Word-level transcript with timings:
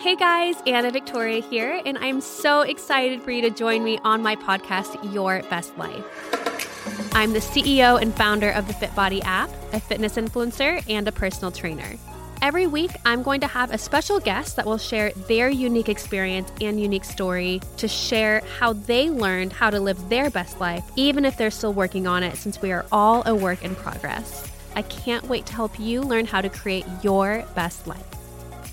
Hey 0.00 0.16
guys, 0.16 0.56
Anna 0.66 0.90
Victoria 0.90 1.42
here, 1.42 1.82
and 1.84 1.98
I'm 1.98 2.22
so 2.22 2.62
excited 2.62 3.20
for 3.20 3.32
you 3.32 3.42
to 3.42 3.50
join 3.50 3.84
me 3.84 3.98
on 4.02 4.22
my 4.22 4.34
podcast, 4.34 5.12
Your 5.12 5.42
Best 5.50 5.76
Life. 5.76 6.02
I'm 7.14 7.34
the 7.34 7.38
CEO 7.38 8.00
and 8.00 8.14
founder 8.14 8.48
of 8.48 8.66
the 8.66 8.72
FitBody 8.72 9.20
app, 9.24 9.50
a 9.74 9.78
fitness 9.78 10.16
influencer, 10.16 10.82
and 10.88 11.06
a 11.06 11.12
personal 11.12 11.50
trainer. 11.50 11.98
Every 12.40 12.66
week, 12.66 12.92
I'm 13.04 13.22
going 13.22 13.42
to 13.42 13.46
have 13.46 13.74
a 13.74 13.76
special 13.76 14.20
guest 14.20 14.56
that 14.56 14.64
will 14.64 14.78
share 14.78 15.12
their 15.28 15.50
unique 15.50 15.90
experience 15.90 16.50
and 16.62 16.80
unique 16.80 17.04
story 17.04 17.60
to 17.76 17.86
share 17.86 18.40
how 18.58 18.72
they 18.72 19.10
learned 19.10 19.52
how 19.52 19.68
to 19.68 19.80
live 19.80 20.08
their 20.08 20.30
best 20.30 20.60
life, 20.60 20.82
even 20.96 21.26
if 21.26 21.36
they're 21.36 21.50
still 21.50 21.74
working 21.74 22.06
on 22.06 22.22
it, 22.22 22.38
since 22.38 22.62
we 22.62 22.72
are 22.72 22.86
all 22.90 23.22
a 23.26 23.34
work 23.34 23.62
in 23.62 23.74
progress. 23.74 24.50
I 24.74 24.80
can't 24.80 25.28
wait 25.28 25.44
to 25.44 25.52
help 25.52 25.78
you 25.78 26.00
learn 26.00 26.24
how 26.24 26.40
to 26.40 26.48
create 26.48 26.86
your 27.02 27.44
best 27.54 27.86
life. 27.86 28.19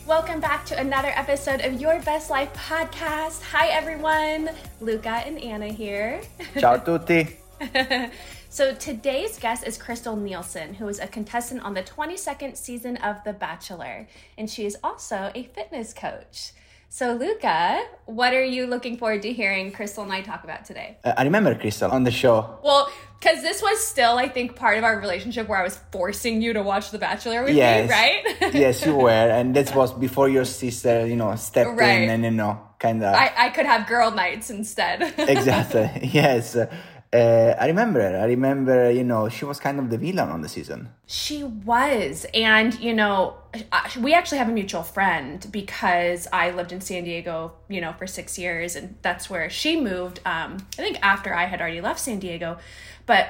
Welcome 0.08 0.40
back 0.40 0.66
to 0.68 0.80
another 0.80 1.10
episode 1.10 1.60
of 1.60 1.82
Your 1.82 2.00
Best 2.00 2.30
Life 2.30 2.54
podcast. 2.54 3.42
Hi, 3.42 3.68
everyone. 3.68 4.50
Luca 4.80 5.10
and 5.10 5.38
Anna 5.38 5.68
here. 5.68 6.22
Ciao 6.58 6.78
tutti. 6.78 7.36
so, 8.50 8.74
today's 8.74 9.38
guest 9.38 9.68
is 9.68 9.78
Krystal 9.78 10.18
Nielson, 10.18 10.76
who 10.76 10.88
is 10.88 11.00
a 11.00 11.08
contestant 11.08 11.62
on 11.62 11.74
the 11.74 11.84
22nd 11.84 12.56
season 12.56 12.96
of 12.98 13.22
The 13.26 13.34
Bachelor, 13.34 14.08
and 14.38 14.50
she 14.50 14.66
is 14.66 14.78
also 14.82 15.30
a 15.36 15.44
fitness 15.54 15.94
coach. 15.94 16.54
So, 16.90 17.14
Luca, 17.14 17.84
what 18.06 18.34
are 18.34 18.44
you 18.44 18.66
looking 18.66 18.98
forward 18.98 19.22
to 19.24 19.34
hearing 19.34 19.72
Krystal 19.72 20.04
and 20.04 20.14
I 20.14 20.22
talk 20.22 20.44
about 20.44 20.64
today? 20.64 20.98
Uh, 21.04 21.14
I 21.18 21.24
remember 21.24 21.54
Krystal 21.54 21.92
on 21.92 22.04
the 22.04 22.12
show. 22.12 22.60
Well, 22.64 22.90
because 23.20 23.42
this 23.42 23.62
was 23.62 23.86
still, 23.86 24.18
I 24.18 24.30
think, 24.30 24.56
part 24.56 24.78
of 24.78 24.84
our 24.84 25.00
relationship 25.00 25.50
where 25.50 25.60
I 25.60 25.64
was 25.64 25.80
forcing 25.92 26.42
you 26.42 26.54
to 26.54 26.62
watch 26.64 26.92
The 26.92 26.98
Bachelor 26.98 27.44
with 27.44 27.56
yes. 27.56 27.90
me, 27.90 27.94
right? 27.94 28.54
yes, 28.54 28.86
you 28.86 28.96
were. 28.96 29.10
And 29.10 29.56
that 29.56 29.76
was 29.76 29.94
before 29.94 30.30
your 30.30 30.46
sister, 30.46 31.06
you 31.06 31.18
know, 31.18 31.36
stepped 31.36 31.78
right. 31.78 32.04
in 32.04 32.10
and, 32.10 32.24
you 32.24 32.32
know, 32.32 32.62
kind 32.80 33.04
of. 33.04 33.14
I, 33.14 33.34
I 33.36 33.50
could 33.50 33.66
have 33.66 33.88
girl 33.88 34.12
nights 34.12 34.50
instead. 34.50 35.02
exactly. 35.18 36.10
Yes. 36.18 36.56
Uh, 37.14 37.56
I 37.58 37.68
remember 37.68 38.02
I 38.02 38.26
remember, 38.26 38.92
you 38.92 39.04
know, 39.04 39.30
she 39.30 39.46
was 39.46 39.60
kind 39.60 39.80
of 39.80 39.90
the 39.90 39.98
villain 39.98 40.30
on 40.30 40.42
the 40.42 40.50
season. 40.50 40.90
She 41.06 41.44
was. 41.44 42.26
And, 42.34 42.78
you 42.80 42.94
know, 42.94 43.36
we 44.00 44.14
actually 44.14 44.40
have 44.40 44.50
a 44.50 44.52
mutual 44.52 44.84
friend 44.84 45.46
because 45.50 46.28
I 46.34 46.52
lived 46.52 46.72
in 46.72 46.82
San 46.82 47.06
Diego, 47.06 47.54
you 47.70 47.80
know, 47.80 47.94
for 47.94 48.08
six 48.08 48.38
years. 48.38 48.76
And 48.76 48.96
that's 49.02 49.30
where 49.30 49.50
she 49.50 49.80
moved, 49.80 50.20
um, 50.26 50.58
I 50.78 50.82
think 50.82 51.00
after 51.02 51.34
I 51.34 51.46
had 51.46 51.62
already 51.62 51.82
left 51.82 52.00
San 52.00 52.20
Diego. 52.20 52.58
But 53.06 53.30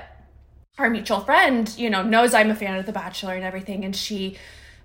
our 0.80 0.90
mutual 0.90 1.20
friend, 1.20 1.72
you 1.78 1.90
know, 1.90 2.02
knows 2.02 2.34
I'm 2.34 2.50
a 2.50 2.56
fan 2.56 2.78
of 2.78 2.86
The 2.88 2.92
Bachelor 2.92 3.36
and 3.36 3.44
everything. 3.44 3.86
And 3.86 3.96
she 3.96 4.38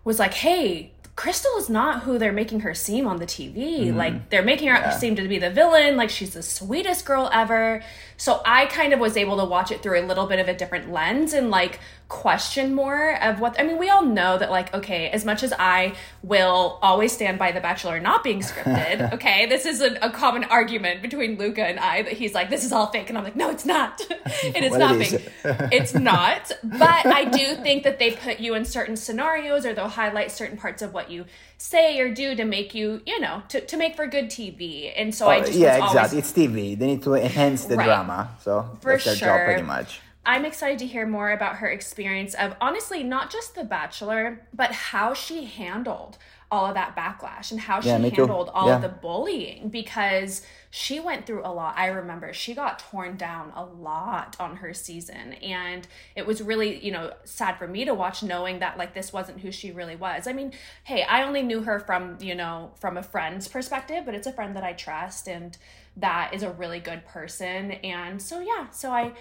was 0.05 0.19
like, 0.19 0.35
hey, 0.35 0.92
Krystal 1.17 1.59
is 1.59 1.69
not 1.69 2.05
who 2.05 2.19
they're 2.19 2.33
making 2.33 2.61
her 2.61 2.73
seem 2.73 3.07
on 3.07 3.19
the 3.19 3.27
TV. 3.27 3.81
Mm-hmm. 3.87 3.97
Like 3.99 4.31
they're 4.31 4.43
making 4.43 4.69
her 4.69 4.77
yeah. 4.77 4.91
seem 4.91 5.15
to 5.17 5.29
be 5.29 5.39
the 5.39 5.51
villain, 5.51 5.97
like 5.97 6.09
she's 6.09 6.33
the 6.33 6.43
sweetest 6.43 7.05
girl 7.05 7.29
ever. 7.33 7.83
So 8.17 8.41
I 8.47 8.65
kind 8.67 8.95
of 8.95 9.01
was 9.01 9.17
able 9.17 9.37
to 9.37 9.45
watch 9.45 9.71
it 9.71 9.83
through 9.83 10.01
a 10.01 10.07
little 10.07 10.27
bit 10.27 10.39
of 10.39 10.49
a 10.49 10.55
different 10.55 10.91
lens 10.91 11.35
and 11.35 11.51
like 11.51 11.81
question 12.13 12.75
more 12.75 13.21
of 13.23 13.41
what 13.41 13.61
I 13.61 13.65
mean, 13.65 13.79
we 13.79 13.91
all 13.91 14.05
know 14.05 14.39
that 14.39 14.51
like 14.51 14.73
okay, 14.73 15.11
as 15.11 15.25
much 15.25 15.43
as 15.43 15.53
I 15.59 15.95
will 16.23 16.79
always 16.81 17.13
stand 17.13 17.39
by 17.39 17.53
the 17.53 17.61
bachelor 17.61 18.01
not 18.01 18.25
being 18.25 18.41
scripted, 18.41 19.13
okay? 19.15 19.47
This 19.47 19.67
is 19.67 19.83
a, 19.83 19.95
a, 20.01 20.11
common 20.11 20.45
argument 20.45 21.03
between 21.03 21.39
Luca 21.39 21.65
and 21.65 21.79
I 21.79 22.03
that 22.03 22.13
he's 22.15 22.35
like 22.35 22.49
this 22.49 22.65
is 22.65 22.73
all 22.73 22.87
fake 22.87 23.09
and 23.11 23.19
I'm 23.19 23.25
like 23.25 23.37
no, 23.37 23.51
it's 23.51 23.67
not. 23.67 24.01
it 24.11 24.65
is 24.65 24.73
not 24.73 24.97
fake. 24.97 25.31
it's 25.73 25.95
not. 25.95 26.51
But 26.63 27.07
I 27.07 27.25
do 27.25 27.57
think 27.57 27.83
that 27.85 27.99
they 27.99 28.13
put 28.13 28.41
you 28.41 28.55
in 28.55 28.65
certain 28.65 28.97
scenarios 28.97 29.67
or 29.67 29.75
they'll 29.75 29.89
highlight 29.89 30.31
certain 30.31 30.57
parts 30.57 30.81
of 30.81 30.95
what 30.95 31.03
what 31.03 31.11
you 31.11 31.25
say 31.59 32.01
or 32.01 32.13
do 32.13 32.35
to 32.35 32.45
make 32.45 32.75
you, 32.75 33.03
you 33.07 33.21
know, 33.21 33.43
to, 33.49 33.61
to 33.61 33.77
make 33.77 33.97
for 33.97 34.07
good 34.07 34.27
TV. 34.27 34.93
And 34.95 35.15
so 35.15 35.27
oh, 35.27 35.31
I 35.31 35.41
just 35.41 35.55
yeah, 35.55 35.77
exactly. 35.77 35.99
Always... 35.99 36.13
It's 36.15 36.33
TV. 36.33 36.79
They 36.79 36.87
need 36.87 37.03
to 37.03 37.15
enhance 37.15 37.65
the 37.65 37.77
right. 37.77 37.85
drama. 37.85 38.31
So 38.41 38.69
for 38.81 38.93
that's 38.93 39.05
their 39.05 39.17
sure. 39.17 39.29
job 39.29 39.45
pretty 39.45 39.63
much. 39.63 40.01
I'm 40.25 40.45
excited 40.45 40.79
to 40.81 40.87
hear 40.87 41.07
more 41.07 41.33
about 41.33 41.57
her 41.57 41.69
experience 41.69 42.35
of 42.35 42.55
honestly 42.61 43.03
not 43.03 43.31
just 43.31 43.55
The 43.55 43.65
Bachelor, 43.65 44.47
but 44.55 44.71
how 44.71 45.15
she 45.15 45.45
handled 45.47 46.19
all 46.53 46.67
of 46.67 46.75
that 46.75 46.95
backlash 46.95 47.51
and 47.51 47.59
how 47.59 47.81
she 47.81 47.89
yeah, 47.89 47.97
handled 47.97 48.51
all 48.53 48.69
yeah. 48.69 48.77
of 48.77 48.83
the 48.83 48.89
bullying 48.89 49.71
because 49.71 50.47
she 50.71 51.01
went 51.01 51.25
through 51.25 51.41
a 51.41 51.49
lot. 51.49 51.75
I 51.79 51.87
remember 51.87 52.35
she 52.35 52.53
got 52.53 52.79
torn 52.79 53.17
down 53.17 53.53
a 53.57 53.65
lot 53.65 54.37
on 54.39 54.57
her 54.57 54.75
season 54.75 55.33
and 55.33 55.89
it 56.15 56.27
was 56.27 56.43
really, 56.43 56.85
you 56.85 56.93
know, 56.93 57.15
sad 57.25 57.57
for 57.57 57.67
me 57.67 57.87
to 57.87 57.95
watch 57.95 58.23
knowing 58.23 58.59
that 58.59 58.77
like 58.77 58.93
this 58.93 59.15
wasn't 59.15 59.41
who 59.41 59.51
she 59.51 59.73
really 59.73 59.97
was. 59.97 60.27
I 60.27 60.35
mean, 60.35 60.53
hey, 60.85 61.05
I 61.05 61.23
only 61.23 61.43
knew 61.43 61.63
her 61.63 61.81
from, 61.81 62.19
you 62.21 62.35
know, 62.35 62.73
from 62.79 62.99
a 62.99 63.03
friend's 63.03 63.49
perspective, 63.49 64.05
but 64.05 64.15
it's 64.15 64.27
a 64.27 64.33
friend 64.33 64.55
that 64.55 64.63
I 64.63 64.75
trust 64.75 65.29
and 65.29 65.57
that 65.97 66.35
is 66.35 66.43
a 66.43 66.51
really 66.51 66.81
good 66.81 67.07
person. 67.07 67.73
And 67.73 68.21
so 68.21 68.41
yeah, 68.41 68.69
so 68.69 68.91
I 68.91 69.13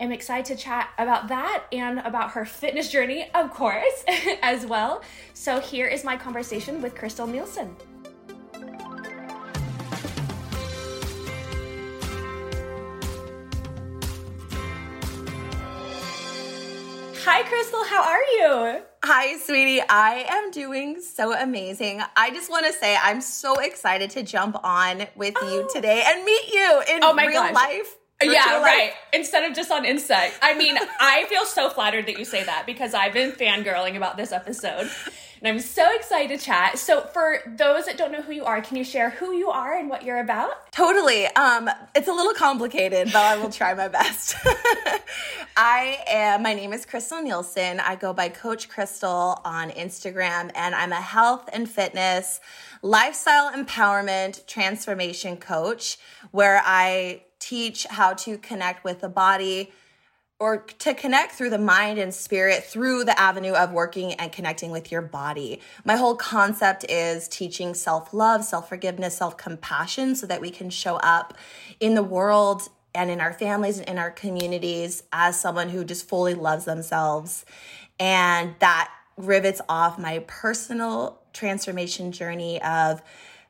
am 0.00 0.12
excited 0.12 0.56
to 0.56 0.62
chat 0.62 0.90
about 0.98 1.28
that 1.28 1.64
and 1.72 1.98
about 2.00 2.32
her 2.32 2.44
fitness 2.44 2.88
journey, 2.88 3.28
of 3.34 3.52
course, 3.52 4.04
as 4.42 4.64
well. 4.64 5.02
So 5.34 5.60
here 5.60 5.86
is 5.86 6.04
my 6.04 6.16
conversation 6.16 6.80
with 6.80 6.94
Krystal 6.94 7.28
Nielson. 7.28 7.74
Hi, 17.24 17.42
Krystal. 17.42 17.86
How 17.86 18.02
are 18.04 18.22
you? 18.22 18.82
Hi, 19.04 19.36
sweetie. 19.38 19.82
I 19.86 20.24
am 20.28 20.50
doing 20.50 21.02
so 21.02 21.36
amazing. 21.36 22.02
I 22.16 22.30
just 22.30 22.50
want 22.50 22.66
to 22.66 22.72
say 22.72 22.96
I'm 23.02 23.20
so 23.20 23.60
excited 23.60 24.10
to 24.10 24.22
jump 24.22 24.56
on 24.64 25.06
with 25.14 25.34
oh. 25.36 25.54
you 25.54 25.68
today 25.72 26.04
and 26.06 26.24
meet 26.24 26.52
you 26.52 26.82
in 26.90 27.04
oh 27.04 27.14
real 27.14 27.42
gosh. 27.42 27.54
life 27.54 27.97
yeah, 28.22 28.60
right. 28.60 28.92
Instead 29.12 29.48
of 29.48 29.56
just 29.56 29.70
on 29.70 29.84
Insta. 29.84 30.30
I 30.42 30.54
mean, 30.54 30.76
I 31.00 31.26
feel 31.28 31.44
so 31.44 31.70
flattered 31.70 32.06
that 32.06 32.18
you 32.18 32.24
say 32.24 32.44
that 32.44 32.64
because 32.66 32.94
I've 32.94 33.12
been 33.12 33.32
fangirling 33.32 33.96
about 33.96 34.16
this 34.16 34.32
episode. 34.32 34.90
And 35.40 35.46
I'm 35.46 35.60
so 35.60 35.86
excited 35.94 36.36
to 36.36 36.44
chat. 36.44 36.78
So, 36.78 37.02
for 37.12 37.38
those 37.46 37.86
that 37.86 37.96
don't 37.96 38.10
know 38.10 38.22
who 38.22 38.32
you 38.32 38.44
are, 38.44 38.60
can 38.60 38.76
you 38.76 38.82
share 38.82 39.10
who 39.10 39.32
you 39.32 39.50
are 39.50 39.78
and 39.78 39.88
what 39.88 40.02
you're 40.02 40.18
about? 40.18 40.72
Totally. 40.72 41.26
Um, 41.26 41.70
it's 41.94 42.08
a 42.08 42.12
little 42.12 42.34
complicated, 42.34 43.12
but 43.12 43.22
I 43.22 43.36
will 43.36 43.50
try 43.50 43.72
my 43.74 43.86
best. 43.86 44.34
I 45.56 45.98
am, 46.08 46.42
my 46.42 46.54
name 46.54 46.72
is 46.72 46.84
Krystal 46.84 47.22
Nielson. 47.22 47.80
I 47.80 47.94
go 47.94 48.12
by 48.12 48.28
Coach 48.30 48.68
Krystal 48.68 49.40
on 49.44 49.70
Instagram, 49.70 50.50
and 50.56 50.74
I'm 50.74 50.90
a 50.90 51.00
health 51.00 51.48
and 51.52 51.70
fitness, 51.70 52.40
lifestyle 52.82 53.52
empowerment, 53.52 54.44
transformation 54.46 55.36
coach 55.36 55.98
where 56.32 56.60
I 56.64 57.22
teach 57.38 57.86
how 57.90 58.14
to 58.14 58.38
connect 58.38 58.84
with 58.84 59.00
the 59.00 59.08
body 59.08 59.72
or 60.40 60.58
to 60.58 60.94
connect 60.94 61.32
through 61.32 61.50
the 61.50 61.58
mind 61.58 61.98
and 61.98 62.14
spirit 62.14 62.62
through 62.62 63.04
the 63.04 63.18
avenue 63.18 63.54
of 63.54 63.72
working 63.72 64.12
and 64.14 64.30
connecting 64.30 64.70
with 64.70 64.92
your 64.92 65.02
body. 65.02 65.60
My 65.84 65.96
whole 65.96 66.14
concept 66.14 66.84
is 66.88 67.26
teaching 67.26 67.74
self 67.74 68.14
love, 68.14 68.44
self 68.44 68.68
forgiveness, 68.68 69.16
self 69.16 69.36
compassion 69.36 70.14
so 70.14 70.26
that 70.26 70.40
we 70.40 70.50
can 70.50 70.70
show 70.70 70.96
up 70.96 71.36
in 71.80 71.94
the 71.94 72.02
world 72.02 72.68
and 72.94 73.10
in 73.10 73.20
our 73.20 73.32
families 73.32 73.78
and 73.78 73.88
in 73.88 73.98
our 73.98 74.10
communities 74.10 75.02
as 75.12 75.38
someone 75.38 75.68
who 75.68 75.84
just 75.84 76.08
fully 76.08 76.34
loves 76.34 76.64
themselves. 76.64 77.44
And 77.98 78.54
that 78.60 78.90
rivets 79.16 79.60
off 79.68 79.98
my 79.98 80.20
personal 80.28 81.20
transformation 81.32 82.12
journey 82.12 82.62
of 82.62 83.02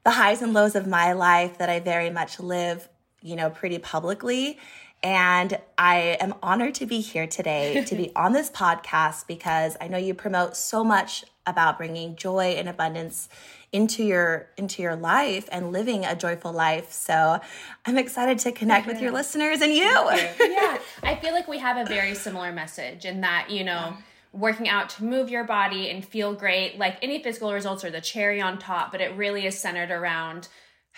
the 0.05 0.11
highs 0.11 0.41
and 0.41 0.55
lows 0.55 0.75
of 0.75 0.87
my 0.87 1.13
life 1.13 1.59
that 1.59 1.69
I 1.69 1.81
very 1.81 2.09
much 2.09 2.41
live 2.41 2.89
you 3.23 3.37
know, 3.37 3.51
pretty 3.51 3.79
publicly. 3.79 4.59
And 5.03 5.59
I 5.77 6.17
am 6.21 6.35
honored 6.43 6.75
to 6.77 6.87
be 6.87 7.01
here 7.01 7.27
today 7.27 7.85
to 7.87 7.95
be 7.95 8.15
on 8.17 8.33
this 8.33 8.51
podcast 8.51 9.27
because 9.27 9.77
I 9.81 9.89
know 9.89 9.99
you 9.99 10.15
promote 10.15 10.57
so 10.57 10.83
much 10.83 11.25
about 11.47 11.79
bringing 11.79 12.17
joy 12.17 12.57
and 12.59 12.69
abundance 12.69 13.29
into 13.73 14.03
your 14.03 14.49
into 14.57 14.83
your 14.83 14.97
life 14.97 15.49
and 15.53 15.73
living 15.73 16.05
a 16.05 16.17
joyful 16.17 16.53
life. 16.53 16.93
So 16.93 17.41
I'm 17.87 17.99
excited 17.99 18.39
to 18.41 18.53
connect 18.53 18.87
with 18.87 19.01
your 19.01 19.13
listeners 19.13 19.61
and 19.61 19.73
you. 19.73 19.85
yeah, 19.85 20.79
I 21.03 21.19
feel 21.21 21.33
like 21.33 21.49
we 21.49 21.59
have 21.59 21.77
a 21.77 21.89
very 21.89 22.15
similar 22.15 22.53
message 22.53 23.05
in 23.05 23.21
that 23.23 23.51
you 23.51 23.65
know. 23.65 23.95
Working 24.31 24.69
out 24.69 24.91
to 24.91 25.05
move 25.05 25.31
your 25.31 25.45
body 25.45 25.89
and 25.89 26.05
feel 26.05 26.35
great, 26.35 26.79
like 26.79 26.99
any 27.01 27.23
physical 27.23 27.51
results 27.51 27.83
are 27.83 27.91
the 27.91 28.03
cherry 28.03 28.43
on 28.43 28.59
top, 28.59 28.93
but 28.93 29.01
it 29.01 29.17
really 29.17 29.47
is 29.47 29.59
centered 29.59 29.91
around 29.91 30.49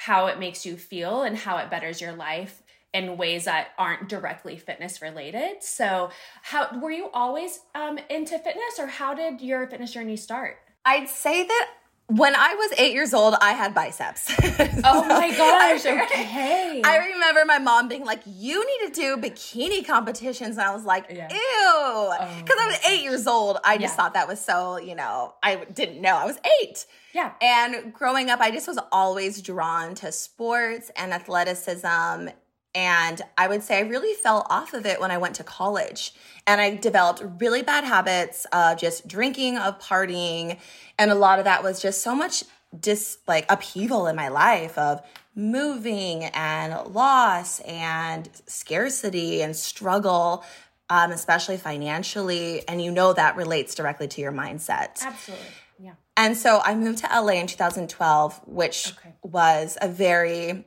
how 0.04 0.28
it 0.28 0.38
makes 0.38 0.64
you 0.64 0.78
feel 0.78 1.22
and 1.22 1.36
how 1.36 1.58
it 1.58 1.68
betters 1.68 2.00
your 2.00 2.12
life 2.12 2.62
in 2.94 3.18
ways 3.18 3.44
that 3.44 3.68
aren't 3.76 4.08
directly 4.08 4.56
fitness 4.56 5.02
related. 5.02 5.62
So, 5.62 6.08
how 6.42 6.80
were 6.80 6.90
you 6.90 7.10
always 7.12 7.60
um, 7.74 7.98
into 8.08 8.38
fitness, 8.38 8.78
or 8.78 8.86
how 8.86 9.12
did 9.12 9.42
your 9.42 9.66
fitness 9.66 9.92
journey 9.92 10.16
start? 10.16 10.56
I'd 10.86 11.10
say 11.10 11.46
that 11.46 11.70
When 12.10 12.34
I 12.34 12.54
was 12.54 12.72
eight 12.78 12.92
years 12.92 13.14
old, 13.14 13.34
I 13.40 13.52
had 13.52 13.74
biceps. 13.74 14.26
oh 14.84 15.04
my 15.06 15.30
gosh, 15.36 15.86
okay. 15.86 16.82
I 16.84 16.96
remember 17.12 17.44
my 17.46 17.58
mom 17.58 17.88
being 17.88 18.04
like, 18.04 18.22
You 18.26 18.66
need 18.66 18.92
to 18.94 19.00
do 19.00 19.16
bikini 19.16 19.86
competitions. 19.86 20.56
And 20.58 20.66
I 20.66 20.74
was 20.74 20.84
like, 20.84 21.06
Yeah. 21.08 21.28
Ew. 21.32 21.38
Oh 21.40 22.28
because 22.38 22.56
I 22.60 22.66
was 22.66 22.78
eight 22.88 23.02
years 23.02 23.26
old. 23.26 23.58
I 23.64 23.76
just 23.78 23.92
Yeah. 23.92 23.96
thought 23.96 24.14
that 24.14 24.26
was 24.26 24.40
so, 24.40 24.76
you 24.78 24.94
know, 24.96 25.34
I 25.42 25.64
didn't 25.72 26.00
know. 26.00 26.16
I 26.16 26.24
was 26.26 26.38
eight. 26.60 26.84
yeah. 27.14 27.32
And 27.40 27.92
growing 27.94 28.28
up, 28.28 28.40
I 28.40 28.50
just 28.50 28.66
was 28.66 28.78
always 28.90 29.40
drawn 29.40 29.94
to 29.96 30.10
sports 30.10 30.90
and 30.96 31.12
athleticism. 31.12 32.28
And 32.74 33.20
I 33.36 33.48
would 33.48 33.62
say 33.62 33.78
I 33.78 33.80
really 33.80 34.14
fell 34.14 34.46
off 34.48 34.74
of 34.74 34.86
it 34.86 35.00
when 35.00 35.10
I 35.10 35.18
went 35.18 35.36
to 35.36 35.44
college. 35.44 36.14
And 36.46 36.60
I 36.60 36.76
developed 36.76 37.22
really 37.40 37.62
bad 37.62 37.84
habits 37.84 38.46
of 38.52 38.78
just 38.78 39.06
drinking, 39.08 39.58
of 39.58 39.78
partying. 39.80 40.58
And 40.98 41.10
a 41.10 41.14
lot 41.14 41.38
of 41.38 41.44
that 41.46 41.62
was 41.62 41.82
just 41.82 42.02
so 42.02 42.14
much 42.14 42.44
dis 42.78 43.18
like 43.26 43.46
upheaval 43.48 44.06
in 44.06 44.14
my 44.14 44.28
life 44.28 44.78
of 44.78 45.02
moving 45.34 46.24
and 46.24 46.92
loss 46.94 47.60
and 47.60 48.28
scarcity 48.46 49.42
and 49.42 49.56
struggle, 49.56 50.44
um, 50.88 51.10
especially 51.10 51.56
financially. 51.56 52.66
And 52.68 52.80
you 52.82 52.92
know 52.92 53.12
that 53.12 53.36
relates 53.36 53.74
directly 53.74 54.06
to 54.08 54.20
your 54.20 54.32
mindset. 54.32 55.02
Absolutely. 55.02 55.46
Yeah. 55.78 55.92
And 56.16 56.36
so 56.36 56.60
I 56.64 56.74
moved 56.74 56.98
to 56.98 57.08
LA 57.12 57.34
in 57.34 57.46
2012, 57.46 58.40
which 58.46 58.92
Okay. 58.98 59.14
was 59.22 59.78
a 59.80 59.88
very 59.88 60.66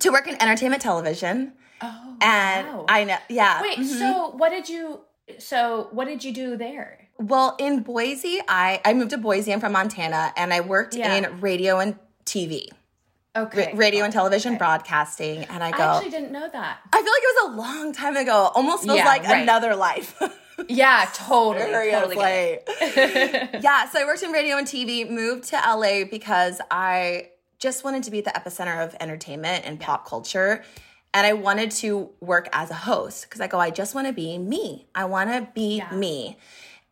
to 0.00 0.10
work 0.10 0.26
in 0.28 0.40
entertainment 0.40 0.82
television. 0.82 1.52
Oh. 1.80 2.16
And 2.20 2.66
wow. 2.66 2.86
I 2.88 3.04
know, 3.04 3.18
yeah. 3.28 3.62
Wait, 3.62 3.78
mhm. 3.78 3.84
so 3.98 4.30
what 4.36 4.50
did 4.50 4.68
you 4.68 5.00
so 5.38 5.88
what 5.92 6.06
did 6.06 6.24
you 6.24 6.32
do 6.32 6.56
there? 6.56 7.08
well, 7.18 7.56
in 7.58 7.82
Boise, 7.82 8.40
I 8.48 8.80
I 8.84 8.94
moved 8.94 9.10
to 9.10 9.18
Boise. 9.18 9.52
I'm 9.52 9.60
from 9.60 9.72
Montana, 9.72 10.32
and 10.36 10.52
I 10.54 10.60
worked 10.60 10.94
Yeah. 10.94 11.14
in 11.14 11.40
radio 11.40 11.78
and 11.80 11.96
TV, 12.24 12.68
Okay. 13.36 13.72
radio 13.74 14.04
and 14.04 14.12
television 14.12 14.52
Okay. 14.52 14.58
broadcasting. 14.58 15.44
And 15.44 15.62
I 15.62 15.70
go, 15.72 15.82
I 15.84 15.96
actually 15.96 16.10
didn't 16.10 16.32
know 16.32 16.48
that. 16.48 16.78
I 16.92 16.96
feel 17.02 17.12
like 17.12 17.22
it 17.22 17.34
was 17.34 17.52
a 17.52 17.56
long 17.56 17.92
time 17.92 18.16
ago. 18.16 18.50
Almost 18.54 18.84
feels 18.84 18.98
Yeah, 18.98 19.04
like 19.04 19.24
right. 19.24 19.42
another 19.42 19.74
life. 19.76 20.14
Yeah, 20.68 21.06
totally. 21.14 21.70
Totally 21.92 22.16
yeah, 23.60 23.88
so 23.88 24.00
I 24.00 24.04
worked 24.04 24.24
in 24.24 24.32
radio 24.32 24.56
and 24.56 24.66
TV, 24.66 25.08
moved 25.08 25.44
to 25.50 25.56
LA 25.56 26.02
because 26.02 26.60
I 26.68 27.28
just 27.58 27.84
wanted 27.84 28.02
to 28.04 28.10
be 28.10 28.18
at 28.18 28.24
the 28.24 28.30
epicenter 28.30 28.84
of 28.84 28.94
entertainment 29.00 29.64
and 29.66 29.80
pop 29.80 30.06
culture. 30.06 30.64
And 31.12 31.26
I 31.26 31.32
wanted 31.32 31.70
to 31.72 32.10
work 32.20 32.48
as 32.52 32.70
a 32.70 32.74
host 32.74 33.24
because 33.24 33.40
I 33.40 33.46
go, 33.46 33.58
I 33.58 33.70
just 33.70 33.94
want 33.94 34.06
to 34.06 34.12
be 34.12 34.38
me. 34.38 34.86
I 34.94 35.06
want 35.06 35.30
to 35.30 35.48
be 35.54 35.78
Yeah. 35.78 35.90
me. 35.94 36.38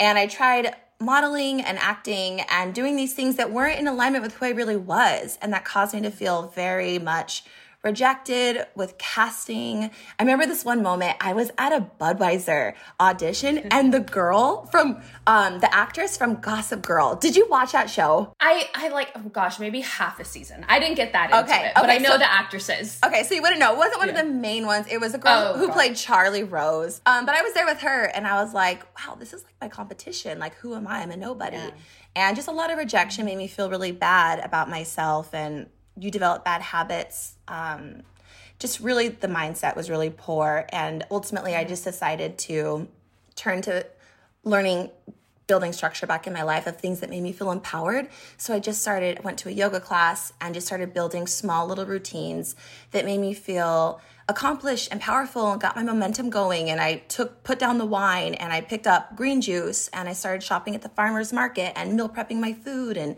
And 0.01 0.19
I 0.19 0.27
tried 0.27 0.75
modeling 0.99 1.61
and 1.61 1.79
acting 1.79 2.41
and 2.51 2.75
doing 2.75 2.97
these 2.97 3.13
things 3.13 3.37
that 3.37 3.53
weren't 3.53 3.79
in 3.79 3.87
alignment 3.87 4.25
with 4.25 4.35
who 4.35 4.47
I 4.47 4.51
really 4.51 4.77
was. 4.77 5.39
And 5.43 5.53
that 5.53 5.65
caused 5.65 5.95
me 5.95 6.01
to 6.03 6.11
feel 6.11 6.49
very 6.49 6.99
much 6.99 7.45
rejected 7.87 8.67
with 8.75 8.99
casting. 8.99 9.85
I 10.19 10.23
remember 10.23 10.45
this 10.45 10.65
one 10.65 10.83
moment. 10.83 11.17
I 11.21 11.33
was 11.33 11.51
at 11.57 11.73
a 11.73 11.87
Budweiser 12.01 12.75
audition, 13.01 13.59
and 13.71 13.95
the 13.95 14.01
girl 14.01 14.67
from 14.67 15.01
um, 15.27 15.61
the 15.61 15.73
actress 15.75 16.17
from 16.17 16.35
Gossip 16.41 16.83
Girl. 16.83 17.15
Did 17.15 17.37
you 17.37 17.47
watch 17.49 17.73
that 17.73 17.89
show? 17.89 18.33
I 18.41 18.69
I 18.75 18.89
like 18.89 19.11
oh 19.15 19.29
gosh, 19.31 19.59
maybe 19.61 19.81
half 19.81 20.19
a 20.21 20.25
season. 20.25 20.67
I 20.69 20.79
didn't 20.81 20.97
get 20.97 21.13
that 21.13 21.31
into 21.31 21.45
Okay, 21.45 21.67
it, 21.69 21.73
but 21.75 21.85
okay, 21.85 21.95
I 21.95 21.99
know 21.99 22.11
so- 22.11 22.19
the 22.19 22.31
actresses. 22.31 22.99
Okay, 23.05 23.23
so 23.23 23.35
you 23.35 23.43
wouldn't 23.43 23.61
know. 23.61 23.73
It 23.73 23.79
wasn't 23.79 23.99
one 23.99 24.09
Yeah. 24.09 24.21
of 24.21 24.27
the 24.27 24.33
main 24.33 24.67
ones. 24.67 24.87
It 24.91 25.01
was 25.01 25.15
a 25.15 25.19
girl 25.19 25.53
Oh, 25.55 25.59
who 25.59 25.69
God. 25.69 25.73
played 25.75 25.97
Charlie 25.97 26.43
Rose. 26.45 27.01
Um, 27.07 27.25
but 27.25 27.35
I 27.37 27.43
was 27.43 27.55
there 27.55 27.67
with 27.67 27.79
her, 27.81 28.05
and 28.15 28.27
I 28.27 28.43
was 28.43 28.53
like, 28.53 28.83
wow, 28.99 29.15
this 29.15 29.33
is 29.33 29.43
like 29.45 29.55
my 29.61 29.69
competition. 29.69 30.39
Like, 30.39 30.55
who 30.57 30.75
am 30.75 30.87
I? 30.89 30.99
I'm 31.03 31.11
a 31.13 31.17
nobody. 31.17 31.57
Yeah. 31.57 31.71
And 32.17 32.35
just 32.35 32.49
a 32.49 32.53
lot 32.53 32.71
of 32.73 32.79
rejection 32.79 33.27
made 33.27 33.37
me 33.37 33.47
feel 33.47 33.69
really 33.71 33.93
bad 33.93 34.39
about 34.41 34.71
myself. 34.71 35.35
And 35.35 35.67
you 35.99 36.11
develop 36.11 36.45
bad 36.45 36.63
habits. 36.63 37.37
Um, 37.49 38.03
just 38.59 38.81
really, 38.81 39.09
the 39.09 39.29
mindset 39.29 39.77
was 39.77 39.91
really 39.91 40.11
poor. 40.11 40.67
And 40.71 41.05
ultimately, 41.11 41.55
I 41.55 41.65
just 41.65 41.85
decided 41.85 42.39
to 42.39 42.89
turn 43.35 43.63
to 43.63 43.87
learning 44.45 44.91
building 45.47 45.73
structure 45.73 46.07
back 46.07 46.27
in 46.27 46.33
my 46.33 46.43
life 46.43 46.67
of 46.67 46.77
things 46.77 47.01
that 47.01 47.11
made 47.11 47.23
me 47.23 47.33
feel 47.33 47.53
empowered. 47.53 48.09
So 48.37 48.55
I 48.55 48.59
just 48.59 48.83
started, 48.83 49.23
went 49.23 49.39
to 49.39 49.49
a 49.49 49.53
yoga 49.53 49.81
class 49.81 50.33
and 50.41 50.55
just 50.55 50.67
started 50.67 50.93
building 50.93 51.27
small 51.27 51.67
little 51.67 51.87
routines 51.87 52.57
that 52.91 53.05
made 53.05 53.19
me 53.21 53.33
feel 53.33 54.01
accomplished 54.29 54.89
and 54.91 55.01
powerful 55.01 55.53
and 55.53 55.61
got 55.61 55.77
my 55.77 55.85
momentum 55.85 56.31
going. 56.31 56.69
And 56.69 56.81
I 56.81 56.97
took, 57.09 57.45
put 57.45 57.61
down 57.61 57.79
the 57.79 57.87
wine 57.87 58.35
and 58.35 58.53
I 58.53 58.61
picked 58.61 58.89
up 58.89 59.15
green 59.15 59.41
juice 59.41 59.89
and 59.89 60.09
I 60.09 60.15
started 60.15 60.43
shopping 60.43 60.75
at 60.75 60.83
the 60.83 60.89
farmer's 60.89 61.33
market 61.33 61.79
and 61.79 61.95
meal 61.95 62.09
prepping 62.09 62.41
my 62.41 62.53
food 62.53 62.97
and 62.97 63.17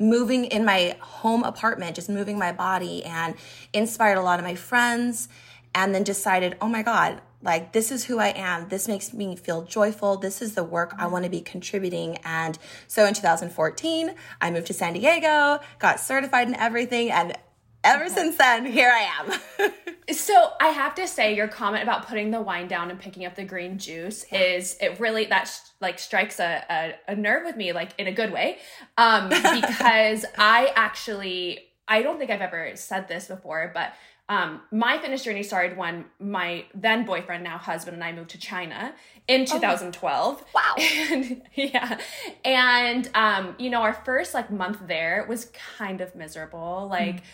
moving 0.00 0.46
in 0.46 0.64
my 0.64 0.96
home 1.00 1.44
apartment, 1.44 1.94
just 1.94 2.08
moving 2.08 2.38
my 2.38 2.50
body 2.50 3.04
and 3.04 3.36
inspired 3.72 4.18
a 4.18 4.22
lot 4.22 4.40
of 4.40 4.44
my 4.44 4.54
friends 4.54 5.28
and 5.74 5.94
then 5.94 6.02
decided, 6.02 6.56
oh 6.60 6.68
my 6.68 6.82
God, 6.82 7.20
like 7.42 7.72
this 7.72 7.92
is 7.92 8.04
who 8.04 8.18
I 8.18 8.28
am. 8.28 8.68
This 8.68 8.88
makes 8.88 9.12
me 9.12 9.36
feel 9.36 9.62
joyful. 9.62 10.16
This 10.16 10.42
is 10.42 10.54
the 10.54 10.64
work 10.64 10.94
I 10.98 11.06
want 11.06 11.24
to 11.24 11.30
be 11.30 11.40
contributing. 11.40 12.18
And 12.24 12.58
so 12.88 13.06
in 13.06 13.14
2014, 13.14 14.14
I 14.40 14.50
moved 14.50 14.66
to 14.66 14.74
San 14.74 14.94
Diego, 14.94 15.60
got 15.78 16.00
certified 16.00 16.48
in 16.48 16.54
everything, 16.54 17.10
and 17.10 17.36
ever 17.84 18.08
since 18.08 18.36
then, 18.36 18.66
here 18.66 18.90
I 18.90 19.08
am. 19.18 19.72
So 20.12 20.52
I 20.60 20.68
have 20.68 20.96
to 20.96 21.06
say, 21.06 21.36
your 21.36 21.46
comment 21.46 21.84
about 21.84 22.08
putting 22.08 22.32
the 22.32 22.40
wine 22.40 22.66
down 22.66 22.90
and 22.90 22.98
picking 22.98 23.26
up 23.26 23.36
the 23.36 23.44
green 23.44 23.78
juice 23.78 24.24
is 24.32 24.76
it 24.80 24.98
really 24.98 25.26
that 25.26 25.44
sh- 25.44 25.70
like 25.80 26.00
strikes 26.00 26.40
a, 26.40 26.64
a 26.68 27.12
a 27.12 27.14
nerve 27.14 27.44
with 27.44 27.56
me, 27.56 27.72
like 27.72 27.92
in 27.96 28.08
a 28.08 28.12
good 28.12 28.32
way, 28.32 28.58
um, 28.98 29.28
because 29.28 30.24
I 30.36 30.72
actually 30.74 31.60
I 31.86 32.02
don't 32.02 32.18
think 32.18 32.30
I've 32.30 32.40
ever 32.40 32.72
said 32.74 33.06
this 33.06 33.28
before, 33.28 33.70
but 33.72 33.92
um, 34.30 34.60
my 34.70 34.96
fitness 34.98 35.24
journey 35.24 35.42
started 35.42 35.76
when 35.76 36.04
my 36.20 36.64
then 36.72 37.04
boyfriend, 37.04 37.42
now 37.42 37.58
husband, 37.58 37.96
and 37.96 38.04
I 38.04 38.12
moved 38.12 38.30
to 38.30 38.38
China 38.38 38.94
in 39.26 39.44
2012. 39.44 40.44
Wow. 40.54 40.74
And, 41.10 41.42
yeah, 41.54 41.98
and 42.44 43.10
um, 43.14 43.56
you 43.58 43.70
know, 43.70 43.82
our 43.82 43.92
first 43.92 44.32
like 44.32 44.50
month 44.50 44.86
there 44.86 45.26
was 45.28 45.50
kind 45.76 46.00
of 46.00 46.14
miserable, 46.14 46.86
like 46.88 47.24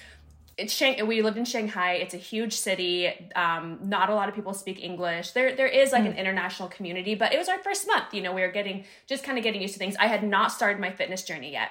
it's 0.58 0.72
Shang- 0.72 1.06
we 1.06 1.20
lived 1.20 1.36
in 1.36 1.44
Shanghai. 1.44 1.94
It's 1.94 2.14
a 2.14 2.18
huge 2.18 2.54
city. 2.54 3.08
Um, 3.34 3.78
not 3.82 4.08
a 4.08 4.14
lot 4.14 4.28
of 4.28 4.34
people 4.34 4.54
speak 4.54 4.82
English. 4.82 5.32
There 5.32 5.54
there 5.54 5.66
is 5.66 5.92
like 5.92 6.06
an 6.06 6.14
international 6.16 6.68
community, 6.68 7.14
but 7.14 7.32
it 7.34 7.38
was 7.38 7.48
our 7.48 7.58
first 7.58 7.86
month. 7.86 8.14
You 8.14 8.22
know, 8.22 8.32
we 8.32 8.40
were 8.40 8.50
getting 8.50 8.84
just 9.06 9.22
kind 9.22 9.36
of 9.36 9.44
getting 9.44 9.60
used 9.60 9.74
to 9.74 9.78
things. 9.78 9.96
I 9.98 10.06
had 10.06 10.22
not 10.22 10.52
started 10.52 10.80
my 10.80 10.90
fitness 10.92 11.24
journey 11.24 11.52
yet, 11.52 11.70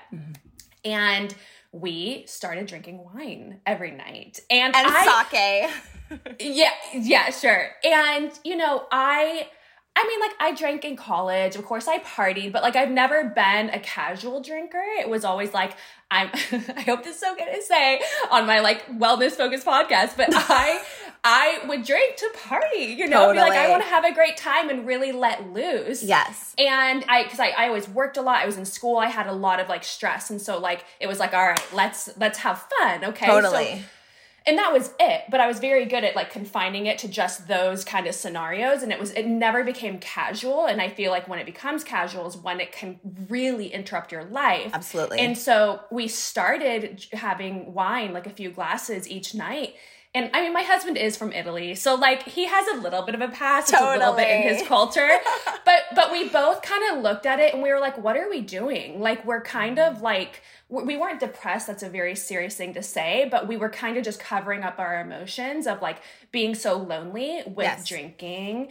and 0.83 1.33
we 1.71 2.23
started 2.27 2.67
drinking 2.67 3.03
wine 3.03 3.59
every 3.65 3.91
night. 3.91 4.39
And, 4.49 4.75
and 4.75 4.87
I 4.87 5.03
sake. 5.03 5.09
yeah, 6.39 6.69
yeah, 6.93 7.29
sure. 7.31 7.71
And 7.83 8.31
you 8.43 8.55
know, 8.55 8.85
I 8.91 9.47
I 9.97 10.05
mean 10.07 10.19
like 10.19 10.31
I 10.39 10.53
drank 10.53 10.83
in 10.83 10.95
college. 10.97 11.55
Of 11.55 11.65
course 11.65 11.87
I 11.87 11.99
partied, 11.99 12.51
but 12.51 12.63
like 12.63 12.75
I've 12.75 12.91
never 12.91 13.23
been 13.23 13.69
a 13.69 13.79
casual 13.79 14.41
drinker. 14.41 14.83
It 14.99 15.09
was 15.09 15.23
always 15.23 15.53
like 15.53 15.73
I'm 16.11 16.29
I 16.75 16.81
hope 16.81 17.03
this 17.03 17.17
is 17.17 17.23
okay 17.31 17.55
to 17.55 17.61
say 17.61 18.01
on 18.29 18.45
my 18.45 18.59
like 18.59 18.85
wellness 18.87 19.31
focused 19.31 19.65
podcast, 19.65 20.17
but 20.17 20.27
I 20.33 20.81
I 21.23 21.59
would 21.67 21.83
drink 21.83 22.17
to 22.17 22.29
party, 22.43 22.83
you 22.83 23.07
know, 23.07 23.31
be 23.33 23.39
like 23.39 23.53
I 23.53 23.69
want 23.69 23.83
to 23.83 23.89
have 23.89 24.05
a 24.05 24.13
great 24.13 24.37
time 24.37 24.69
and 24.69 24.85
really 24.85 25.11
let 25.11 25.51
loose. 25.51 26.03
Yes. 26.03 26.53
And 26.59 27.03
I, 27.09 27.23
because 27.23 27.39
I, 27.39 27.47
I 27.57 27.67
always 27.67 27.89
worked 27.89 28.17
a 28.17 28.21
lot. 28.21 28.37
I 28.43 28.45
was 28.45 28.57
in 28.57 28.65
school. 28.65 28.97
I 28.97 29.07
had 29.07 29.25
a 29.25 29.33
lot 29.33 29.59
of 29.59 29.67
like 29.67 29.83
stress, 29.83 30.29
and 30.29 30.39
so 30.41 30.59
like 30.59 30.85
it 30.99 31.07
was 31.07 31.19
like, 31.19 31.33
all 31.33 31.47
right, 31.47 31.73
let's 31.73 32.09
let's 32.17 32.39
have 32.39 32.63
fun, 32.79 33.05
okay? 33.05 33.25
So- 33.25 33.41
Totally. 33.41 33.83
And 34.47 34.57
that 34.57 34.71
was 34.71 34.93
it 34.99 35.23
but 35.29 35.39
i 35.39 35.47
was 35.47 35.59
very 35.59 35.85
good 35.85 36.03
at 36.03 36.15
like 36.15 36.29
confining 36.29 36.85
it 36.85 36.97
to 36.97 37.07
just 37.07 37.47
those 37.47 37.83
kind 37.83 38.07
of 38.07 38.15
scenarios 38.15 38.83
and 38.83 38.91
it 38.91 38.99
was 38.99 39.11
it 39.11 39.25
never 39.25 39.63
became 39.63 39.97
casual 39.99 40.65
and 40.65 40.81
i 40.81 40.89
feel 40.89 41.11
like 41.11 41.27
when 41.27 41.39
it 41.39 41.45
becomes 41.45 41.83
casual 41.83 42.27
is 42.27 42.37
when 42.37 42.59
it 42.59 42.71
can 42.71 42.99
really 43.29 43.67
interrupt 43.73 44.11
your 44.11 44.25
life 44.25 44.71
Absolutely. 44.73 45.19
and 45.19 45.37
so 45.37 45.81
we 45.91 46.07
started 46.07 47.05
having 47.13 47.73
wine 47.73 48.13
like 48.13 48.27
a 48.27 48.31
few 48.31 48.49
glasses 48.49 49.07
each 49.07 49.33
night 49.33 49.75
and 50.15 50.29
I 50.33 50.43
mean, 50.43 50.53
my 50.53 50.61
husband 50.61 50.97
is 50.97 51.17
from 51.17 51.33
Italy, 51.33 51.75
so 51.75 51.93
like 51.95 52.23
he 52.23 52.45
has 52.45 52.65
a 52.69 52.77
little 52.77 53.01
bit 53.01 53.15
of 53.15 53.21
a 53.21 53.27
past. 53.27 53.73
It's 53.73 53.81
a 53.81 53.97
little 53.97 54.13
bit 54.13 54.29
in 54.29 54.43
his 54.43 54.65
culture, 54.65 55.09
but 55.65 55.83
but 55.93 56.09
we 56.09 56.29
both 56.29 56.61
kind 56.61 56.89
of 56.89 57.03
looked 57.03 57.25
at 57.25 57.41
it 57.41 57.53
and 57.53 57.61
we 57.61 57.69
were 57.69 57.81
like, 57.81 57.97
"What 58.01 58.15
are 58.15 58.29
we 58.29 58.39
doing?" 58.39 59.01
Like 59.01 59.25
we're 59.25 59.41
kind 59.41 59.77
mm-hmm. 59.77 59.97
of 59.97 60.01
like 60.01 60.41
we 60.69 60.83
we 60.83 60.97
weren't 60.97 61.19
depressed. 61.19 61.67
That's 61.67 61.83
a 61.83 61.89
very 61.89 62.15
serious 62.15 62.55
thing 62.55 62.73
to 62.73 62.83
say, 62.83 63.27
but 63.29 63.47
we 63.47 63.57
were 63.57 63.69
kind 63.69 63.97
of 63.97 64.03
just 64.03 64.19
covering 64.19 64.63
up 64.63 64.79
our 64.79 64.99
emotions 64.99 65.67
of 65.67 65.81
like 65.81 65.97
being 66.31 66.55
so 66.55 66.77
lonely 66.77 67.43
with 67.45 67.65
Yes. 67.65 67.87
drinking. 67.87 68.69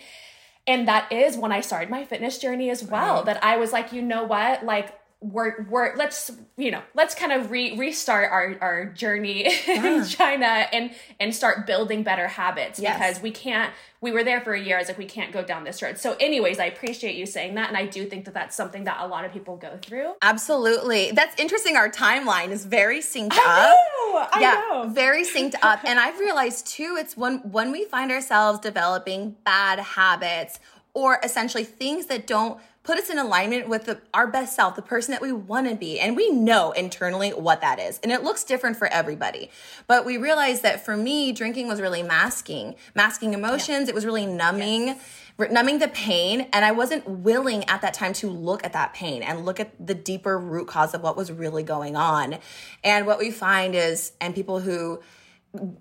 And 0.67 0.89
that 0.89 1.13
is 1.13 1.37
when 1.37 1.53
I 1.53 1.61
started 1.61 1.91
my 1.91 2.05
fitness 2.05 2.39
journey 2.39 2.71
as 2.71 2.83
well. 2.83 3.17
Right. 3.17 3.27
That 3.27 3.45
I 3.45 3.59
was 3.59 3.73
like, 3.73 3.93
you 3.93 4.01
know 4.01 4.25
what? 4.25 4.65
Like, 4.65 4.99
we're, 5.33 5.63
we're 5.71 5.97
let's 5.97 6.31
you 6.59 6.71
know 6.71 6.83
let's 6.95 7.15
kind 7.15 7.33
of 7.33 7.51
re- 7.51 7.77
restart 7.79 8.31
our, 8.31 8.57
our 8.61 8.85
journey 8.85 9.47
in 9.67 10.05
China 10.05 10.45
and 10.71 10.91
and 11.19 11.35
start 11.35 11.67
building 11.67 12.03
better 12.03 12.29
habits 12.29 12.79
Yes. 12.79 12.99
because 12.99 13.23
we 13.23 13.31
can't 13.31 13.73
we 14.03 14.13
were 14.13 14.23
there 14.23 14.43
for 14.43 14.53
a 14.53 14.61
year 14.61 14.77
I 14.77 14.81
was 14.81 14.89
like 14.89 14.99
we 14.99 15.07
can't 15.07 15.33
go 15.33 15.43
down 15.43 15.65
this 15.65 15.81
road 15.81 15.97
so 15.97 16.15
anyways 16.21 16.59
I 16.59 16.67
appreciate 16.67 17.17
you 17.17 17.25
saying 17.25 17.55
that 17.55 17.69
and 17.69 17.77
I 17.77 17.87
do 17.87 18.05
think 18.05 18.27
that 18.27 18.35
that's 18.35 18.55
something 18.55 18.85
that 18.85 18.99
a 19.01 19.07
lot 19.07 19.25
of 19.25 19.33
people 19.33 19.57
go 19.57 19.79
through 19.81 20.13
Absolutely. 20.21 21.11
That's 21.13 21.35
interesting. 21.41 21.77
Our 21.77 21.89
timeline 21.91 22.51
is 22.51 22.67
very 22.67 23.01
synced 23.01 23.33
up. 23.33 23.39
I 23.39 24.31
Uh, 24.35 24.41
yeah, 24.41 24.85
very 24.89 25.25
synced 25.25 25.55
up. 25.63 25.81
And 25.85 25.99
I've 25.99 26.19
realized 26.21 26.67
too, 26.67 26.97
it's 26.99 27.17
when 27.17 27.39
when 27.51 27.73
we 27.73 27.85
find 27.87 28.13
ourselves 28.13 28.59
developing 28.61 29.37
bad 29.45 29.79
habits 29.79 30.61
or 30.93 31.19
essentially 31.25 31.65
things 31.65 32.07
that 32.07 32.27
don't 32.27 32.61
put 32.85 32.99
us 32.99 33.11
in 33.11 33.19
alignment 33.19 33.69
with 33.69 33.87
the, 33.87 34.01
our 34.13 34.27
best 34.27 34.55
self, 34.55 34.77
the 34.77 34.83
person 34.83 35.13
that 35.13 35.23
we 35.23 35.33
want 35.33 35.69
to 35.69 35.75
be. 35.75 35.99
And 35.99 36.15
we 36.15 36.31
know 36.31 36.73
internally 36.73 37.31
what 37.31 37.63
that 37.63 37.81
is. 37.81 37.99
And 38.03 38.13
it 38.13 38.23
looks 38.23 38.45
different 38.45 38.77
for 38.77 38.87
everybody. 38.87 39.51
But 39.87 40.05
we 40.05 40.19
realized 40.19 40.63
that 40.63 40.85
for 40.85 40.97
me, 40.97 41.33
drinking 41.33 41.67
was 41.67 41.81
really 41.81 42.03
masking, 42.03 42.77
masking 42.95 43.33
emotions. 43.33 43.89
It 43.89 43.95
was 43.95 44.05
really 44.05 44.27
numbing 44.27 45.01
r- 45.39 45.49
numbing 45.49 45.79
the 45.79 45.89
pain 45.89 46.47
and 46.53 46.65
i 46.65 46.71
wasn't 46.71 47.07
willing 47.09 47.65
at 47.69 47.81
that 47.83 47.95
time 47.95 48.13
to 48.13 48.29
look 48.29 48.65
at 48.65 48.73
that 48.73 48.95
pain 48.95 49.23
and 49.23 49.45
look 49.45 49.59
at 49.59 49.71
the 49.85 49.95
deeper 49.95 50.39
root 50.39 50.69
cause 50.69 50.95
of 50.95 51.03
what 51.03 51.17
was 51.17 51.33
really 51.33 51.63
going 51.63 51.97
on 51.97 52.39
and 52.83 53.07
what 53.07 53.19
we 53.19 53.31
find 53.31 53.75
is 53.75 54.13
and 54.21 54.35
people 54.35 54.61
who 54.61 55.01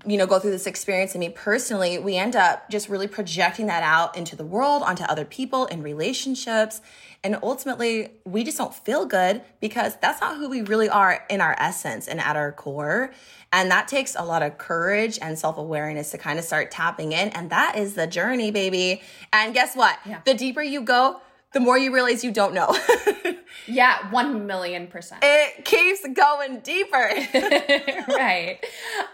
you 0.06 0.18
know 0.18 0.27
go 0.27 0.38
through 0.38 0.51
this 0.51 0.68
experience 0.68 1.15
and 1.15 1.20
me 1.20 1.30
personally 1.30 1.98
we 1.98 2.15
end 2.15 2.36
up 2.36 2.70
just 2.70 2.89
really 2.89 3.08
projecting 3.08 3.65
that 3.65 3.82
out 3.82 4.15
into 4.15 4.36
the 4.36 4.46
world 4.46 4.84
onto 4.84 5.03
other 5.03 5.25
people 5.25 5.65
in 5.68 5.82
relationships. 5.82 6.82
And 7.24 7.38
ultimately 7.42 8.12
we 8.25 8.44
just 8.44 8.58
don't 8.58 8.74
feel 8.74 9.06
good 9.06 9.42
because 9.62 9.96
that's 10.01 10.22
not 10.22 10.38
who 10.38 10.50
we 10.50 10.62
really 10.62 10.89
are 10.89 11.25
in 11.30 11.42
our 11.42 11.56
essence 11.58 12.08
and 12.08 12.20
at 12.20 12.36
our 12.36 12.51
core. 12.51 13.13
And 13.51 13.72
that 13.72 13.88
takes 13.88 14.15
a 14.15 14.24
lot 14.24 14.44
of 14.44 14.58
courage 14.58 15.18
and 15.22 15.39
self-awareness 15.39 16.12
to 16.12 16.18
kind 16.18 16.38
of 16.38 16.46
start 16.46 16.70
tapping 16.70 17.12
in. 17.12 17.30
And 17.30 17.50
that 17.50 17.77
is 17.77 17.96
the 17.96 18.08
journey 18.08 18.51
baby. 18.51 19.01
And 19.32 19.53
guess 19.53 19.75
what? 19.75 19.98
Yeah. 20.06 20.22
the 20.25 20.34
deeper 20.34 20.62
you 20.62 20.82
go 20.82 21.22
the 21.53 21.60
more 21.60 21.77
you 21.77 21.93
realize 21.93 22.24
you 22.24 22.31
don't 22.31 22.53
know 22.53 22.75
yeah 23.67 24.10
1 24.12 24.45
million 24.45 24.88
percent 24.88 25.22
it 25.24 25.65
keeps 25.65 26.05
going 26.13 26.60
deeper 26.60 27.10
right. 28.10 28.60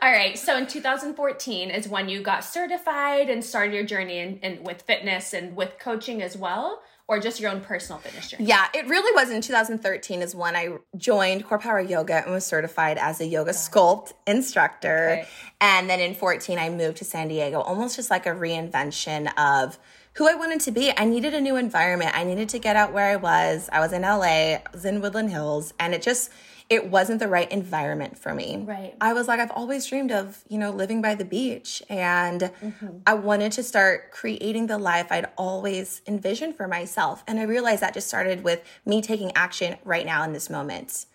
All 0.02 0.12
right. 0.12 0.38
So 0.38 0.58
in 0.58 0.68
2014 0.68 1.70
is 1.70 1.88
when 1.88 2.10
you 2.10 2.22
got 2.22 2.44
certified 2.44 3.30
and 3.30 3.44
started 3.44 3.74
your 3.74 3.84
journey 3.84 4.20
in, 4.20 4.40
in 4.40 4.64
with 4.64 4.82
fitness 4.82 5.34
and 5.34 5.56
with 5.56 5.78
coaching 5.80 6.22
as 6.22 6.38
well, 6.38 6.82
or 7.10 7.20
just 7.20 7.40
your 7.40 7.50
own 7.50 7.60
personal 7.60 8.00
fitness 8.00 8.30
journey. 8.30 8.46
Yeah, 8.46 8.68
it 8.72 8.88
really 8.88 9.12
was 9.20 9.32
in 9.32 9.42
2013 9.42 10.22
is 10.22 10.36
when 10.36 10.56
I 10.56 10.78
joined 10.96 11.44
Core 11.44 11.58
Power 11.58 11.82
Yoga 11.82 12.22
and 12.24 12.32
was 12.32 12.46
certified 12.46 13.00
as 13.00 13.20
a 13.20 13.26
yoga 13.26 13.52
sculpt 13.52 14.14
instructor. 14.28 15.18
Okay. 15.20 15.28
And 15.60 15.90
then 15.90 16.00
in 16.00 16.14
14 16.14 16.60
I 16.60 16.70
moved 16.70 16.98
to 16.98 17.06
San 17.06 17.28
Diego, 17.28 17.62
almost 17.62 17.96
just 17.96 18.12
like 18.12 18.28
a 18.28 18.30
reinvention 18.30 19.28
of 19.40 19.80
who 20.14 20.30
I 20.30 20.36
wanted 20.36 20.60
to 20.62 20.72
be. 20.72 20.94
I 20.96 21.06
needed 21.06 21.34
a 21.34 21.42
new 21.42 21.56
environment. 21.56 22.12
I 22.14 22.24
needed 22.24 22.48
to 22.50 22.60
get 22.60 22.76
out 22.76 22.94
where 22.94 23.08
I 23.08 23.16
was. 23.16 23.70
I 23.74 23.80
was 23.80 23.92
in 23.92 24.04
LA, 24.04 24.22
I 24.58 24.64
was 24.72 24.86
in 24.86 25.02
Woodland 25.02 25.32
Hills, 25.32 25.74
and 25.80 25.96
it 25.96 26.04
just 26.04 26.30
it 26.70 26.90
wasn't 26.90 27.20
the 27.20 27.28
right 27.28 27.52
environment 27.52 28.18
for 28.18 28.34
me. 28.34 28.64
Right. 28.66 28.96
I 29.02 29.14
was 29.14 29.28
like 29.28 29.40
I've 29.40 29.52
always 29.52 29.86
dreamed 29.88 30.12
of, 30.12 30.44
you 30.48 30.58
know, 30.58 30.72
living 30.72 31.02
by 31.02 31.16
the 31.16 31.26
beach 31.26 31.82
and 31.90 32.52
Mm-hmm. 32.62 32.98
I 33.06 33.14
wanted 33.14 33.52
to 33.54 33.64
start 33.64 34.12
creating 34.12 34.68
the 34.68 34.78
life 34.78 35.12
I'd 35.12 35.28
always 35.38 36.02
envisioned 36.08 36.56
for 36.56 36.68
myself. 36.68 37.24
And 37.28 37.40
I 37.40 37.44
realized 37.44 37.82
that 37.82 37.94
just 37.94 38.08
started 38.08 38.44
with 38.44 38.64
me 38.86 39.02
taking 39.02 39.32
action 39.36 39.78
right 39.84 40.06
now 40.06 40.24
in 40.24 40.34
this 40.34 40.50
moment. 40.50 41.06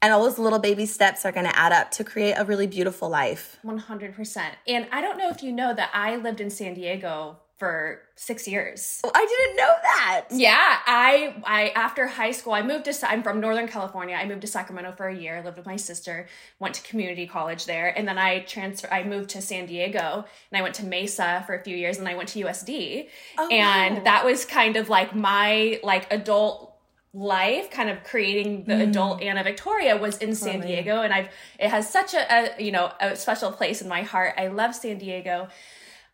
And 0.00 0.12
all 0.12 0.22
those 0.22 0.38
little 0.38 0.58
baby 0.58 0.86
steps 0.86 1.24
are 1.24 1.32
going 1.32 1.46
to 1.46 1.58
add 1.58 1.72
up 1.72 1.90
to 1.92 2.04
create 2.04 2.34
a 2.34 2.44
really 2.44 2.66
beautiful 2.66 3.08
life. 3.08 3.58
100%. 3.64 4.42
And 4.68 4.86
I 4.92 5.00
don't 5.00 5.18
know 5.18 5.30
if 5.30 5.42
you 5.42 5.50
know 5.50 5.74
that 5.74 5.90
I 5.94 6.16
lived 6.16 6.40
in 6.40 6.50
San 6.50 6.74
Diego 6.74 7.38
for 7.64 8.02
6 8.16 8.46
years. 8.46 9.00
Oh, 9.04 9.10
I 9.14 9.24
didn't 9.24 9.56
know 9.56 9.72
that. 9.82 10.24
Yeah, 10.30 10.78
I 10.86 11.34
I 11.44 11.68
after 11.70 12.06
high 12.06 12.30
school 12.32 12.52
I 12.52 12.62
moved 12.62 12.84
to 12.84 13.10
I'm 13.10 13.22
from 13.22 13.40
Northern 13.40 13.66
California. 13.66 14.16
I 14.16 14.26
moved 14.26 14.42
to 14.42 14.46
Sacramento 14.46 14.92
for 14.98 15.08
a 15.08 15.16
year, 15.16 15.42
lived 15.42 15.56
with 15.56 15.66
my 15.66 15.76
sister, 15.76 16.26
went 16.58 16.74
to 16.74 16.82
community 16.82 17.26
college 17.26 17.64
there, 17.64 17.88
and 17.96 18.06
then 18.06 18.18
I 18.18 18.40
transfer 18.40 18.88
I 18.92 19.02
moved 19.04 19.30
to 19.30 19.40
San 19.40 19.64
Diego 19.64 20.26
and 20.50 20.58
I 20.58 20.62
went 20.62 20.74
to 20.74 20.84
Mesa 20.84 21.42
for 21.46 21.54
a 21.54 21.64
few 21.64 21.74
years 21.74 21.96
and 21.98 22.06
I 22.06 22.14
went 22.14 22.28
to 22.30 22.44
USD. 22.44 23.08
Oh, 23.38 23.48
and 23.48 23.96
wow. 23.96 24.04
that 24.04 24.24
was 24.26 24.44
kind 24.44 24.76
of 24.76 24.90
like 24.90 25.14
my 25.14 25.80
like 25.82 26.12
adult 26.12 26.74
life 27.14 27.70
kind 27.70 27.88
of 27.88 28.02
creating 28.02 28.64
the 28.64 28.74
hmm. 28.74 28.90
adult 28.90 29.22
Anna 29.22 29.44
Victoria 29.44 29.96
was 29.96 30.18
in 30.18 30.34
San 30.34 30.60
Diego 30.60 31.02
and 31.02 31.14
I've 31.14 31.28
it 31.60 31.70
has 31.70 31.88
such 31.88 32.12
a, 32.12 32.22
a 32.34 32.62
you 32.62 32.72
know 32.72 32.92
a 33.00 33.14
special 33.14 33.52
place 33.52 33.80
in 33.80 33.88
my 33.88 34.02
heart. 34.02 34.34
I 34.36 34.48
love 34.48 34.74
San 34.74 34.98
Diego. 34.98 35.48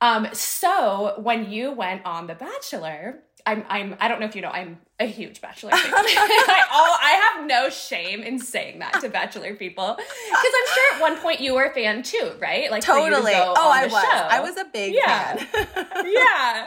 Um, 0.00 0.28
so 0.32 1.14
when 1.18 1.50
you 1.50 1.72
went 1.72 2.04
on 2.06 2.26
The 2.26 2.34
Bachelor, 2.34 3.20
I'm 3.46 3.64
I'm 3.68 3.96
I 4.00 4.08
don't 4.08 4.20
know 4.20 4.26
if 4.26 4.36
you 4.36 4.42
know 4.42 4.50
I'm 4.50 4.78
a 4.98 5.06
huge 5.06 5.40
Bachelor 5.40 5.70
fan. 5.70 5.80
I, 5.94 6.64
all, 6.72 6.96
I 7.00 7.32
have 7.34 7.46
no 7.46 7.68
shame 7.70 8.22
in 8.22 8.38
saying 8.38 8.78
that 8.80 9.00
to 9.00 9.08
Bachelor 9.08 9.54
people 9.54 9.96
because 9.96 10.52
I'm 10.58 10.74
sure 10.74 10.94
at 10.94 11.00
one 11.00 11.16
point 11.18 11.40
you 11.40 11.54
were 11.54 11.64
a 11.64 11.72
fan 11.72 12.02
too, 12.02 12.32
right? 12.40 12.70
Like 12.70 12.86
you 12.86 12.94
to 12.94 13.00
Totally. 13.10 13.32
Oh, 13.34 13.70
I 13.70 13.84
was. 13.84 13.92
show. 13.92 14.08
I 14.08 14.40
was 14.40 14.56
a 14.56 14.64
big 14.64 14.94
Yeah. 14.94 15.36
fan. 15.36 16.06
yeah. 16.06 16.66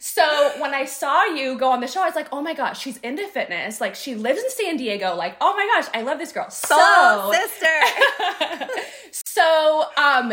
So 0.00 0.22
when 0.58 0.74
I 0.74 0.84
saw 0.84 1.24
you 1.24 1.56
go 1.56 1.70
on 1.70 1.80
the 1.80 1.86
show, 1.86 2.02
I 2.02 2.06
was 2.06 2.14
like, 2.14 2.28
oh 2.30 2.42
my 2.42 2.52
gosh, 2.52 2.78
she's 2.78 2.98
into 2.98 3.26
fitness. 3.28 3.80
Like 3.80 3.94
she 3.94 4.14
lives 4.14 4.38
in 4.42 4.50
San 4.50 4.76
Diego. 4.76 5.14
Like, 5.14 5.36
oh 5.40 5.54
my 5.56 5.66
gosh, 5.74 5.90
I 5.94 6.02
love 6.02 6.18
this 6.18 6.30
girl. 6.32 6.50
Soul 6.50 6.78
So 6.78 7.32
sister. 7.32 7.66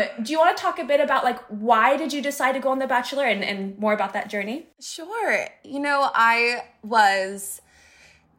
do 0.22 0.32
you 0.32 0.38
want 0.38 0.56
to 0.56 0.62
talk 0.62 0.78
a 0.78 0.84
bit 0.84 1.00
about 1.00 1.24
like 1.24 1.38
why 1.48 1.96
did 1.96 2.12
you 2.12 2.22
decide 2.22 2.52
to 2.52 2.60
go 2.60 2.70
on 2.70 2.78
The 2.78 2.86
Bachelor 2.86 3.24
and, 3.24 3.44
and 3.44 3.78
more 3.78 3.92
about 3.92 4.12
that 4.14 4.28
journey? 4.30 4.66
Sure. 4.80 5.46
You 5.64 5.80
know, 5.80 6.10
I 6.14 6.64
was 6.82 7.60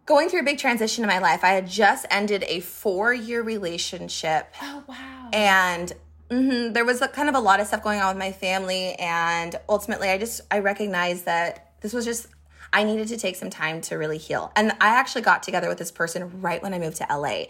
going 0.06 0.30
through 0.30 0.42
a 0.42 0.44
big 0.44 0.58
transition 0.58 1.04
in 1.04 1.08
my 1.08 1.20
life. 1.20 1.44
I 1.44 1.50
had 1.50 1.68
just 1.68 2.06
ended 2.10 2.44
a 2.48 2.60
four 2.60 3.14
year 3.14 3.42
relationship, 3.42 4.54
Oh 4.62 4.84
wow. 4.88 5.30
and 5.32 5.94
mhm, 6.30 6.74
there 6.74 6.86
was 6.86 7.02
a, 7.02 7.08
kind 7.08 7.30
of 7.30 7.36
a 7.36 7.40
lot 7.40 7.60
of 7.60 7.68
stuff 7.68 7.84
going 7.84 8.00
on 8.02 8.16
with 8.16 8.18
my 8.20 8.32
family. 8.32 8.94
And 8.96 9.56
ultimately, 9.70 10.10
I 10.10 10.18
just 10.18 10.42
I 10.52 10.60
recognized 10.60 11.26
that 11.26 11.74
this 11.82 11.94
was 11.94 12.06
just 12.06 12.28
I 12.76 12.84
needed 12.84 13.08
to 13.10 13.18
take 13.18 13.36
some 13.36 13.52
time 13.52 13.82
to 13.82 13.98
really 13.98 14.18
heal. 14.18 14.52
And 14.56 14.72
I 14.82 14.90
actually 15.00 15.22
got 15.22 15.44
together 15.44 15.70
with 15.70 15.78
this 15.78 15.92
person 15.92 16.42
right 16.42 16.62
when 16.64 16.74
I 16.74 16.80
moved 16.80 16.98
to 16.98 17.08
LA, 17.10 17.44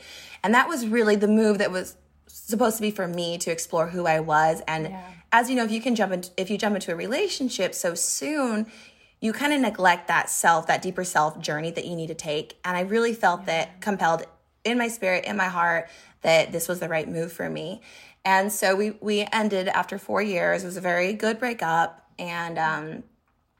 and 0.43 0.53
that 0.53 0.67
was 0.67 0.85
really 0.85 1.15
the 1.15 1.29
move 1.29 1.57
that 1.59 1.71
was 1.71 1.95
supposed 2.33 2.77
to 2.77 2.81
be 2.81 2.91
for 2.91 3.07
me 3.07 3.37
to 3.39 3.51
explore 3.51 3.87
who 3.87 4.05
I 4.07 4.19
was. 4.19 4.61
And 4.67 4.87
Yeah. 4.87 5.01
as 5.31 5.49
you 5.49 5.55
know, 5.55 5.63
if 5.63 5.71
you 5.71 5.81
can 5.81 5.95
jump 5.95 6.11
into 6.13 6.31
if 6.37 6.49
you 6.49 6.57
jump 6.57 6.75
into 6.75 6.91
a 6.91 6.95
relationship 6.95 7.73
so 7.75 7.95
soon, 7.95 8.71
you 9.19 9.31
kind 9.33 9.53
of 9.53 9.61
neglect 9.61 10.07
that 10.07 10.29
self, 10.29 10.67
that 10.67 10.81
deeper 10.81 11.03
self 11.03 11.39
journey 11.39 11.71
that 11.71 11.85
you 11.85 11.95
need 11.95 12.07
to 12.07 12.15
take. 12.15 12.57
And 12.65 12.75
I 12.75 12.81
really 12.81 13.13
felt 13.13 13.45
that 13.45 13.79
compelled 13.81 14.23
in 14.63 14.77
my 14.77 14.87
spirit, 14.87 15.25
in 15.25 15.37
my 15.37 15.45
heart, 15.45 15.89
that 16.21 16.51
this 16.51 16.67
was 16.67 16.79
the 16.79 16.89
right 16.89 17.07
move 17.07 17.31
for 17.31 17.49
me. 17.49 17.81
And 18.25 18.51
so 18.51 18.75
we 18.75 18.91
we 19.01 19.27
ended 19.31 19.67
after 19.67 19.97
four 19.97 20.21
years. 20.21 20.63
It 20.63 20.65
was 20.67 20.77
a 20.77 20.81
very 20.81 21.13
good 21.13 21.39
breakup, 21.39 22.09
and 22.17 22.57
um, 22.57 23.03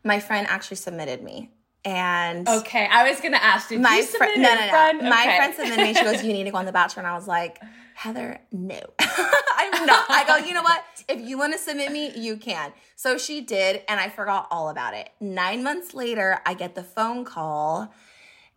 my 0.04 0.20
friend 0.20 0.48
actually 0.50 0.78
submitted 0.78 1.22
me. 1.22 1.52
And 1.86 2.48
Okay, 2.48 2.88
I 2.90 3.10
was 3.10 3.20
gonna 3.20 3.38
ask. 3.38 3.68
Did 3.70 3.82
my 3.82 3.98
you 3.98 4.04
friend, 4.04 4.32
submit 4.34 4.50
no, 4.50 4.56
no, 4.56 4.62
no. 4.66 4.70
friend? 4.70 5.02
My 5.10 5.24
Okay. 5.26 5.36
friend 5.36 5.54
submitted 5.54 5.84
me. 5.84 5.94
She 5.94 6.04
goes, 6.04 6.24
"You 6.24 6.32
need 6.38 6.46
to 6.46 6.52
go 6.52 6.58
on 6.58 6.66
The 6.66 6.72
Bachelor," 6.72 7.02
and 7.04 7.08
I 7.12 7.16
was 7.16 7.28
like, 7.28 7.60
"Heather, 7.96 8.40
no, 8.52 8.80
I'm 9.00 9.86
not." 9.86 10.06
I 10.10 10.24
go, 10.28 10.38
"You 10.38 10.54
know 10.54 10.64
what? 10.64 10.84
If 11.10 11.20
you 11.20 11.38
want 11.38 11.52
to 11.52 11.60
submit 11.60 11.92
me, 11.92 12.12
you 12.16 12.38
can." 12.38 12.72
So 12.96 13.18
she 13.18 13.42
did, 13.42 13.82
and 13.90 14.00
I 14.00 14.10
forgot 14.10 14.48
all 14.52 14.70
about 14.70 14.94
it. 14.94 15.10
Nine 15.20 15.64
months 15.64 15.94
later, 15.94 16.40
I 16.46 16.54
get 16.54 16.76
the 16.76 16.84
phone 16.84 17.26
call, 17.26 17.94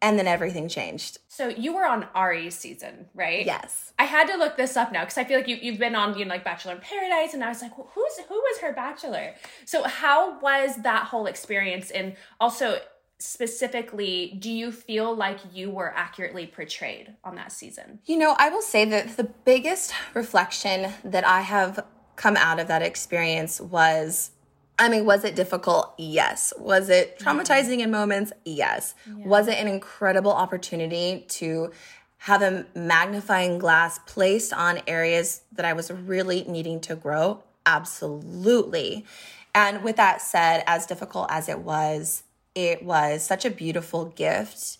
and 0.00 0.18
then 0.18 0.26
everything 0.26 0.68
changed. 0.68 1.18
So 1.28 1.48
you 1.48 1.74
were 1.74 1.86
on 1.86 2.06
Arie's 2.14 2.54
season, 2.54 3.06
right? 3.14 3.44
Yes. 3.44 3.92
I 3.98 4.04
had 4.04 4.28
to 4.28 4.36
look 4.36 4.56
this 4.56 4.76
up 4.76 4.92
now 4.92 5.00
because 5.00 5.18
I 5.18 5.24
feel 5.24 5.38
like 5.38 5.48
you 5.48 5.56
you've 5.56 5.78
been 5.78 5.94
on 5.94 6.16
you 6.18 6.24
know 6.24 6.30
like 6.30 6.44
Bachelor 6.44 6.72
in 6.72 6.80
Paradise, 6.80 7.34
and 7.34 7.42
I 7.42 7.48
was 7.48 7.62
like, 7.62 7.76
well, 7.76 7.90
who's 7.94 8.18
who 8.28 8.34
was 8.34 8.58
her 8.60 8.72
Bachelor? 8.72 9.34
So 9.64 9.82
how 9.84 10.38
was 10.40 10.76
that 10.82 11.04
whole 11.04 11.26
experience? 11.26 11.90
And 11.90 12.16
also 12.40 12.78
specifically, 13.18 14.36
do 14.38 14.50
you 14.50 14.70
feel 14.70 15.14
like 15.14 15.38
you 15.52 15.70
were 15.70 15.92
accurately 15.94 16.46
portrayed 16.46 17.14
on 17.24 17.34
that 17.36 17.52
season? 17.52 18.00
You 18.04 18.18
know, 18.18 18.36
I 18.38 18.48
will 18.48 18.62
say 18.62 18.84
that 18.84 19.16
the 19.16 19.24
biggest 19.24 19.92
reflection 20.14 20.92
that 21.04 21.26
I 21.26 21.40
have 21.40 21.84
come 22.16 22.36
out 22.36 22.58
of 22.58 22.68
that 22.68 22.82
experience 22.82 23.60
was 23.60 24.32
I 24.78 24.90
mean, 24.90 25.06
was 25.06 25.24
it 25.24 25.34
difficult? 25.34 25.94
Yes. 25.96 26.52
Was 26.58 26.90
it 26.90 27.18
mm-hmm. 27.18 27.28
traumatizing 27.40 27.78
in 27.78 27.90
moments? 27.90 28.32
Yes. 28.44 28.94
Was 29.06 29.48
it 29.48 29.56
an 29.58 29.68
incredible 29.68 30.32
opportunity 30.32 31.24
to 31.28 31.72
have 32.18 32.42
a 32.42 32.66
magnifying 32.74 33.58
glass 33.58 33.98
placed 34.06 34.52
on 34.52 34.80
areas 34.86 35.42
that 35.52 35.64
I 35.64 35.72
was 35.72 35.90
really 35.90 36.44
needing 36.46 36.80
to 36.82 36.94
grow? 36.94 37.42
Absolutely. 37.64 39.06
And 39.54 39.82
with 39.82 39.96
that 39.96 40.20
said, 40.20 40.62
as 40.66 40.84
difficult 40.84 41.28
as 41.30 41.48
it 41.48 41.60
was, 41.60 42.24
it 42.56 42.82
was 42.82 43.24
such 43.24 43.44
a 43.44 43.50
beautiful 43.50 44.06
gift 44.06 44.78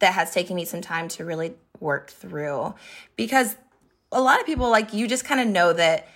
that 0.00 0.12
has 0.12 0.34
taken 0.34 0.56
me 0.56 0.66
some 0.66 0.82
time 0.82 1.08
to 1.08 1.24
really 1.24 1.54
work 1.80 2.10
through. 2.10 2.74
Because 3.16 3.56
a 4.12 4.20
lot 4.20 4.40
of 4.40 4.46
people 4.46 4.68
like 4.68 4.92
you 4.92 5.08
just 5.08 5.24
kind 5.24 5.40
of 5.40 5.46
know 5.46 5.72
that 5.72 6.08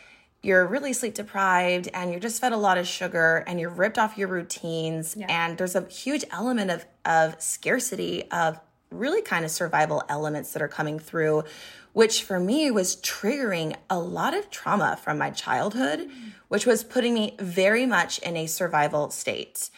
you're 0.42 0.66
really 0.66 0.92
sleep 0.92 1.14
deprived 1.14 1.88
and 1.94 2.10
you're 2.10 2.20
just 2.20 2.40
fed 2.40 2.52
a 2.52 2.56
lot 2.56 2.78
of 2.78 2.86
sugar 2.86 3.44
and 3.46 3.58
you're 3.58 3.70
ripped 3.70 3.98
off 3.98 4.18
your 4.18 4.28
routines 4.28 5.16
Yeah. 5.18 5.26
and 5.28 5.58
there's 5.58 5.74
a 5.74 5.84
huge 5.88 6.24
element 6.30 6.70
of 6.70 6.86
of 7.04 7.40
scarcity 7.42 8.30
of 8.30 8.60
really 8.90 9.20
kind 9.20 9.44
of 9.44 9.50
survival 9.50 10.02
elements 10.08 10.52
that 10.52 10.62
are 10.62 10.68
coming 10.68 10.98
through 10.98 11.44
which 11.92 12.22
for 12.22 12.38
me 12.38 12.70
was 12.70 12.96
triggering 12.96 13.74
a 13.90 13.98
lot 13.98 14.32
of 14.32 14.48
trauma 14.50 14.96
from 15.02 15.18
my 15.18 15.30
childhood 15.30 16.00
mm. 16.00 16.32
which 16.46 16.66
was 16.66 16.84
putting 16.84 17.14
me 17.14 17.34
very 17.40 17.84
much 17.84 18.18
in 18.20 18.36
a 18.36 18.46
survival 18.46 19.10
state 19.10 19.70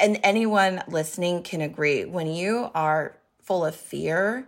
and 0.00 0.18
anyone 0.22 0.82
listening 0.88 1.42
can 1.42 1.60
agree 1.60 2.04
when 2.04 2.26
you 2.26 2.70
are 2.74 3.16
full 3.42 3.64
of 3.64 3.74
fear 3.74 4.46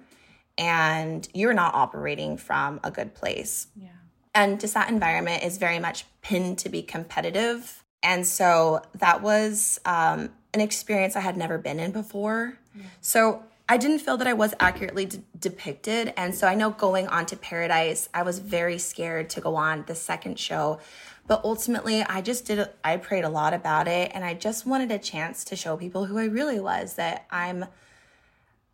and 0.58 1.28
you're 1.34 1.54
not 1.54 1.74
operating 1.74 2.36
from 2.36 2.80
a 2.82 2.90
good 2.90 3.14
place. 3.14 3.66
Yeah. 3.76 3.88
and 4.34 4.60
just 4.60 4.74
that 4.74 4.88
environment 4.90 5.42
is 5.42 5.58
very 5.58 5.78
much 5.78 6.04
pinned 6.22 6.58
to 6.58 6.68
be 6.68 6.82
competitive. 6.82 7.82
And 8.02 8.26
so 8.26 8.82
that 8.94 9.22
was 9.22 9.80
um, 9.84 10.30
an 10.54 10.60
experience 10.60 11.16
i 11.16 11.20
had 11.20 11.36
never 11.36 11.58
been 11.58 11.78
in 11.80 11.90
before. 11.92 12.58
So 13.00 13.42
i 13.68 13.76
didn't 13.76 13.98
feel 13.98 14.16
that 14.16 14.26
i 14.26 14.32
was 14.32 14.54
accurately 14.60 15.06
d- 15.06 15.20
depicted 15.38 16.12
and 16.16 16.34
so 16.34 16.46
i 16.46 16.54
know 16.54 16.70
going 16.70 17.06
on 17.08 17.26
to 17.26 17.36
paradise 17.36 18.08
i 18.14 18.22
was 18.22 18.38
very 18.38 18.78
scared 18.78 19.28
to 19.30 19.40
go 19.40 19.56
on 19.56 19.84
the 19.86 19.94
second 19.94 20.38
show 20.38 20.78
but 21.26 21.40
ultimately 21.44 22.02
i 22.02 22.20
just 22.20 22.44
did 22.46 22.68
i 22.84 22.96
prayed 22.96 23.24
a 23.24 23.28
lot 23.28 23.52
about 23.54 23.88
it 23.88 24.10
and 24.14 24.24
i 24.24 24.34
just 24.34 24.66
wanted 24.66 24.90
a 24.90 24.98
chance 24.98 25.44
to 25.44 25.56
show 25.56 25.76
people 25.76 26.04
who 26.06 26.18
i 26.18 26.24
really 26.24 26.60
was 26.60 26.94
that 26.94 27.26
i'm 27.30 27.64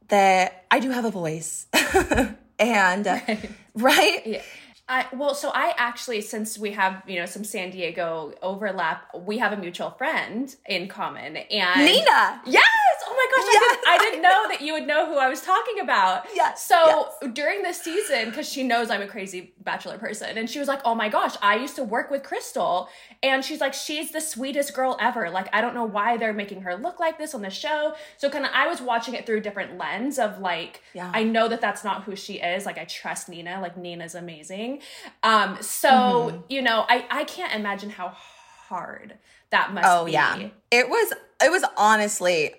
that 0.09 0.65
i 0.71 0.79
do 0.79 0.91
have 0.91 1.05
a 1.05 1.11
voice 1.11 1.67
and 2.59 3.07
uh, 3.07 3.19
right 3.75 4.27
Yeah. 4.27 4.43
I, 4.89 5.07
well, 5.15 5.35
so 5.35 5.51
I 5.55 5.73
actually, 5.79 6.21
since 6.21 6.59
we 6.59 6.73
have 6.73 7.03
you 7.07 7.19
know 7.19 7.25
some 7.25 7.45
San 7.45 7.71
Diego 7.71 8.35
overlap, 8.43 9.07
we 9.17 9.39
have 9.39 9.53
a 9.53 9.57
mutual 9.57 9.91
friend 9.91 10.55
in 10.67 10.89
common, 10.89 11.37
and 11.37 11.85
nina 11.87 12.43
Yes! 12.45 12.67
Oh 13.07 13.15
my 13.17 13.27
gosh, 13.31 13.49
Yes! 13.53 13.79
I, 13.95 13.99
didn't, 13.99 14.23
know 14.23 14.49
that 14.49 14.61
you 14.61 14.73
would 14.75 14.87
know 14.87 15.07
who 15.07 15.19
I 15.19 15.29
was 15.29 15.41
talking 15.41 15.81
about. 15.81 16.27
Yes, 16.35 16.63
So 16.67 17.11
during 17.33 17.63
this 17.63 17.81
season, 17.81 18.27
because 18.31 18.49
she 18.49 18.63
knows 18.63 18.91
I'm 18.91 19.03
a 19.03 19.07
crazy 19.07 19.53
bachelor 19.61 19.99
person, 19.99 20.37
and 20.39 20.49
she 20.49 20.59
was 20.59 20.67
like, 20.69 20.81
"Oh 20.85 20.95
my 20.95 21.09
gosh, 21.09 21.35
I 21.43 21.57
used 21.57 21.77
to 21.77 21.85
work 21.85 22.11
with 22.11 22.23
Krystal," 22.23 22.89
and 23.23 23.45
she's 23.45 23.61
like, 23.61 23.75
"She's 23.75 24.11
the 24.13 24.21
sweetest 24.21 24.75
girl 24.75 24.97
ever." 25.01 25.31
Like, 25.31 25.49
I 25.53 25.61
don't 25.61 25.75
know 25.75 25.85
why 25.85 26.17
they're 26.17 26.33
making 26.33 26.63
her 26.63 26.75
look 26.77 26.99
like 27.01 27.19
this 27.19 27.35
on 27.35 27.43
the 27.43 27.51
show. 27.51 27.95
So 28.17 28.31
kind 28.31 28.45
of, 28.45 28.51
I 28.55 28.67
was 28.69 28.81
watching 28.81 29.15
it 29.15 29.27
through 29.27 29.39
a 29.39 29.41
different 29.41 29.77
lens 29.79 30.19
of 30.19 30.39
like, 30.41 30.81
Yeah. 30.95 31.11
I 31.15 31.23
know 31.25 31.49
that 31.49 31.61
that's 31.61 31.85
not 31.85 32.05
who 32.05 32.17
she 32.17 32.35
is. 32.35 32.65
Like, 32.67 32.79
I 32.79 32.85
trust 32.85 33.29
Nina. 33.29 33.61
Like, 33.61 33.77
Nina's 33.77 34.15
amazing. 34.15 34.81
Um, 35.23 35.59
so 35.61 35.89
Mm-hmm. 35.91 36.39
you 36.49 36.63
know, 36.63 36.85
I 36.89 37.05
I 37.11 37.25
can't 37.25 37.53
imagine 37.55 37.91
how 37.91 38.09
hard 38.69 39.19
that 39.51 39.73
must 39.73 39.87
Oh 39.89 40.07
be. 40.07 40.13
yeah. 40.13 40.49
It 40.71 40.89
was 40.89 41.13
it 41.45 41.51
was 41.51 41.65
honestly 41.77 42.55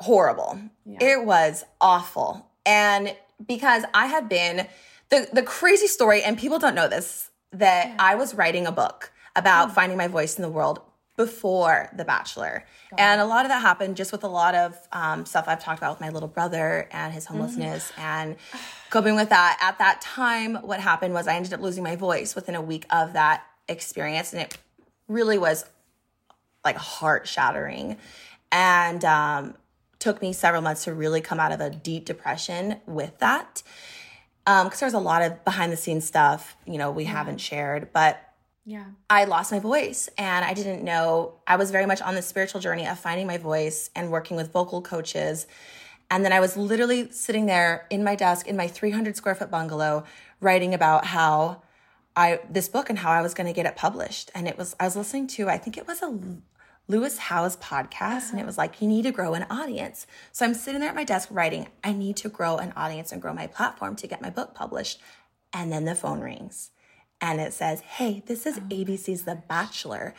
horrible. 0.00 0.58
Yeah. 0.84 0.98
It 1.00 1.24
was 1.24 1.64
awful. 1.80 2.46
And 2.66 3.14
because 3.46 3.84
I 3.94 4.06
had 4.06 4.28
been 4.28 4.66
the 5.10 5.28
the 5.32 5.42
crazy 5.42 5.86
story 5.86 6.22
and 6.22 6.38
people 6.38 6.58
don't 6.58 6.74
know 6.74 6.88
this 6.88 7.30
that 7.52 7.94
I 7.98 8.14
was 8.14 8.34
writing 8.34 8.66
a 8.66 8.72
book 8.72 9.12
about 9.36 9.68
Hmm. 9.68 9.74
finding 9.74 9.98
my 9.98 10.08
voice 10.08 10.36
in 10.36 10.42
the 10.42 10.48
world 10.50 10.80
before 11.16 11.88
The 11.94 12.04
Bachelor. 12.04 12.64
And 12.96 13.20
a 13.20 13.26
lot 13.26 13.44
of 13.44 13.50
that 13.50 13.60
happened 13.60 13.96
just 13.96 14.10
with 14.10 14.24
a 14.24 14.28
lot 14.28 14.54
of 14.54 14.76
um, 14.92 15.26
stuff 15.26 15.44
I've 15.48 15.62
talked 15.62 15.78
about 15.78 15.92
with 15.92 16.00
my 16.00 16.08
little 16.08 16.28
brother 16.28 16.88
and 16.92 17.12
his 17.12 17.26
homelessness 17.26 17.92
and 17.98 18.36
coping 18.88 19.16
with 19.16 19.28
that. 19.28 19.58
At 19.60 19.78
that 19.78 20.00
time, 20.00 20.54
what 20.56 20.80
happened 20.80 21.12
was 21.12 21.28
I 21.28 21.34
ended 21.34 21.52
up 21.52 21.60
losing 21.60 21.84
my 21.84 21.94
voice 21.96 22.34
within 22.34 22.54
a 22.54 22.62
week 22.62 22.86
of 22.90 23.12
that 23.12 23.44
experience. 23.68 24.32
And 24.32 24.42
it 24.42 24.56
really 25.08 25.36
was 25.38 25.66
like 26.64 26.76
heart 26.76 27.28
shattering 27.28 27.98
and 28.50 29.04
um, 29.04 29.54
took 30.00 30.20
me 30.20 30.32
several 30.32 30.62
months 30.62 30.84
to 30.84 30.92
really 30.92 31.20
come 31.20 31.38
out 31.38 31.52
of 31.52 31.60
a 31.60 31.70
deep 31.70 32.04
depression 32.04 32.80
with 32.86 33.16
that 33.18 33.62
um, 34.46 34.66
because 34.66 34.80
there's 34.80 34.94
a 34.94 34.98
lot 34.98 35.22
of 35.22 35.44
behind 35.44 35.70
the 35.72 35.76
scenes 35.76 36.04
stuff 36.04 36.56
you 36.66 36.78
know 36.78 36.90
we 36.90 37.04
haven't 37.04 37.38
shared 37.38 37.92
but 37.92 38.20
Yeah. 38.64 38.84
I 39.08 39.24
lost 39.24 39.52
my 39.52 39.58
voice 39.58 40.08
and 40.18 40.44
I 40.44 40.52
didn't 40.54 40.84
know. 40.84 41.34
I 41.46 41.56
was 41.56 41.70
very 41.70 41.86
much 41.86 42.02
on 42.02 42.14
the 42.14 42.22
spiritual 42.22 42.60
journey 42.60 42.86
of 42.86 42.98
finding 42.98 43.26
my 43.26 43.38
voice 43.38 43.90
and 43.96 44.10
working 44.10 44.36
with 44.36 44.52
vocal 44.52 44.82
coaches. 44.82 45.46
And 46.10 46.24
then 46.24 46.32
I 46.32 46.40
was 46.40 46.56
literally 46.56 47.10
sitting 47.10 47.46
there 47.46 47.86
in 47.88 48.04
my 48.04 48.16
desk 48.16 48.46
in 48.46 48.56
my 48.56 48.68
300 48.68 49.16
square 49.16 49.34
foot 49.34 49.50
bungalow 49.50 50.04
writing 50.40 50.74
about 50.74 51.06
how 51.06 51.62
I 52.14 52.40
this 52.50 52.68
book 52.68 52.90
and 52.90 52.98
how 52.98 53.10
I 53.10 53.22
was 53.22 53.32
going 53.34 53.46
to 53.46 53.52
get 53.52 53.66
it 53.66 53.76
published. 53.76 54.30
And 54.34 54.46
it 54.46 54.58
was 54.58 54.76
I 54.78 54.84
was 54.84 54.96
listening 54.96 55.26
to 55.28 55.48
I 55.48 55.58
think 55.58 55.76
it 55.78 55.86
was 55.86 56.02
a 56.02 56.18
Lewis 56.88 57.18
Howes 57.18 57.56
podcast 57.56 58.30
and 58.30 58.40
it 58.40 58.46
was 58.46 58.58
like 58.58 58.82
you 58.82 58.88
need 58.88 59.02
to 59.02 59.12
grow 59.12 59.34
an 59.34 59.46
audience. 59.48 60.06
So 60.32 60.44
I'm 60.44 60.54
sitting 60.54 60.80
there 60.80 60.90
at 60.90 60.96
my 60.96 61.04
desk 61.04 61.28
writing 61.30 61.68
I 61.84 61.92
need 61.92 62.16
to 62.18 62.28
grow 62.28 62.56
an 62.56 62.72
audience 62.76 63.12
and 63.12 63.22
grow 63.22 63.32
my 63.32 63.46
platform 63.46 63.96
to 63.96 64.06
get 64.06 64.22
my 64.22 64.30
book 64.30 64.54
published. 64.54 65.00
And 65.52 65.72
then 65.72 65.84
the 65.84 65.94
phone 65.94 66.20
rings 66.20 66.70
and 67.20 67.40
it 67.40 67.52
says, 67.52 67.80
Hey, 67.80 68.22
this 68.26 68.46
is 68.46 68.58
ABC's 68.58 69.22
The 69.22 69.42
Bachelor. 69.48 70.14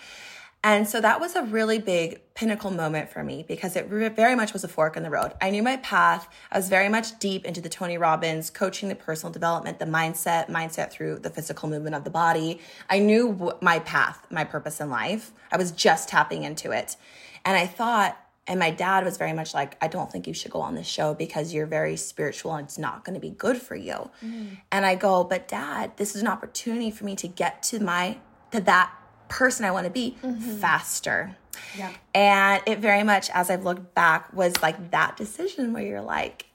And 0.63 0.87
so 0.87 1.01
that 1.01 1.19
was 1.19 1.35
a 1.35 1.41
really 1.41 1.79
big 1.79 2.21
pinnacle 2.35 2.69
moment 2.69 3.09
for 3.09 3.23
me 3.23 3.43
because 3.47 3.75
it 3.75 3.87
very 3.87 4.35
much 4.35 4.53
was 4.53 4.63
a 4.63 4.67
fork 4.67 4.95
in 4.95 5.01
the 5.01 5.09
road. 5.09 5.33
I 5.41 5.49
knew 5.49 5.63
my 5.63 5.77
path. 5.77 6.29
I 6.51 6.57
was 6.57 6.69
very 6.69 6.87
much 6.87 7.17
deep 7.17 7.45
into 7.45 7.61
the 7.61 7.69
Tony 7.69 7.97
Robbins, 7.97 8.51
coaching 8.51 8.87
the 8.87 8.95
personal 8.95 9.33
development, 9.33 9.79
the 9.79 9.85
mindset, 9.85 10.49
mindset 10.49 10.91
through 10.91 11.19
the 11.19 11.31
physical 11.31 11.67
movement 11.67 11.95
of 11.95 12.03
the 12.03 12.11
body. 12.11 12.59
I 12.89 12.99
knew 12.99 13.51
my 13.61 13.79
path, 13.79 14.27
my 14.29 14.43
purpose 14.43 14.79
in 14.79 14.91
life. 14.91 15.31
I 15.51 15.57
was 15.57 15.71
just 15.71 16.09
tapping 16.09 16.43
into 16.43 16.71
it. 16.71 16.95
And 17.43 17.57
I 17.57 17.65
thought, 17.65 18.17
and 18.45 18.59
my 18.59 18.69
dad 18.69 19.03
was 19.03 19.17
very 19.17 19.33
much 19.33 19.55
like, 19.55 19.77
I 19.81 19.87
don't 19.87 20.11
think 20.11 20.27
you 20.27 20.33
should 20.33 20.51
go 20.51 20.61
on 20.61 20.75
this 20.75 20.87
show 20.87 21.15
because 21.15 21.53
you're 21.53 21.65
very 21.65 21.95
spiritual 21.95 22.53
and 22.53 22.65
it's 22.65 22.77
not 22.77 23.03
going 23.03 23.15
to 23.15 23.19
be 23.19 23.29
good 23.31 23.57
for 23.59 23.75
you. 23.75 24.11
Mm. 24.23 24.57
And 24.71 24.85
I 24.85 24.93
go, 24.93 25.23
but 25.23 25.47
dad, 25.47 25.93
this 25.97 26.15
is 26.15 26.21
an 26.21 26.27
opportunity 26.27 26.91
for 26.91 27.05
me 27.05 27.15
to 27.15 27.27
get 27.27 27.63
to 27.63 27.79
my, 27.79 28.17
to 28.51 28.59
that 28.61 28.91
person 29.31 29.65
I 29.65 29.71
want 29.71 29.85
to 29.85 29.91
be 29.91 30.17
faster. 30.59 31.35
Yeah. 31.77 31.91
And 32.13 32.61
it 32.67 32.79
very 32.79 33.03
much, 33.03 33.29
as 33.31 33.49
I've 33.49 33.63
looked 33.63 33.95
back, 33.95 34.31
was 34.33 34.61
like 34.61 34.91
that 34.91 35.15
decision 35.15 35.73
where 35.73 35.83
you're 35.83 36.01
like, 36.01 36.47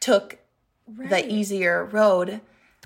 took 0.00 0.38
the 0.86 1.30
easier 1.30 1.84
road 1.84 2.40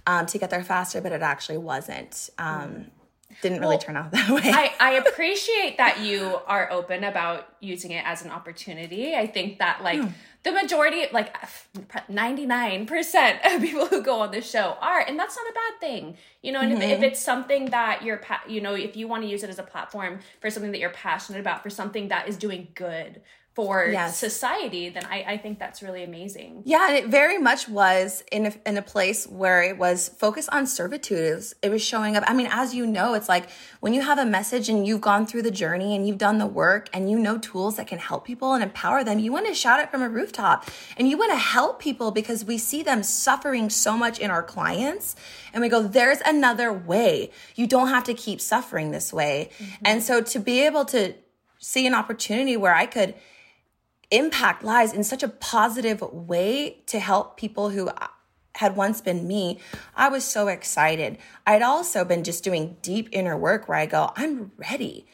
um, 0.07 0.27
to 0.27 0.38
get 0.38 0.51
there 0.51 0.64
faster, 0.64 1.01
but 1.01 1.12
it 1.12 1.22
actually 1.22 1.59
wasn't. 1.59 2.31
Um, 2.38 2.87
didn't 3.40 3.61
really 3.61 3.79
turn 3.79 3.97
out 3.97 4.11
that 4.12 4.31
way. 4.31 4.42
I, 4.45 4.73
I 4.79 4.92
appreciate 4.95 5.79
that 5.79 6.01
you 6.01 6.38
are 6.47 6.71
open 6.71 7.05
about 7.05 7.49
using 7.61 7.92
it 7.92 8.05
as 8.05 8.25
an 8.25 8.31
opportunity. 8.31 9.14
I 9.14 9.27
think 9.27 9.59
that 9.59 9.83
like 9.83 10.01
hmm. 10.01 10.09
the 10.42 10.53
majority, 10.53 11.07
like 11.12 11.35
99% 12.11 13.55
of 13.55 13.62
people 13.62 13.87
who 13.87 14.03
go 14.03 14.21
on 14.21 14.31
this 14.31 14.49
show 14.49 14.77
are, 14.81 15.01
and 15.01 15.18
that's 15.18 15.37
not 15.37 15.47
a 15.47 15.53
bad 15.53 15.81
thing. 15.81 16.16
You 16.42 16.53
know, 16.53 16.61
and 16.61 16.73
if, 16.73 16.81
if 16.81 16.90
mm-hmm. 16.90 17.05
it's 17.05 17.21
something 17.21 17.66
that 17.66 18.03
you're, 18.03 18.21
you 18.49 18.61
know, 18.61 18.75
if 18.75 18.97
you 18.97 19.09
want 19.09 19.23
to 19.23 19.29
use 19.29 19.42
it 19.42 19.51
as 19.51 19.59
a 19.59 19.62
platform 19.62 20.21
for 20.40 20.51
something 20.51 20.73
that 20.73 20.79
you're 20.79 20.90
passionate 20.90 21.40
about, 21.40 21.62
for 21.62 21.71
something 21.71 22.09
that 22.09 22.29
is 22.29 22.37
doing 22.37 22.68
good 22.75 23.23
for 23.54 23.86
Yes. 23.86 24.18
society, 24.18 24.88
then 24.88 25.04
I, 25.04 25.24
I 25.28 25.36
think 25.36 25.58
that's 25.58 25.82
really 25.82 26.02
amazing. 26.02 26.62
Yeah, 26.64 26.86
and 26.88 26.96
it 26.96 27.08
very 27.08 27.36
much 27.36 27.68
was 27.68 28.24
in 28.32 28.46
a, 28.46 28.52
in 28.64 28.78
a 28.78 28.82
place 28.82 29.26
where 29.26 29.62
it 29.62 29.76
was 29.76 30.08
focused 30.08 30.48
on 30.52 30.66
servitude. 30.66 31.18
It 31.18 31.34
was, 31.34 31.54
it 31.62 31.70
was 31.70 31.82
showing 31.82 32.16
up. 32.16 32.24
I 32.26 32.32
mean, 32.32 32.48
as 32.50 32.74
you 32.74 32.86
know, 32.86 33.12
it's 33.12 33.28
like 33.28 33.50
when 33.80 33.92
you 33.92 34.00
have 34.00 34.18
a 34.18 34.24
message 34.24 34.70
and 34.70 34.86
you've 34.86 35.02
gone 35.02 35.26
through 35.26 35.42
the 35.42 35.50
journey 35.50 35.94
and 35.94 36.08
you've 36.08 36.16
done 36.16 36.38
the 36.38 36.46
work 36.46 36.88
and 36.94 37.10
you 37.10 37.18
know 37.18 37.36
tools 37.36 37.76
that 37.76 37.86
can 37.86 37.98
help 37.98 38.24
people 38.24 38.54
and 38.54 38.62
empower 38.62 39.04
them, 39.04 39.18
you 39.18 39.32
want 39.32 39.46
to 39.46 39.54
shout 39.54 39.80
it 39.80 39.90
from 39.90 40.00
a 40.00 40.08
rooftop 40.08 40.70
and 40.96 41.08
you 41.08 41.18
want 41.18 41.32
to 41.32 41.38
help 41.38 41.78
people 41.78 42.10
because 42.10 42.46
we 42.46 42.56
see 42.56 42.82
them 42.82 43.02
suffering 43.02 43.68
so 43.68 43.98
much 43.98 44.18
in 44.18 44.30
our 44.30 44.42
clients. 44.42 45.14
And 45.52 45.60
we 45.60 45.68
go, 45.68 45.82
there's 45.82 46.20
another 46.24 46.72
way. 46.72 47.30
You 47.54 47.66
don't 47.66 47.88
have 47.88 48.04
to 48.04 48.14
keep 48.14 48.40
suffering 48.40 48.92
this 48.92 49.12
way. 49.12 49.50
Mm-hmm. 49.58 49.82
And 49.84 50.02
so 50.02 50.22
to 50.22 50.38
be 50.38 50.64
able 50.64 50.86
to 50.86 51.14
see 51.58 51.86
an 51.86 51.94
opportunity 51.94 52.56
where 52.56 52.74
I 52.74 52.86
could 52.86 53.14
impact 54.12 54.62
lies 54.62 54.92
in 54.92 55.03
such 55.03 55.22
a 55.22 55.29
positive 55.29 56.01
way 56.01 56.83
to 56.87 57.01
help 57.01 57.37
people 57.37 57.70
who 57.70 57.90
had 58.57 58.77
once 58.77 59.01
been 59.01 59.27
me, 59.27 59.59
I 59.96 60.09
was 60.09 60.25
so 60.25 60.48
excited. 60.48 61.18
I'd 61.46 61.62
also 61.62 62.05
been 62.05 62.22
just 62.22 62.44
doing 62.44 62.77
deep 62.83 63.09
inner 63.11 63.37
work 63.37 63.68
where 63.68 63.79
I 63.79 63.87
go, 63.87 64.12
I'm 64.14 64.53
ready 64.70 65.07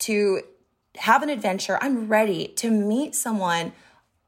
to 0.00 0.42
have 0.96 1.22
an 1.22 1.28
adventure. 1.28 1.78
I'm 1.82 2.08
ready 2.08 2.48
to 2.56 2.70
meet 2.70 3.14
someone 3.14 3.72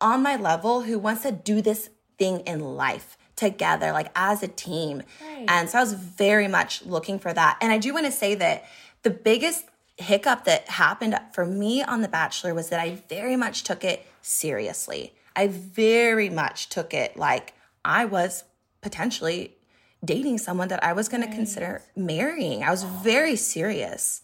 on 0.00 0.22
my 0.22 0.36
level 0.36 0.82
who 0.82 0.98
wants 0.98 1.22
to 1.22 1.32
do 1.32 1.62
this 1.62 1.90
thing 2.18 2.40
in 2.40 2.60
life 2.60 3.16
together, 3.36 3.92
like 3.92 4.10
as 4.16 4.42
a 4.42 4.48
team. 4.48 5.02
Right. 5.22 5.44
And 5.48 5.70
so 5.70 5.78
I 5.78 5.80
was 5.82 5.92
very 5.92 6.48
much 6.48 6.84
looking 6.84 7.18
for 7.18 7.32
that. 7.32 7.58
And 7.60 7.70
I 7.70 7.78
do 7.78 7.94
want 7.94 8.06
to 8.06 8.12
say 8.12 8.34
that 8.34 8.64
the 9.02 9.10
biggest 9.10 9.66
hiccup 9.96 10.44
that 10.44 10.68
happened 10.68 11.18
for 11.32 11.44
me 11.46 11.82
on 11.82 12.02
The 12.02 12.08
Bachelor 12.08 12.54
was 12.54 12.68
that 12.68 12.80
I 12.80 12.96
very 13.08 13.36
much 13.36 13.64
took 13.64 13.84
it 13.84 14.06
seriously. 14.22 15.14
I 15.34 15.48
very 15.48 16.28
much 16.28 16.68
took 16.68 16.92
it 16.92 17.16
like 17.16 17.54
I 17.84 18.04
was 18.04 18.44
potentially 18.80 19.56
dating 20.04 20.38
someone 20.38 20.68
that 20.68 20.82
I 20.84 20.92
was 20.92 21.08
going 21.08 21.22
to 21.22 21.34
consider 21.34 21.82
marrying. 21.96 22.62
I 22.62 22.70
was 22.70 22.82
very 22.82 23.36
serious. 23.36 24.22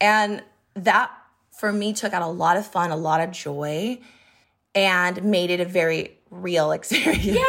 And 0.00 0.42
that 0.74 1.10
for 1.52 1.72
me 1.72 1.92
took 1.92 2.12
out 2.12 2.22
a 2.22 2.26
lot 2.26 2.56
of 2.56 2.66
fun, 2.66 2.90
a 2.90 2.96
lot 2.96 3.20
of 3.20 3.30
joy, 3.32 4.00
and 4.74 5.22
made 5.24 5.50
it 5.50 5.60
a 5.60 5.64
very 5.64 6.18
real 6.30 6.72
experience. 6.78 7.24
Yeah, 7.24 7.42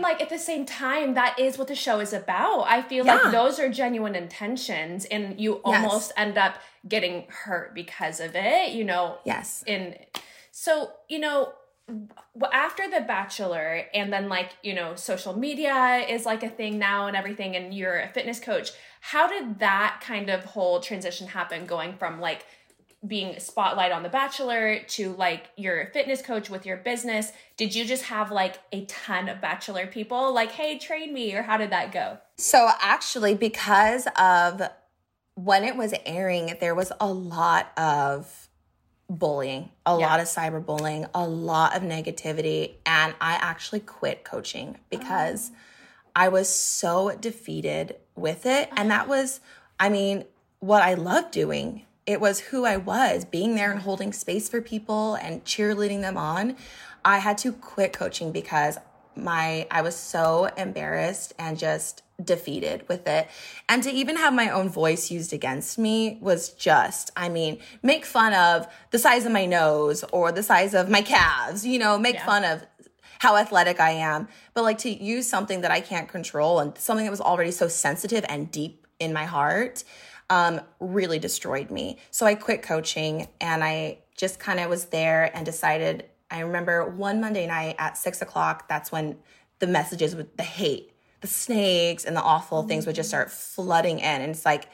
mean, 0.00 0.10
like 0.10 0.20
at 0.22 0.28
the 0.28 0.38
same 0.38 0.64
time, 0.66 1.14
that 1.14 1.38
is 1.38 1.58
what 1.58 1.68
the 1.68 1.74
show 1.74 2.00
is 2.00 2.12
about. 2.12 2.62
I 2.66 2.82
feel 2.82 3.04
Yeah. 3.06 3.16
like 3.16 3.32
those 3.32 3.58
are 3.60 3.68
genuine 3.68 4.14
intentions, 4.14 5.04
and 5.04 5.40
you 5.40 5.60
Yes. 5.66 5.84
almost 5.84 6.12
end 6.16 6.36
up 6.38 6.54
getting 6.88 7.26
hurt 7.28 7.74
because 7.74 8.20
of 8.20 8.34
it. 8.34 8.72
You 8.72 8.84
know. 8.84 9.18
Yes. 9.24 9.62
In 9.66 9.96
so 10.50 10.92
you 11.08 11.18
know. 11.18 11.52
After 12.52 12.88
The 12.88 13.00
Bachelor, 13.00 13.84
and 13.92 14.12
then 14.12 14.28
like, 14.28 14.50
you 14.62 14.74
know, 14.74 14.94
social 14.94 15.36
media 15.36 16.04
is 16.08 16.24
like 16.24 16.44
a 16.44 16.48
thing 16.48 16.78
now 16.78 17.08
and 17.08 17.16
everything, 17.16 17.56
and 17.56 17.74
you're 17.74 17.98
a 17.98 18.06
fitness 18.08 18.38
coach. 18.38 18.70
How 19.00 19.26
did 19.26 19.58
that 19.58 20.00
kind 20.00 20.30
of 20.30 20.44
whole 20.44 20.78
transition 20.78 21.26
happen 21.26 21.66
going 21.66 21.96
from 21.96 22.20
like 22.20 22.46
being 23.06 23.38
spotlight 23.40 23.92
on 23.92 24.02
The 24.02 24.08
Bachelor 24.08 24.80
to 24.80 25.12
like 25.14 25.50
your 25.56 25.86
fitness 25.92 26.20
coach 26.20 26.50
with 26.50 26.66
your 26.66 26.76
business? 26.76 27.32
Did 27.56 27.74
you 27.74 27.84
just 27.84 28.04
have 28.04 28.30
like 28.30 28.58
a 28.72 28.84
ton 28.84 29.28
of 29.28 29.40
Bachelor 29.40 29.86
people 29.86 30.34
like, 30.34 30.52
hey, 30.52 30.78
train 30.78 31.14
me, 31.14 31.34
or 31.34 31.42
how 31.42 31.56
did 31.56 31.70
that 31.70 31.92
go? 31.92 32.18
So 32.36 32.68
actually, 32.80 33.34
because 33.34 34.06
of 34.16 34.62
when 35.34 35.64
it 35.64 35.76
was 35.76 35.94
airing, 36.04 36.56
there 36.60 36.74
was 36.74 36.92
a 37.00 37.10
lot 37.10 37.72
of 37.78 38.48
bullying, 39.08 39.70
a 39.86 39.98
Yeah. 39.98 40.06
lot 40.06 40.20
of 40.20 40.26
cyberbullying, 40.26 41.08
a 41.14 41.26
lot 41.26 41.74
of 41.76 41.82
negativity, 41.82 42.74
and 42.86 43.14
I 43.20 43.34
actually 43.34 43.80
quit 43.80 44.24
coaching 44.24 44.78
because 44.90 45.50
I 46.14 46.28
was 46.28 46.48
so 46.48 47.16
defeated 47.16 47.96
with 48.14 48.44
it, 48.44 48.68
and 48.76 48.90
that 48.90 49.02
uh-huh. 49.02 49.10
was, 49.10 49.40
I 49.78 49.88
mean, 49.88 50.26
what 50.58 50.82
I 50.82 50.94
love 50.94 51.30
doing. 51.30 51.86
It 52.10 52.20
was 52.20 52.40
who 52.40 52.64
I 52.64 52.76
was, 52.76 53.24
being 53.24 53.54
there 53.54 53.70
and 53.70 53.80
holding 53.82 54.12
space 54.12 54.48
for 54.48 54.60
people 54.60 55.14
and 55.14 55.44
cheerleading 55.44 56.00
them 56.00 56.16
on. 56.16 56.56
I 57.04 57.18
had 57.18 57.38
to 57.38 57.52
quit 57.52 57.92
coaching 57.92 58.32
because 58.32 58.78
my 59.14 59.68
I 59.70 59.82
was 59.82 59.94
so 59.94 60.46
embarrassed 60.56 61.34
and 61.38 61.56
just 61.56 62.02
defeated 62.22 62.84
with 62.88 63.06
it. 63.06 63.28
And 63.68 63.80
to 63.84 63.92
even 63.92 64.16
have 64.16 64.34
my 64.34 64.50
own 64.50 64.68
voice 64.68 65.08
used 65.12 65.32
against 65.32 65.78
me 65.78 66.18
was 66.20 66.48
just, 66.48 67.12
I 67.16 67.28
mean, 67.28 67.60
make 67.80 68.04
fun 68.04 68.34
of 68.34 68.66
the 68.90 68.98
size 68.98 69.24
of 69.24 69.30
my 69.30 69.46
nose 69.46 70.02
or 70.12 70.32
the 70.32 70.42
size 70.42 70.74
of 70.74 70.90
my 70.90 71.02
calves, 71.02 71.64
you 71.64 71.78
know, 71.78 71.96
make 71.96 72.16
Yeah. 72.16 72.26
fun 72.26 72.44
of 72.44 72.66
how 73.20 73.36
athletic 73.36 73.78
I 73.78 73.90
am, 73.92 74.26
but 74.52 74.64
like 74.64 74.78
to 74.78 74.90
use 74.90 75.28
something 75.28 75.60
that 75.60 75.70
I 75.70 75.80
can't 75.80 76.08
control 76.08 76.58
and 76.58 76.76
something 76.76 77.06
that 77.06 77.10
was 77.10 77.20
already 77.20 77.52
so 77.52 77.68
sensitive 77.68 78.24
and 78.28 78.50
deep 78.50 78.84
in 78.98 79.12
my 79.12 79.26
heart 79.26 79.84
um, 80.30 80.60
really 80.78 81.18
destroyed 81.18 81.70
me. 81.70 81.98
So 82.10 82.24
I 82.24 82.34
quit 82.36 82.62
coaching 82.62 83.28
and 83.40 83.62
I 83.62 83.98
just 84.16 84.38
kind 84.38 84.60
of 84.60 84.70
was 84.70 84.86
there 84.86 85.30
and 85.36 85.44
decided. 85.44 86.06
I 86.30 86.40
remember 86.40 86.88
one 86.88 87.20
Monday 87.20 87.46
night 87.46 87.74
at 87.78 87.98
six 87.98 88.22
o'clock, 88.22 88.68
that's 88.68 88.92
when 88.92 89.16
the 89.58 89.66
messages 89.66 90.14
with 90.14 90.36
the 90.36 90.44
hate, 90.44 90.92
the 91.20 91.26
snakes, 91.26 92.04
and 92.04 92.16
the 92.16 92.22
awful 92.22 92.62
things 92.62 92.86
would 92.86 92.94
just 92.94 93.08
start 93.08 93.30
flooding 93.32 93.98
in. 93.98 94.04
And 94.04 94.30
it's 94.30 94.46
like, 94.46 94.68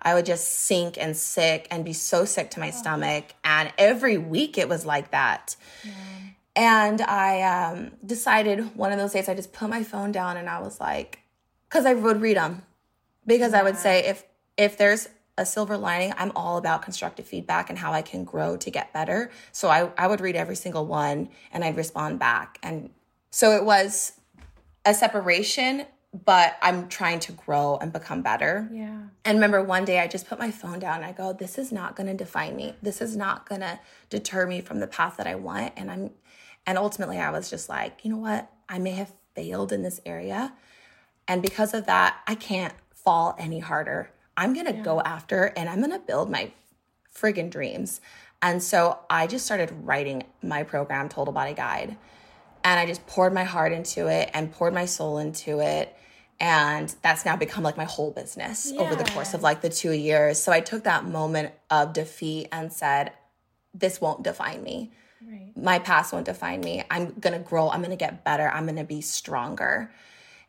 I 0.00 0.14
would 0.14 0.26
just 0.26 0.48
sink 0.48 0.96
and 0.98 1.16
sick 1.16 1.68
and 1.70 1.84
be 1.84 1.92
so 1.92 2.24
sick 2.24 2.50
to 2.52 2.60
my 2.60 2.70
stomach. 2.70 3.34
And 3.44 3.72
every 3.78 4.18
week 4.18 4.58
it 4.58 4.68
was 4.68 4.84
like 4.86 5.10
that. 5.12 5.54
And 6.56 7.00
I 7.02 7.42
um, 7.42 7.92
decided 8.04 8.76
one 8.76 8.92
of 8.92 8.98
those 8.98 9.12
days 9.12 9.28
I 9.28 9.34
just 9.34 9.52
put 9.52 9.70
my 9.70 9.82
phone 9.84 10.12
down 10.12 10.36
and 10.36 10.48
I 10.48 10.60
was 10.60 10.80
like, 10.80 11.20
because 11.68 11.86
I 11.86 11.94
would 11.94 12.20
read 12.20 12.36
them, 12.36 12.62
because 13.26 13.54
I 13.54 13.62
would 13.62 13.76
say 13.76 14.04
if 14.06 14.24
if 14.56 14.76
there's 14.76 15.08
a 15.38 15.46
silver 15.46 15.76
lining, 15.76 16.12
I'm 16.18 16.32
all 16.36 16.58
about 16.58 16.82
constructive 16.82 17.26
feedback 17.26 17.70
and 17.70 17.78
how 17.78 17.92
I 17.92 18.02
can 18.02 18.24
grow 18.24 18.56
to 18.58 18.70
get 18.70 18.92
better. 18.92 19.30
So 19.50 19.68
I 19.68 19.90
I 19.96 20.06
would 20.06 20.20
read 20.20 20.36
every 20.36 20.56
single 20.56 20.86
one 20.86 21.30
and 21.52 21.64
I'd 21.64 21.76
respond 21.76 22.18
back, 22.18 22.58
and 22.62 22.90
so 23.30 23.52
it 23.56 23.64
was 23.64 24.12
a 24.84 24.92
separation, 24.92 25.86
but 26.24 26.56
I'm 26.60 26.88
trying 26.88 27.20
to 27.20 27.32
grow 27.32 27.78
and 27.80 27.92
become 27.92 28.22
better. 28.22 28.68
Yeah. 28.70 29.00
And 29.24 29.36
remember 29.38 29.62
one 29.62 29.84
day 29.84 30.00
I 30.00 30.06
just 30.06 30.28
put 30.28 30.38
my 30.38 30.50
phone 30.50 30.78
down 30.78 30.96
and 30.96 31.04
I 31.04 31.12
go, 31.12 31.32
this 31.32 31.58
is 31.58 31.72
not 31.72 31.96
going 31.96 32.08
to 32.08 32.14
define 32.14 32.56
me. 32.56 32.74
This 32.82 33.00
is 33.00 33.16
not 33.16 33.48
going 33.48 33.62
to 33.62 33.80
deter 34.10 34.46
me 34.46 34.60
from 34.60 34.80
the 34.80 34.86
path 34.86 35.16
that 35.16 35.26
I 35.26 35.36
want. 35.36 35.72
And 35.76 35.90
I'm, 35.90 36.10
and 36.66 36.76
ultimately 36.76 37.18
I 37.18 37.30
was 37.30 37.48
just 37.48 37.68
like, 37.68 38.04
you 38.04 38.10
know 38.10 38.18
what? 38.18 38.50
I 38.68 38.78
may 38.78 38.92
have 38.92 39.12
failed 39.34 39.72
in 39.72 39.82
this 39.82 40.00
area. 40.04 40.52
And 41.26 41.40
because 41.40 41.72
of 41.72 41.86
that, 41.86 42.18
I 42.26 42.34
can't 42.34 42.74
fall 42.94 43.34
any 43.38 43.60
harder. 43.60 44.10
I'm 44.36 44.54
going 44.54 44.66
to 44.66 44.72
go 44.72 45.00
after 45.00 45.52
and 45.56 45.68
I'm 45.68 45.78
going 45.78 45.92
to 45.92 45.98
build 45.98 46.30
my 46.30 46.52
friggin' 47.14 47.50
dreams. 47.50 48.00
And 48.40 48.62
so 48.62 48.98
I 49.08 49.26
just 49.26 49.44
started 49.44 49.70
writing 49.82 50.24
my 50.42 50.62
program, 50.62 51.08
Total 51.08 51.32
Body 51.32 51.54
Guide. 51.54 51.96
And 52.64 52.80
I 52.80 52.86
just 52.86 53.06
poured 53.06 53.32
my 53.32 53.44
heart 53.44 53.72
into 53.72 54.08
it 54.08 54.30
and 54.34 54.52
poured 54.52 54.74
my 54.74 54.84
soul 54.84 55.18
into 55.18 55.60
it. 55.60 55.94
And 56.40 56.92
that's 57.02 57.24
now 57.24 57.36
become 57.36 57.62
like 57.62 57.76
my 57.76 57.84
whole 57.84 58.10
business 58.10 58.72
over 58.76 58.96
the 58.96 59.04
course 59.04 59.34
of 59.34 59.42
like 59.42 59.60
the 59.60 59.68
two 59.68 59.92
years. 59.92 60.42
So 60.42 60.50
I 60.50 60.60
took 60.60 60.84
that 60.84 61.04
moment 61.04 61.52
of 61.70 61.92
defeat 61.92 62.48
and 62.50 62.72
said, 62.72 63.12
this 63.74 64.00
won't 64.00 64.24
define 64.24 64.62
me. 64.62 64.92
Right. 65.24 65.52
My 65.56 65.78
past 65.78 66.12
won't 66.12 66.26
define 66.26 66.60
me. 66.60 66.82
I'm 66.90 67.12
going 67.20 67.32
to 67.32 67.38
grow. 67.38 67.70
I'm 67.70 67.80
going 67.80 67.90
to 67.90 67.96
get 67.96 68.24
better. 68.24 68.48
I'm 68.48 68.64
going 68.64 68.76
to 68.76 68.84
be 68.84 69.00
stronger. 69.00 69.92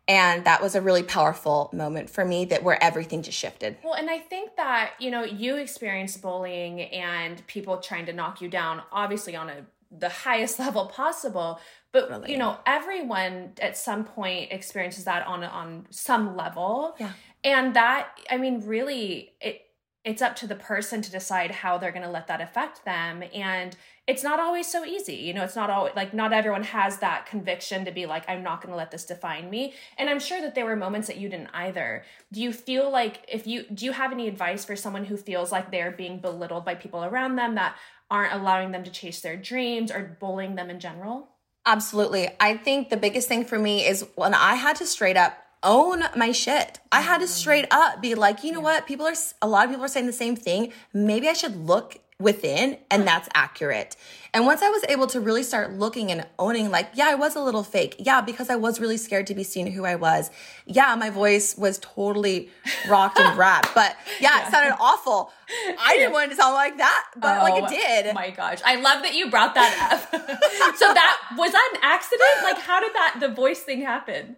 And 0.07 0.43
that 0.45 0.61
was 0.61 0.75
a 0.75 0.81
really 0.81 1.03
powerful 1.03 1.69
moment 1.71 2.09
for 2.09 2.25
me 2.25 2.43
that 2.45 2.61
where 2.61 2.81
everything 2.83 3.21
just 3.21 3.37
shifted. 3.37 3.77
Well, 3.83 3.93
and 3.93 4.09
I 4.09 4.19
think 4.19 4.57
that, 4.57 4.93
you 4.99 5.09
know, 5.11 5.23
you 5.23 5.55
experienced 5.55 6.21
bullying 6.21 6.81
and 6.81 7.45
people 7.47 7.77
trying 7.77 8.05
to 8.07 8.13
knock 8.13 8.41
you 8.41 8.49
down, 8.49 8.81
obviously 8.91 9.35
on 9.35 9.49
a 9.49 9.65
the 9.97 10.09
highest 10.09 10.59
level 10.65 10.87
possible. 10.87 11.59
But 11.91 12.09
Really. 12.09 12.31
you 12.31 12.37
know, 12.37 12.57
everyone 12.65 13.53
at 13.61 13.77
some 13.77 14.03
point 14.03 14.51
experiences 14.51 15.05
that 15.05 15.25
on 15.27 15.43
on 15.43 15.85
some 15.89 16.35
level. 16.35 16.95
Yeah. 16.99 17.11
And 17.43 17.75
that, 17.75 18.09
I 18.29 18.37
mean, 18.37 18.65
really 18.65 19.33
it 19.39 19.61
it's 20.03 20.21
up 20.21 20.35
to 20.35 20.47
the 20.47 20.55
person 20.55 21.01
to 21.01 21.09
decide 21.11 21.49
how 21.49 21.77
they're 21.77 21.91
going 21.91 22.03
to 22.03 22.11
let 22.11 22.27
that 22.27 22.41
affect 22.41 22.83
them 22.83 23.23
and 23.33 23.77
it's 24.05 24.23
not 24.23 24.39
always 24.39 24.69
so 24.69 24.83
easy 24.83 25.15
you 25.15 25.33
know 25.33 25.43
it's 25.43 25.55
not 25.55 25.69
always 25.69 25.93
like 25.95 26.13
not 26.13 26.33
everyone 26.33 26.63
has 26.63 26.97
that 26.97 27.25
conviction 27.25 27.85
to 27.85 27.91
be 27.91 28.05
like 28.05 28.27
i'm 28.27 28.43
not 28.43 28.61
going 28.61 28.71
to 28.71 28.75
let 28.75 28.91
this 28.91 29.05
define 29.05 29.49
me 29.49 29.73
and 29.97 30.09
i'm 30.09 30.19
sure 30.19 30.41
that 30.41 30.55
there 30.55 30.65
were 30.65 30.75
moments 30.75 31.07
that 31.07 31.17
you 31.17 31.29
didn't 31.29 31.49
either 31.53 32.03
do 32.31 32.41
you 32.41 32.51
feel 32.51 32.91
like 32.91 33.25
if 33.27 33.47
you 33.47 33.63
do 33.73 33.85
you 33.85 33.91
have 33.91 34.11
any 34.11 34.27
advice 34.27 34.65
for 34.65 34.75
someone 34.75 35.05
who 35.05 35.17
feels 35.17 35.51
like 35.51 35.71
they're 35.71 35.91
being 35.91 36.19
belittled 36.19 36.65
by 36.65 36.75
people 36.75 37.03
around 37.03 37.35
them 37.35 37.55
that 37.55 37.75
aren't 38.11 38.33
allowing 38.33 38.71
them 38.71 38.83
to 38.83 38.91
chase 38.91 39.21
their 39.21 39.37
dreams 39.37 39.91
or 39.91 40.17
bullying 40.19 40.55
them 40.55 40.69
in 40.69 40.79
general 40.79 41.29
Absolutely. 41.65 42.27
I 42.41 42.57
think 42.57 42.89
the 42.89 42.97
biggest 42.97 43.29
thing 43.29 43.45
for 43.45 43.57
me 43.57 43.85
is 43.85 44.05
when 44.15 44.33
I 44.33 44.55
had 44.55 44.75
to 44.77 44.85
straight 44.85 45.15
up 45.15 45.37
own 45.63 46.03
my 46.15 46.33
shit. 46.33 46.79
I 46.91 46.99
had 46.99 47.19
to 47.19 47.27
straight 47.27 47.65
up 47.71 48.01
be 48.01 48.15
like, 48.15 48.43
you 48.43 48.51
know 48.51 48.59
what? 48.59 48.85
People 48.85 49.05
are, 49.05 49.13
a 49.41 49.47
lot 49.47 49.63
of 49.63 49.71
people 49.71 49.85
are 49.85 49.89
saying 49.89 50.07
the 50.07 50.13
same 50.13 50.35
thing. 50.35 50.73
Maybe 50.93 51.29
I 51.29 51.33
should 51.33 51.55
look 51.55 51.99
within 52.23 52.77
and 52.89 53.03
uh-huh. 53.03 53.03
that's 53.03 53.29
accurate. 53.35 53.95
And 54.33 54.47
once 54.47 54.63
I 54.63 54.69
was 54.69 54.83
able 54.89 55.05
to 55.07 55.19
really 55.19 55.43
start 55.43 55.73
looking 55.73 56.11
and 56.11 56.25
owning, 56.39 56.71
like, 56.71 56.89
yeah, 56.95 57.07
I 57.09 57.13
was 57.13 57.35
a 57.35 57.39
little 57.39 57.63
fake. 57.63 57.97
Yeah, 57.99 58.21
because 58.21 58.49
I 58.49 58.55
was 58.55 58.79
really 58.79 58.97
scared 58.97 59.27
to 59.27 59.35
be 59.35 59.43
seen 59.43 59.67
who 59.67 59.85
I 59.85 59.93
was. 59.93 60.31
Yeah, 60.65 60.95
my 60.95 61.11
voice 61.11 61.55
was 61.55 61.77
totally 61.77 62.49
rocked 62.89 63.19
and 63.19 63.37
rapped, 63.37 63.75
but 63.75 63.95
yeah, 64.19 64.47
it 64.47 64.51
sounded 64.51 64.75
awful. 64.79 65.31
I 65.79 65.97
didn't 65.97 66.13
want 66.13 66.27
it 66.31 66.35
to 66.35 66.41
sound 66.41 66.55
like 66.55 66.77
that, 66.77 67.05
but 67.15 67.43
like 67.43 67.61
it 67.61 67.65
oh 67.67 67.69
did. 67.69 68.07
Oh 68.07 68.13
my 68.13 68.31
gosh. 68.31 68.59
I 68.65 68.77
love 68.77 69.03
that 69.03 69.13
you 69.13 69.29
brought 69.29 69.53
that 69.53 69.91
up. 69.91 70.09
so 70.77 70.93
that 70.93 71.35
was 71.37 71.51
that 71.51 71.69
an 71.73 71.79
accident? 71.83 72.43
Like 72.43 72.57
how 72.57 72.79
did 72.79 72.93
that 72.93 73.17
the 73.19 73.29
voice 73.29 73.59
thing 73.59 73.81
happen? 73.81 74.37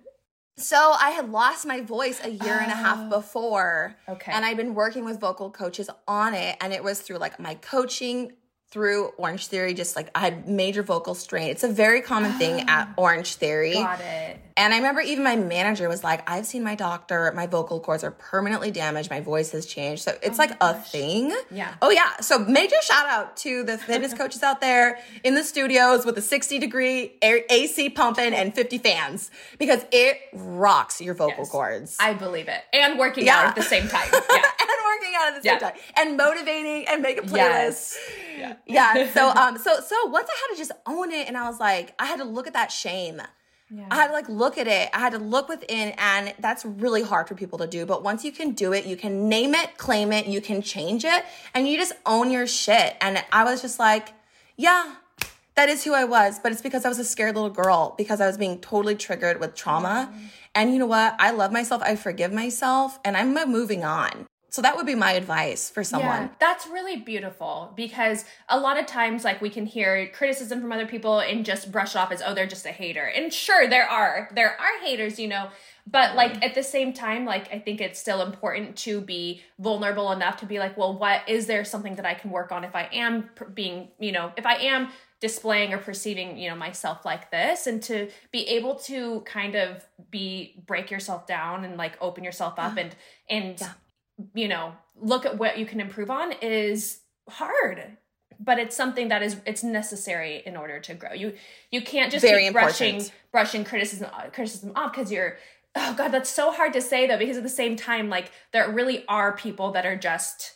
So 0.58 0.96
I 1.00 1.12
had 1.12 1.30
lost 1.30 1.66
my 1.66 1.82
voice 1.82 2.22
a 2.24 2.30
year 2.30 2.60
and 2.60 2.72
a 2.72 2.76
half 2.76 3.00
oh. 3.02 3.10
before. 3.10 3.96
Okay. 4.08 4.32
And 4.32 4.46
I'd 4.46 4.58
been 4.58 4.74
working 4.74 5.04
with 5.04 5.20
vocal 5.20 5.52
coaches 5.52 5.90
on 6.08 6.34
it. 6.34 6.58
And 6.62 6.72
it 6.72 6.84
was 6.84 7.02
through 7.02 7.18
like 7.18 7.40
my 7.40 7.56
coaching 7.56 8.34
through 8.72 9.10
Orange 9.18 9.48
Theory, 9.48 9.74
just 9.74 9.96
like 9.96 10.10
I 10.16 10.20
had 10.20 10.50
major 10.50 10.84
vocal 10.84 11.16
strain. 11.16 11.50
It's 11.50 11.64
a 11.64 11.70
very 11.70 12.02
common 12.02 12.34
thing 12.34 12.68
at 12.68 12.90
Orange 12.98 13.36
Theory. 13.36 13.74
Got 13.76 14.02
it. 14.02 14.40
And 14.58 14.74
I 14.74 14.78
remember 14.78 15.02
even 15.02 15.24
my 15.26 15.36
manager 15.36 15.90
was 15.90 16.02
like, 16.02 16.30
I've 16.30 16.46
seen 16.46 16.64
my 16.64 16.76
doctor, 16.76 17.30
my 17.36 17.46
vocal 17.46 17.82
cords 17.82 18.06
are 18.06 18.12
permanently 18.12 18.72
damaged, 18.72 19.10
my 19.10 19.20
voice 19.20 19.52
has 19.52 19.66
changed. 19.66 20.04
So 20.04 20.18
it's 20.24 20.40
oh 20.40 20.44
like 20.44 20.56
a 20.62 20.74
thing. 20.74 21.36
Yeah. 21.52 21.74
Oh, 21.82 21.90
yeah. 21.90 22.18
So 22.22 22.40
major 22.40 22.78
shout 22.82 23.06
out 23.06 23.36
to 23.38 23.64
the 23.64 23.78
fitness 23.78 24.14
coaches 24.18 24.44
out 24.44 24.62
there 24.62 25.00
in 25.26 25.36
the 25.36 25.44
studios 25.44 26.06
with 26.06 26.18
a 26.18 26.22
60 26.22 26.60
degree 26.60 27.16
air, 27.22 27.42
AC 27.50 27.90
pumping 27.90 28.34
and 28.34 28.56
50 28.56 28.78
fans 28.78 29.30
because 29.60 29.86
it 29.92 30.18
rocks 30.34 31.02
your 31.02 31.16
vocal 31.16 31.40
Yes. 31.40 31.50
cords. 31.50 31.98
I 32.00 32.14
believe 32.14 32.48
it. 32.48 32.62
And 32.72 32.98
working 32.98 33.26
Yeah. 33.26 33.40
out 33.40 33.46
at 33.48 33.56
the 33.56 33.62
same 33.62 33.88
time. 33.90 34.08
Yeah. 34.32 34.42
And 35.06 35.14
working 35.14 35.20
out 35.22 35.28
at 35.36 35.42
the 35.42 35.50
same 35.50 35.58
Yeah. 35.62 35.70
time 35.70 35.80
and 35.98 36.18
motivating 36.18 36.88
and 36.88 37.02
making 37.02 37.24
playlists. 37.26 37.96
Yes. 37.96 37.98
Yeah. 38.38 38.54
Yeah. 38.66 39.08
So 39.14 39.30
um 39.30 39.58
so 39.58 39.80
so 39.80 40.06
once 40.08 40.30
I 40.30 40.36
had 40.48 40.56
to 40.56 40.58
just 40.58 40.72
own 40.86 41.12
it 41.12 41.28
and 41.28 41.38
I 41.38 41.48
was 41.50 41.60
like, 41.60 41.94
I 42.00 42.06
had 42.06 42.18
to 42.18 42.26
look 42.26 42.48
at 42.48 42.54
that 42.54 42.72
shame. 42.72 43.22
Yeah. 43.72 43.88
I 43.90 43.96
had 43.96 44.08
to 44.08 44.14
like 44.14 44.30
look 44.30 44.58
at 44.60 44.68
it. 44.68 44.90
I 44.94 45.00
had 45.00 45.14
to 45.14 45.18
look 45.18 45.50
within, 45.50 45.94
and 45.98 46.36
that's 46.40 46.64
really 46.64 47.02
hard 47.02 47.28
for 47.28 47.34
people 47.34 47.58
to 47.60 47.66
do. 47.68 47.86
But 47.88 48.04
once 48.04 48.24
you 48.24 48.32
can 48.32 48.52
do 48.52 48.74
it, 48.74 48.86
you 48.86 48.96
can 48.96 49.28
name 49.28 49.56
it, 49.56 49.78
claim 49.78 50.12
it, 50.14 50.28
you 50.28 50.40
can 50.40 50.62
change 50.62 51.04
it, 51.04 51.26
and 51.54 51.68
you 51.68 51.76
just 51.76 51.94
own 52.06 52.30
your 52.30 52.46
shit. 52.46 52.96
And 53.02 53.24
I 53.32 53.44
was 53.44 53.64
just 53.64 53.80
like, 53.80 54.14
yeah, 54.56 54.94
that 55.56 55.68
is 55.68 55.84
who 55.84 55.96
I 55.96 56.04
was. 56.04 56.38
But 56.38 56.52
it's 56.52 56.62
because 56.62 56.86
I 56.86 56.90
was 56.90 57.00
a 57.00 57.04
scared 57.04 57.34
little 57.34 57.50
girl 57.50 57.96
because 57.98 58.22
I 58.22 58.28
was 58.28 58.38
being 58.38 58.60
totally 58.60 58.96
triggered 58.96 59.40
with 59.40 59.56
trauma. 59.56 60.14
And 60.54 60.72
you 60.72 60.78
know 60.78 60.86
what? 60.86 61.16
I 61.18 61.32
love 61.32 61.52
myself. 61.52 61.82
I 61.84 61.96
forgive 61.96 62.32
myself, 62.32 63.00
and 63.04 63.18
I'm 63.18 63.34
moving 63.52 63.84
on. 63.84 64.28
So 64.56 64.62
that 64.62 64.78
would 64.78 64.86
be 64.86 64.96
my 64.96 65.12
advice 65.12 65.70
for 65.70 65.84
someone. 65.84 66.22
Yeah, 66.22 66.30
that's 66.40 66.66
really 66.66 66.96
beautiful 66.96 67.74
because 67.76 68.24
a 68.48 68.58
lot 68.58 68.80
of 68.80 68.86
times, 68.86 69.26
like, 69.26 69.42
we 69.42 69.50
can 69.50 69.66
hear 69.66 70.08
criticism 70.14 70.62
from 70.62 70.72
other 70.72 70.88
people 70.88 71.20
and 71.20 71.44
just 71.44 71.74
brush 71.74 71.94
it 71.94 71.98
off 71.98 72.10
as, 72.10 72.24
oh, 72.26 72.34
they're 72.34 72.48
just 72.48 72.66
a 72.66 72.70
hater. 72.70 73.04
And 73.04 73.34
sure, 73.34 73.68
there 73.68 73.86
are, 73.86 74.30
there 74.34 74.52
are 74.58 74.80
haters, 74.82 75.20
you 75.20 75.28
know, 75.28 75.50
but 75.86 76.16
like 76.16 76.36
mm-hmm. 76.36 76.44
at 76.44 76.56
the 76.56 76.64
same 76.64 76.94
time, 76.94 77.26
like, 77.26 77.54
I 77.54 77.60
think 77.60 77.82
it's 77.82 78.00
still 78.00 78.22
important 78.22 78.78
to 78.78 79.02
be 79.02 79.42
vulnerable 79.60 80.14
enough 80.14 80.38
to 80.38 80.46
be 80.46 80.58
like, 80.58 80.78
well, 80.78 80.98
what 80.98 81.28
is 81.28 81.48
there 81.48 81.66
something 81.66 81.96
that 81.96 82.06
I 82.06 82.14
can 82.14 82.32
work 82.32 82.54
on 82.54 82.64
if 82.64 82.78
I 82.78 82.88
am 82.94 83.30
being, 83.54 83.90
you 84.00 84.14
know, 84.14 84.32
if 84.38 84.46
I 84.46 84.56
am 84.56 84.88
displaying 85.20 85.74
or 85.74 85.78
perceiving 85.78 86.38
you 86.38 86.50
know 86.50 86.56
myself 86.56 87.06
like 87.06 87.32
this 87.32 87.68
and 87.68 87.82
to 87.82 88.10
be 88.32 88.48
able 88.50 88.76
to 88.76 89.22
kind 89.22 89.56
of 89.56 89.84
be 90.12 90.62
break 90.68 90.92
yourself 90.92 91.26
down 91.26 91.64
and 91.64 91.78
like 91.78 91.94
open 92.02 92.24
yourself 92.24 92.56
up 92.58 92.78
and 92.78 92.94
and 93.30 93.60
Yeah. 93.60 93.72
You 94.34 94.48
know 94.48 94.74
look 94.96 95.26
at 95.26 95.38
what 95.38 95.58
you 95.58 95.66
can 95.66 95.80
improve 95.82 96.10
on 96.10 96.32
is 96.42 97.00
hard 97.30 97.98
but 98.40 98.60
it's 98.60 98.76
something 98.76 99.08
that 99.10 99.22
is 99.24 99.38
it's 99.46 99.64
necessary 99.64 100.42
in 100.46 100.56
order 100.56 100.80
to 100.80 100.94
grow 100.94 101.14
you 101.14 101.34
you 101.72 101.82
can't 101.82 102.12
just 102.12 102.24
Very 102.24 102.46
keep 102.46 102.54
brushing 102.54 102.96
important. 102.96 103.14
brushing 103.32 103.64
criticism 103.64 104.10
uh, 104.14 104.30
criticism 104.32 104.72
off 104.76 104.92
because 104.94 105.12
you're 105.12 105.38
oh 105.76 105.94
god 105.96 106.10
that's 106.10 106.30
so 106.30 106.52
hard 106.52 106.74
to 106.74 106.82
say 106.82 107.08
though 107.08 107.18
because 107.18 107.38
at 107.38 107.44
the 107.44 107.50
same 107.50 107.76
time 107.76 108.10
like 108.10 108.32
there 108.52 108.70
really 108.70 109.06
are 109.08 109.36
people 109.36 109.72
that 109.72 109.86
are 109.86 109.98
just 109.98 110.56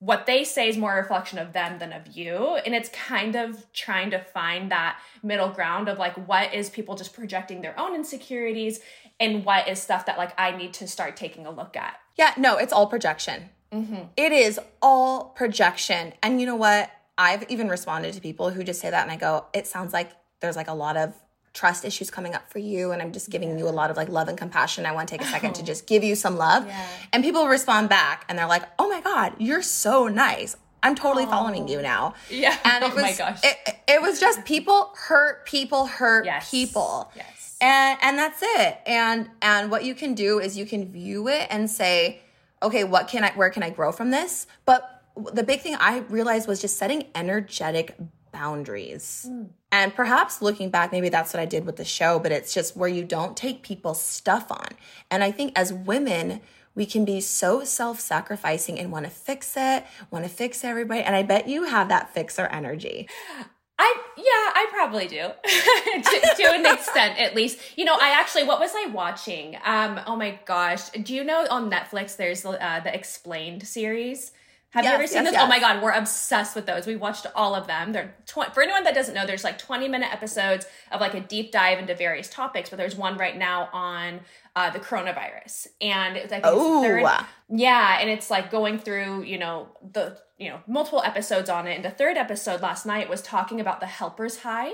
what 0.00 0.26
they 0.26 0.44
say 0.44 0.68
is 0.68 0.76
more 0.76 0.92
a 0.92 1.00
reflection 1.00 1.38
of 1.38 1.54
them 1.54 1.78
than 1.78 1.92
of 1.92 2.06
you 2.08 2.56
and 2.66 2.74
it's 2.74 2.90
kind 2.90 3.36
of 3.36 3.70
trying 3.72 4.10
to 4.10 4.18
find 4.18 4.70
that 4.70 4.98
middle 5.22 5.48
ground 5.48 5.88
of 5.88 5.98
like 5.98 6.14
what 6.28 6.52
is 6.52 6.68
people 6.68 6.94
just 6.94 7.14
projecting 7.14 7.62
their 7.62 7.78
own 7.78 7.94
insecurities 7.94 8.80
and 9.20 9.44
what 9.44 9.68
is 9.68 9.80
stuff 9.80 10.06
that 10.06 10.18
like 10.18 10.32
i 10.38 10.56
need 10.56 10.72
to 10.72 10.86
start 10.86 11.16
taking 11.16 11.46
a 11.46 11.50
look 11.50 11.76
at 11.76 11.96
Yeah, 12.16 12.32
no, 12.36 12.56
it's 12.56 12.72
all 12.72 12.86
projection. 12.86 13.50
Mm-hmm. 13.72 14.02
It 14.16 14.32
is 14.32 14.60
all 14.80 15.30
projection. 15.36 16.12
And 16.22 16.40
you 16.40 16.46
know 16.46 16.54
what? 16.56 16.90
I've 17.18 17.42
even 17.50 17.68
responded 17.68 18.14
to 18.14 18.20
people 18.20 18.50
who 18.50 18.62
just 18.62 18.80
say 18.80 18.90
that, 18.90 19.02
and 19.02 19.10
I 19.10 19.16
go, 19.16 19.46
it 19.52 19.66
sounds 19.66 19.92
like 19.92 20.12
there's 20.40 20.54
like 20.56 20.68
a 20.68 20.74
lot 20.74 20.96
of 20.96 21.12
trust 21.52 21.84
issues 21.84 22.10
coming 22.10 22.34
up 22.34 22.50
for 22.50 22.60
you, 22.60 22.92
and 22.92 23.02
I'm 23.02 23.12
just 23.12 23.30
giving 23.30 23.58
you 23.58 23.68
a 23.68 23.74
lot 23.80 23.90
of 23.90 23.96
like 23.96 24.08
love 24.08 24.28
and 24.28 24.38
compassion. 24.38 24.86
I 24.86 24.92
want 24.92 25.08
to 25.08 25.16
take 25.16 25.26
a 25.26 25.30
second 25.30 25.54
to 25.54 25.62
oh. 25.62 25.64
just 25.64 25.86
give 25.86 26.02
you 26.04 26.14
some 26.14 26.36
love. 26.36 26.66
Yeah. 26.66 26.86
And 27.12 27.24
people 27.24 27.46
respond 27.48 27.88
back, 27.88 28.24
and 28.28 28.38
they're 28.38 28.46
like, 28.46 28.62
oh 28.78 28.88
my 28.88 29.00
God, 29.00 29.34
you're 29.38 29.62
so 29.62 30.06
nice. 30.08 30.56
I'm 30.84 30.94
totally 30.94 31.24
following 31.24 31.66
you 31.66 31.80
now. 31.80 32.14
Yeah. 32.28 32.56
And 32.64 32.84
it 32.84 32.90
Oh 32.92 32.94
was, 32.94 33.02
my 33.02 33.14
gosh. 33.16 33.40
It, 33.42 33.56
it 33.88 34.02
was 34.02 34.20
just 34.20 34.44
people 34.44 34.92
hurt 34.94 35.46
people 35.46 35.86
hurt 35.86 36.26
Yes. 36.26 36.50
people 36.50 37.10
Yes. 37.16 37.26
And 37.64 37.98
and 38.02 38.18
that's 38.18 38.42
it. 38.42 38.78
And 38.86 39.30
and 39.40 39.70
what 39.70 39.84
you 39.84 39.94
can 39.94 40.14
do 40.14 40.38
is 40.38 40.56
you 40.56 40.66
can 40.66 40.92
view 40.92 41.28
it 41.28 41.46
and 41.50 41.70
say 41.70 42.20
okay 42.62 42.84
what 42.84 43.08
can 43.08 43.24
i 43.24 43.32
where 43.32 43.50
can 43.50 43.62
i 43.62 43.70
grow 43.70 43.90
from 43.90 44.10
this? 44.10 44.46
But 44.66 45.02
the 45.32 45.42
big 45.42 45.60
thing 45.60 45.76
i 45.80 45.98
realized 46.10 46.46
was 46.46 46.60
just 46.60 46.76
setting 46.76 47.04
energetic 47.14 47.96
boundaries. 48.32 49.26
Hmm. 49.28 49.44
And 49.72 49.94
perhaps 49.94 50.42
looking 50.42 50.70
back 50.70 50.92
maybe 50.92 51.08
that's 51.08 51.32
what 51.32 51.40
i 51.40 51.46
did 51.46 51.64
with 51.64 51.76
the 51.76 51.84
show 51.84 52.18
but 52.18 52.32
it's 52.32 52.52
just 52.52 52.76
where 52.76 52.88
you 52.88 53.04
don't 53.04 53.36
take 53.36 53.62
people's 53.62 54.02
stuff 54.02 54.52
on. 54.52 54.68
And 55.10 55.24
i 55.24 55.30
think 55.30 55.52
as 55.56 55.72
women 55.72 56.40
we 56.76 56.84
can 56.84 57.04
be 57.04 57.20
so 57.20 57.62
self-sacrificing 57.62 58.78
and 58.80 58.90
want 58.90 59.04
to 59.04 59.10
fix 59.10 59.54
it 59.56 59.84
want 60.10 60.24
to 60.24 60.28
fix 60.28 60.64
everybody 60.64 61.00
and 61.00 61.14
i 61.14 61.22
bet 61.22 61.48
you 61.48 61.64
have 61.64 61.88
that 61.88 62.12
fixer 62.12 62.46
energy 62.46 63.08
I 63.78 63.96
yeah, 64.16 64.24
I 64.26 64.66
probably 64.70 65.08
do 65.08 65.16
to, 65.16 66.34
to 66.36 66.52
an 66.52 66.66
extent 66.66 67.18
at 67.18 67.34
least. 67.34 67.58
You 67.76 67.84
know, 67.84 67.96
I 68.00 68.10
actually 68.10 68.44
what 68.44 68.60
was 68.60 68.72
I 68.74 68.90
watching? 68.92 69.58
Um, 69.64 70.00
oh 70.06 70.16
my 70.16 70.38
gosh, 70.44 70.90
do 70.90 71.14
you 71.14 71.24
know 71.24 71.46
on 71.50 71.70
Netflix 71.70 72.16
there's 72.16 72.44
uh, 72.44 72.80
the 72.84 72.94
Explained 72.94 73.66
series? 73.66 74.32
Have 74.74 74.84
you 74.84 74.90
ever 74.90 75.06
seen 75.06 75.22
yes, 75.22 75.32
this? 75.34 75.40
Oh 75.40 75.46
my 75.46 75.60
god, 75.60 75.80
we're 75.80 75.92
obsessed 75.92 76.56
with 76.56 76.66
those. 76.66 76.84
We 76.84 76.96
watched 76.96 77.26
all 77.36 77.54
of 77.54 77.68
them. 77.68 77.92
They're 77.92 78.12
tw- 78.26 78.52
for 78.52 78.60
anyone 78.60 78.82
that 78.82 78.94
doesn't 78.94 79.14
know. 79.14 79.24
There's 79.24 79.44
like 79.44 79.56
20 79.56 79.86
minute 79.86 80.12
episodes 80.12 80.66
of 80.90 81.00
like 81.00 81.14
a 81.14 81.20
deep 81.20 81.52
dive 81.52 81.78
into 81.78 81.94
various 81.94 82.28
topics. 82.28 82.70
But 82.70 82.76
there's 82.78 82.96
one 82.96 83.16
right 83.16 83.38
now 83.38 83.68
on 83.72 84.20
uh, 84.56 84.70
the 84.70 84.80
coronavirus, 84.80 85.68
and 85.80 86.16
it's 86.16 86.32
like 86.32 86.42
Oh. 86.44 86.82
third, 86.82 87.06
yeah, 87.48 87.98
and 88.00 88.10
it's 88.10 88.30
like 88.30 88.50
going 88.50 88.78
through, 88.80 89.22
you 89.22 89.38
know, 89.38 89.68
the 89.92 90.18
you 90.38 90.48
know 90.48 90.60
multiple 90.66 91.02
episodes 91.04 91.48
on 91.48 91.68
it. 91.68 91.76
And 91.76 91.84
the 91.84 91.90
third 91.90 92.16
episode 92.16 92.60
last 92.60 92.84
night 92.84 93.08
was 93.08 93.22
talking 93.22 93.60
about 93.60 93.78
the 93.78 93.86
helper's 93.86 94.40
high 94.40 94.72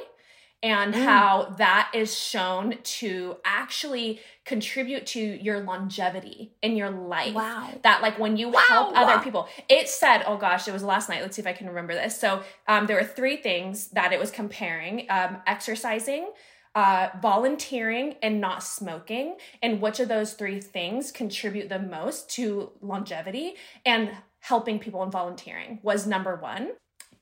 and 0.62 0.92
Mm. 0.94 1.04
how 1.04 1.54
that 1.58 1.90
is 1.94 2.14
shown 2.18 2.76
to 2.82 3.36
actually 3.44 4.20
contribute 4.44 5.06
to 5.06 5.20
your 5.20 5.60
longevity 5.60 6.52
in 6.60 6.76
your 6.76 6.90
life. 6.90 7.34
Wow. 7.34 7.70
That 7.82 8.02
like 8.02 8.18
when 8.18 8.36
you 8.36 8.48
Wow. 8.50 8.60
help 8.68 8.96
other 8.96 9.20
people. 9.20 9.48
It 9.68 9.88
said, 9.88 10.22
oh 10.26 10.36
gosh, 10.36 10.68
it 10.68 10.72
was 10.72 10.82
last 10.82 11.08
night. 11.08 11.22
Let's 11.22 11.36
see 11.36 11.42
if 11.42 11.46
I 11.46 11.52
can 11.52 11.68
remember 11.68 11.94
this. 11.94 12.18
So 12.18 12.42
um, 12.68 12.86
there 12.86 12.96
were 12.96 13.04
three 13.04 13.36
things 13.36 13.88
that 13.88 14.12
it 14.12 14.18
was 14.18 14.30
comparing: 14.30 15.06
um, 15.10 15.38
exercising. 15.46 16.30
Uh, 16.72 17.08
volunteering 17.20 18.14
and 18.22 18.40
not 18.40 18.62
smoking, 18.62 19.36
and 19.60 19.80
which 19.80 19.98
of 19.98 20.06
those 20.06 20.34
three 20.34 20.60
things 20.60 21.10
contribute 21.10 21.68
the 21.68 21.80
most 21.80 22.30
to 22.30 22.70
longevity 22.80 23.56
and 23.84 24.08
helping 24.38 24.78
people 24.78 25.02
and 25.02 25.10
volunteering 25.10 25.80
was 25.82 26.06
number 26.06 26.36
one. 26.36 26.70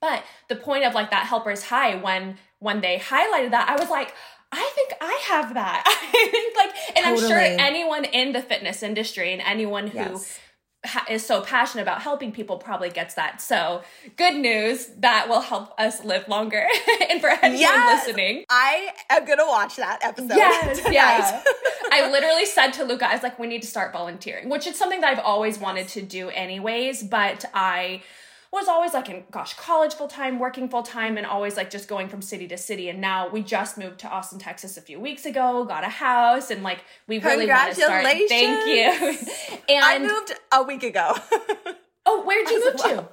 But 0.00 0.22
the 0.48 0.56
point 0.56 0.84
of 0.84 0.94
like 0.94 1.10
that 1.10 1.26
helper's 1.26 1.64
high 1.64 1.94
when 1.96 2.38
when 2.60 2.80
they 2.80 2.98
highlighted 2.98 3.50
that, 3.52 3.68
I 3.68 3.80
was 3.80 3.90
like, 3.90 4.14
I 4.52 4.70
think 4.74 4.92
I 5.00 5.20
have 5.28 5.54
that. 5.54 5.82
I 5.86 6.28
think 6.30 6.56
like, 6.56 6.70
and 6.96 7.06
I'm 7.06 7.18
sure 7.18 7.38
anyone 7.38 8.04
in 8.04 8.32
the 8.32 8.42
fitness 8.42 8.82
industry 8.82 9.32
and 9.32 9.42
anyone 9.42 9.88
who 9.88 9.98
Yes. 9.98 10.38
ha- 10.86 11.04
is 11.10 11.24
so 11.26 11.40
passionate 11.42 11.82
about 11.82 12.00
helping 12.02 12.32
people 12.32 12.56
probably 12.56 12.90
gets 12.90 13.14
that. 13.14 13.40
So 13.42 13.82
good 14.16 14.34
news 14.36 14.86
that 14.98 15.28
will 15.28 15.40
help 15.40 15.78
us 15.78 16.02
live 16.04 16.26
longer. 16.28 16.66
and 17.10 17.20
for 17.20 17.28
anyone 17.28 17.60
Yes. 17.60 18.06
listening, 18.06 18.44
I 18.50 18.90
am 19.10 19.24
gonna 19.24 19.46
watch 19.46 19.76
that 19.76 19.98
episode. 20.02 20.36
Yes, 20.36 20.78
tonight. 20.82 20.92
yeah. 20.94 21.42
I 21.92 22.10
literally 22.10 22.46
said 22.46 22.70
to 22.72 22.84
Luca, 22.84 23.06
I 23.08 23.12
was 23.14 23.22
like, 23.22 23.38
we 23.38 23.46
need 23.46 23.62
to 23.62 23.68
start 23.68 23.92
volunteering, 23.92 24.48
which 24.48 24.66
is 24.66 24.76
something 24.76 25.00
that 25.02 25.10
I've 25.16 25.24
always 25.24 25.58
wanted 25.58 25.88
to 25.88 26.02
do 26.02 26.28
anyways, 26.30 27.02
but 27.02 27.44
I 27.54 28.02
was 28.52 28.68
always 28.68 28.94
like 28.94 29.08
in 29.08 29.24
gosh, 29.30 29.54
college 29.54 29.94
full 29.94 30.08
time, 30.08 30.38
working 30.38 30.68
full 30.68 30.82
time, 30.82 31.16
and 31.16 31.26
always 31.26 31.56
like 31.56 31.70
just 31.70 31.88
going 31.88 32.08
from 32.08 32.22
city 32.22 32.48
to 32.48 32.56
city. 32.56 32.88
And 32.88 33.00
now 33.00 33.28
we 33.28 33.42
just 33.42 33.76
moved 33.78 33.98
to 34.00 34.08
Austin, 34.08 34.38
Texas 34.38 34.76
a 34.76 34.80
few 34.80 34.98
weeks 35.00 35.26
ago, 35.26 35.64
got 35.64 35.84
a 35.84 35.88
house, 35.88 36.50
and 36.50 36.62
like 36.62 36.78
we 37.06 37.18
really 37.18 37.46
want 37.46 37.74
to 37.74 37.80
start. 37.80 38.04
Thank 38.04 38.30
you. 38.66 39.18
and 39.68 39.84
I 39.84 39.98
moved 39.98 40.34
a 40.52 40.62
week 40.62 40.82
ago. 40.82 41.14
oh, 42.06 42.22
where'd 42.24 42.48
you 42.48 42.64
move 42.64 42.74
well. 42.78 43.02
to? 43.02 43.08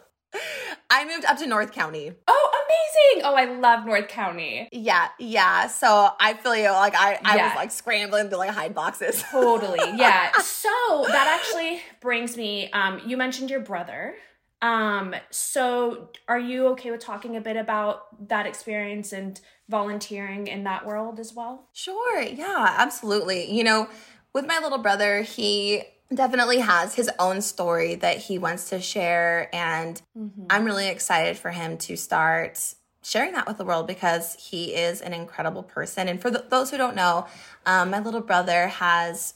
I 0.90 1.06
moved 1.06 1.26
up 1.26 1.38
to 1.38 1.48
North 1.48 1.72
County. 1.72 2.12
Oh, 2.28 2.66
amazing. 2.66 3.26
Oh, 3.26 3.36
I 3.36 3.46
love 3.46 3.86
North 3.86 4.08
County. 4.08 4.68
Yeah, 4.72 5.08
yeah. 5.20 5.68
So 5.68 6.10
I 6.20 6.34
feel 6.34 6.56
you. 6.56 6.70
Like 6.70 6.96
I, 6.96 7.20
I 7.24 7.36
Yeah. 7.38 7.48
was 7.48 7.56
like 7.56 7.72
scrambling 7.72 8.30
to 8.30 8.38
like 8.38 8.52
hide 8.52 8.76
boxes. 8.76 9.24
Totally. 9.32 9.80
Yeah. 9.98 10.32
so 10.42 10.70
that 11.08 11.40
actually 11.40 11.82
brings 12.02 12.36
me 12.38 12.70
um 12.72 13.02
you 13.06 13.18
mentioned 13.18 13.50
your 13.50 13.62
brother. 13.62 14.16
Um 14.62 15.16
so 15.30 16.10
are 16.28 16.40
you 16.40 16.68
okay 16.68 16.92
with 16.92 17.02
talking 17.02 17.36
a 17.36 17.42
bit 17.42 17.58
about 17.58 18.28
that 18.30 18.46
experience 18.46 19.14
and 19.14 19.40
volunteering 19.70 20.48
in 20.48 20.64
that 20.64 20.86
world 20.86 21.20
as 21.20 21.34
well? 21.34 21.68
Sure. 21.74 22.22
Yeah, 22.22 22.76
absolutely. 22.78 23.52
You 23.52 23.64
know, 23.64 23.90
with 24.34 24.46
my 24.46 24.60
little 24.60 24.78
brother, 24.80 25.22
he 25.22 25.84
definitely 26.14 26.60
has 26.60 26.96
his 26.96 27.10
own 27.20 27.42
story 27.42 27.96
that 27.96 28.18
he 28.18 28.38
wants 28.38 28.70
to 28.70 28.80
share. 28.80 29.50
And 29.54 30.02
I'm 30.50 30.66
really 30.66 30.88
excited 30.88 31.38
for 31.38 31.52
him 31.52 31.78
to 31.80 31.96
start 31.96 32.76
sharing 33.02 33.34
that 33.34 33.48
with 33.48 33.58
the 33.58 33.66
world 33.66 33.88
because 33.88 34.36
he 34.36 34.76
is 34.76 35.02
an 35.02 35.14
incredible 35.14 35.64
person. 35.64 36.08
And 36.08 36.22
for 36.22 36.30
th- 36.30 36.46
those 36.50 36.72
who 36.72 36.78
don't 36.78 36.96
know, 36.96 37.28
um, 37.66 37.92
my 37.92 38.00
little 38.00 38.22
brother 38.22 38.68
has 38.68 39.36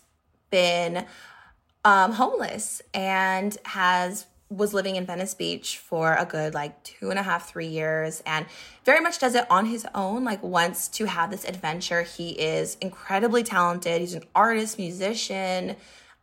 been 0.50 1.06
um, 1.86 2.14
homeless 2.14 2.82
and 2.94 3.58
has 3.66 4.26
was 4.50 4.74
living 4.74 4.96
in 4.96 5.06
Venice 5.06 5.34
Beach 5.34 5.78
for 5.78 6.16
a 6.16 6.26
good 6.26 6.54
like 6.54 6.82
two 6.84 7.10
and 7.10 7.20
a 7.20 7.24
half, 7.24 7.50
three 7.50 7.68
years, 7.68 8.24
and 8.26 8.46
very 8.84 9.00
much 9.00 9.20
does 9.20 9.36
it 9.36 9.46
on 9.50 9.66
his 9.66 9.86
own. 9.94 10.24
Like 10.24 10.42
wants 10.42 10.88
to 10.90 11.06
have 11.06 11.30
this 11.30 11.46
adventure. 11.46 12.02
He 12.02 12.32
is 12.32 12.78
incredibly 12.82 13.44
talented. 13.44 14.02
He's 14.02 14.16
an 14.16 14.24
artist, 14.34 14.78
musician. 14.78 15.76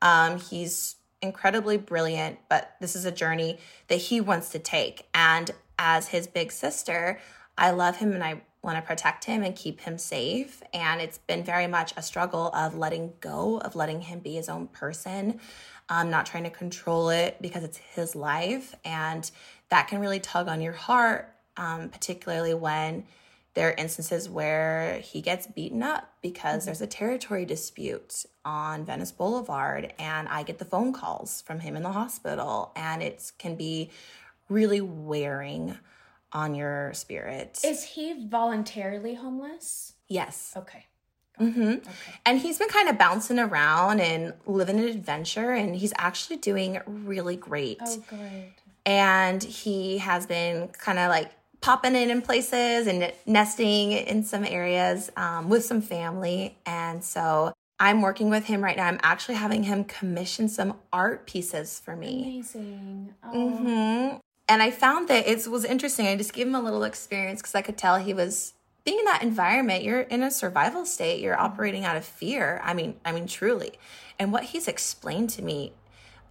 Um, 0.03 0.39
he's 0.39 0.97
incredibly 1.23 1.77
brilliant, 1.77 2.39
but 2.49 2.77
this 2.81 2.97
is 2.97 3.05
a 3.05 3.12
journey 3.12 3.59
that 3.89 3.97
he 3.97 4.21
wants 4.21 4.51
to 4.51 4.59
take. 4.59 5.07
And 5.15 5.51
as 5.79 6.09
his 6.09 6.27
big 6.27 6.53
sister, 6.53 7.21
I 7.57 7.71
love 7.71 7.97
him 7.97 8.12
and 8.12 8.23
I 8.23 8.43
want 8.62 8.77
to 8.77 8.83
protect 8.83 9.25
him 9.25 9.43
and 9.43 9.55
keep 9.55 9.81
him 9.81 9.97
safe. 9.97 10.62
And 10.75 11.01
it's 11.01 11.19
been 11.19 11.45
very 11.45 11.67
much 11.67 11.95
a 11.97 12.03
struggle 12.03 12.49
of 12.49 12.77
letting 12.77 13.12
go, 13.21 13.59
of 13.59 13.77
letting 13.77 14.03
him 14.03 14.19
be 14.19 14.35
his 14.35 14.49
own 14.49 14.67
person, 14.67 15.41
um, 15.88 16.11
not 16.11 16.27
trying 16.27 16.44
to 16.44 16.51
control 16.51 17.11
it 17.11 17.37
because 17.40 17.64
it's 17.64 17.79
his 17.79 18.14
life. 18.14 18.75
And 18.85 19.31
that 19.68 19.88
can 19.88 20.01
really 20.01 20.20
tug 20.20 20.49
on 20.49 20.61
your 20.61 20.72
heart, 20.72 21.35
um, 21.57 21.88
particularly 21.88 22.55
when 22.55 23.05
there 23.55 23.70
are 23.70 23.75
instances 23.79 24.29
where 24.29 24.99
he 24.99 25.22
gets 25.22 25.46
beaten 25.46 25.83
up 25.83 26.12
because 26.20 26.61
mm-hmm. 26.61 26.66
there's 26.66 26.83
a 26.83 26.87
territory 26.87 27.46
dispute 27.46 28.27
on 28.44 28.85
Venice 28.85 29.12
Boulevard, 29.12 29.94
and 29.99 30.29
I 30.29 30.42
get 30.42 30.59
the 30.59 30.66
phone 30.66 30.92
calls 30.92 31.40
from 31.40 31.61
him 31.61 31.75
in 31.75 31.83
the 31.83 31.92
hospital, 31.92 32.70
and 32.77 33.03
it 33.03 33.33
can 33.38 33.57
be 33.57 33.90
really 34.51 34.83
wearing 34.83 35.79
on 36.33 36.55
your 36.55 36.92
spirit. 36.92 37.61
Is 37.64 37.83
he 37.83 38.29
voluntarily 38.29 39.14
homeless? 39.14 39.94
Yes. 40.07 40.53
Okay. 40.55 40.85
Mm-hmm. 41.40 41.62
Okay. 41.62 41.90
And 42.25 42.38
he's 42.38 42.59
been 42.59 42.68
kind 42.68 42.88
of 42.88 42.99
bouncing 42.99 43.38
around 43.38 44.01
and 44.01 44.33
living 44.46 44.79
an 44.79 44.85
adventure, 44.88 45.53
and 45.53 45.77
he's 45.77 45.92
actually 45.99 46.37
doing 46.37 46.81
really 46.87 47.37
great. 47.37 47.79
Oh, 47.83 48.05
good. 48.09 48.53
And 48.85 49.42
he 49.42 49.99
has 49.99 50.27
been 50.27 50.68
kind 50.68 50.99
of 50.99 51.11
like 51.11 51.33
popping 51.61 51.96
in 51.96 52.11
in 52.11 52.22
places 52.22 52.87
and 52.87 53.12
nesting 53.27 53.92
in 53.92 54.22
some 54.22 54.44
areas 54.44 55.11
um, 55.16 55.49
with 55.49 55.64
some 55.64 55.83
family. 55.83 56.57
And 56.64 57.03
so 57.03 57.53
I'm 57.81 58.01
working 58.03 58.31
with 58.31 58.44
him 58.44 58.62
right 58.62 58.77
now. 58.77 58.87
I'm 58.87 59.01
actually 59.03 59.35
having 59.35 59.64
him 59.64 59.85
commission 59.85 60.49
some 60.49 60.77
art 60.92 61.27
pieces 61.27 61.81
for 61.81 61.96
me. 61.96 62.22
Amazing. 62.22 63.14
Oh. 63.25 63.33
Mm-hmm. 63.33 64.16
And 64.49 64.62
I 64.62 64.70
found 64.70 65.09
that 65.09 65.27
it 65.27 65.46
was 65.49 65.64
interesting. 65.64 66.07
I 66.07 66.16
just 66.16 66.33
gave 66.33 66.46
him 66.46 66.55
a 66.55 66.62
little 66.62 66.85
experience 66.85 67.42
because 67.42 67.57
I 67.57 67.62
could 67.62 67.77
tell 67.77 67.96
he 67.96 68.14
was 68.14 68.55
being 68.87 69.01
in 69.01 69.05
that 69.05 69.22
environment. 69.22 69.83
You're 69.83 70.01
in 70.01 70.22
a 70.22 70.31
survival 70.31 70.87
state. 70.87 71.20
You're 71.20 71.38
operating 71.38 71.85
out 71.85 71.96
of 71.96 72.05
fear. 72.05 72.61
I 72.64 72.72
mean, 72.72 72.94
I 73.05 73.12
mean, 73.12 73.27
truly. 73.27 73.72
And 74.18 74.33
what 74.33 74.44
he's 74.44 74.68
explained 74.68 75.29
to 75.31 75.42
me 75.42 75.72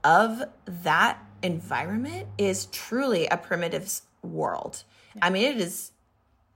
of 0.04 0.42
that 0.66 1.20
environment 1.44 2.30
is 2.38 2.68
truly 2.68 3.28
a 3.28 3.38
primitive 3.38 4.02
world. 4.24 4.84
I 5.22 5.30
mean, 5.30 5.44
it 5.44 5.58
is 5.58 5.92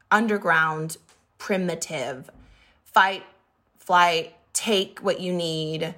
underground, 0.10 0.98
primitive, 1.38 2.30
fight, 2.86 3.24
flight, 3.78 4.36
take 4.54 5.00
what 5.00 5.20
you 5.20 5.34
need. 5.34 5.96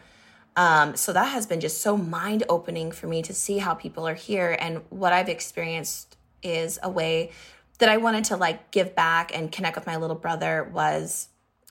Um, 0.55 0.95
so 0.95 1.13
that 1.13 1.25
has 1.25 1.45
been 1.45 1.59
just 1.59 1.79
so 1.79 1.95
mind 1.95 2.43
opening 2.49 2.91
for 2.91 3.05
me 3.07 3.21
to 3.21 3.33
see 3.33 3.59
how 3.59 3.75
people 3.75 4.07
are 4.07 4.15
here. 4.15 4.57
And 4.59 4.81
what 4.89 5.13
I've 5.13 5.29
experienced 5.29 6.17
is 6.41 6.79
a 6.81 6.89
way 6.89 7.31
that 7.82 7.89
I 7.89 7.98
wanted 7.98 8.26
to 8.26 8.38
like 8.38 8.70
give 8.70 8.96
back 8.96 9.36
and 9.36 9.52
connect 9.52 9.76
with 9.76 9.88
my 9.88 9.98
little 9.98 10.15
brother 10.15 10.70
was 10.72 11.30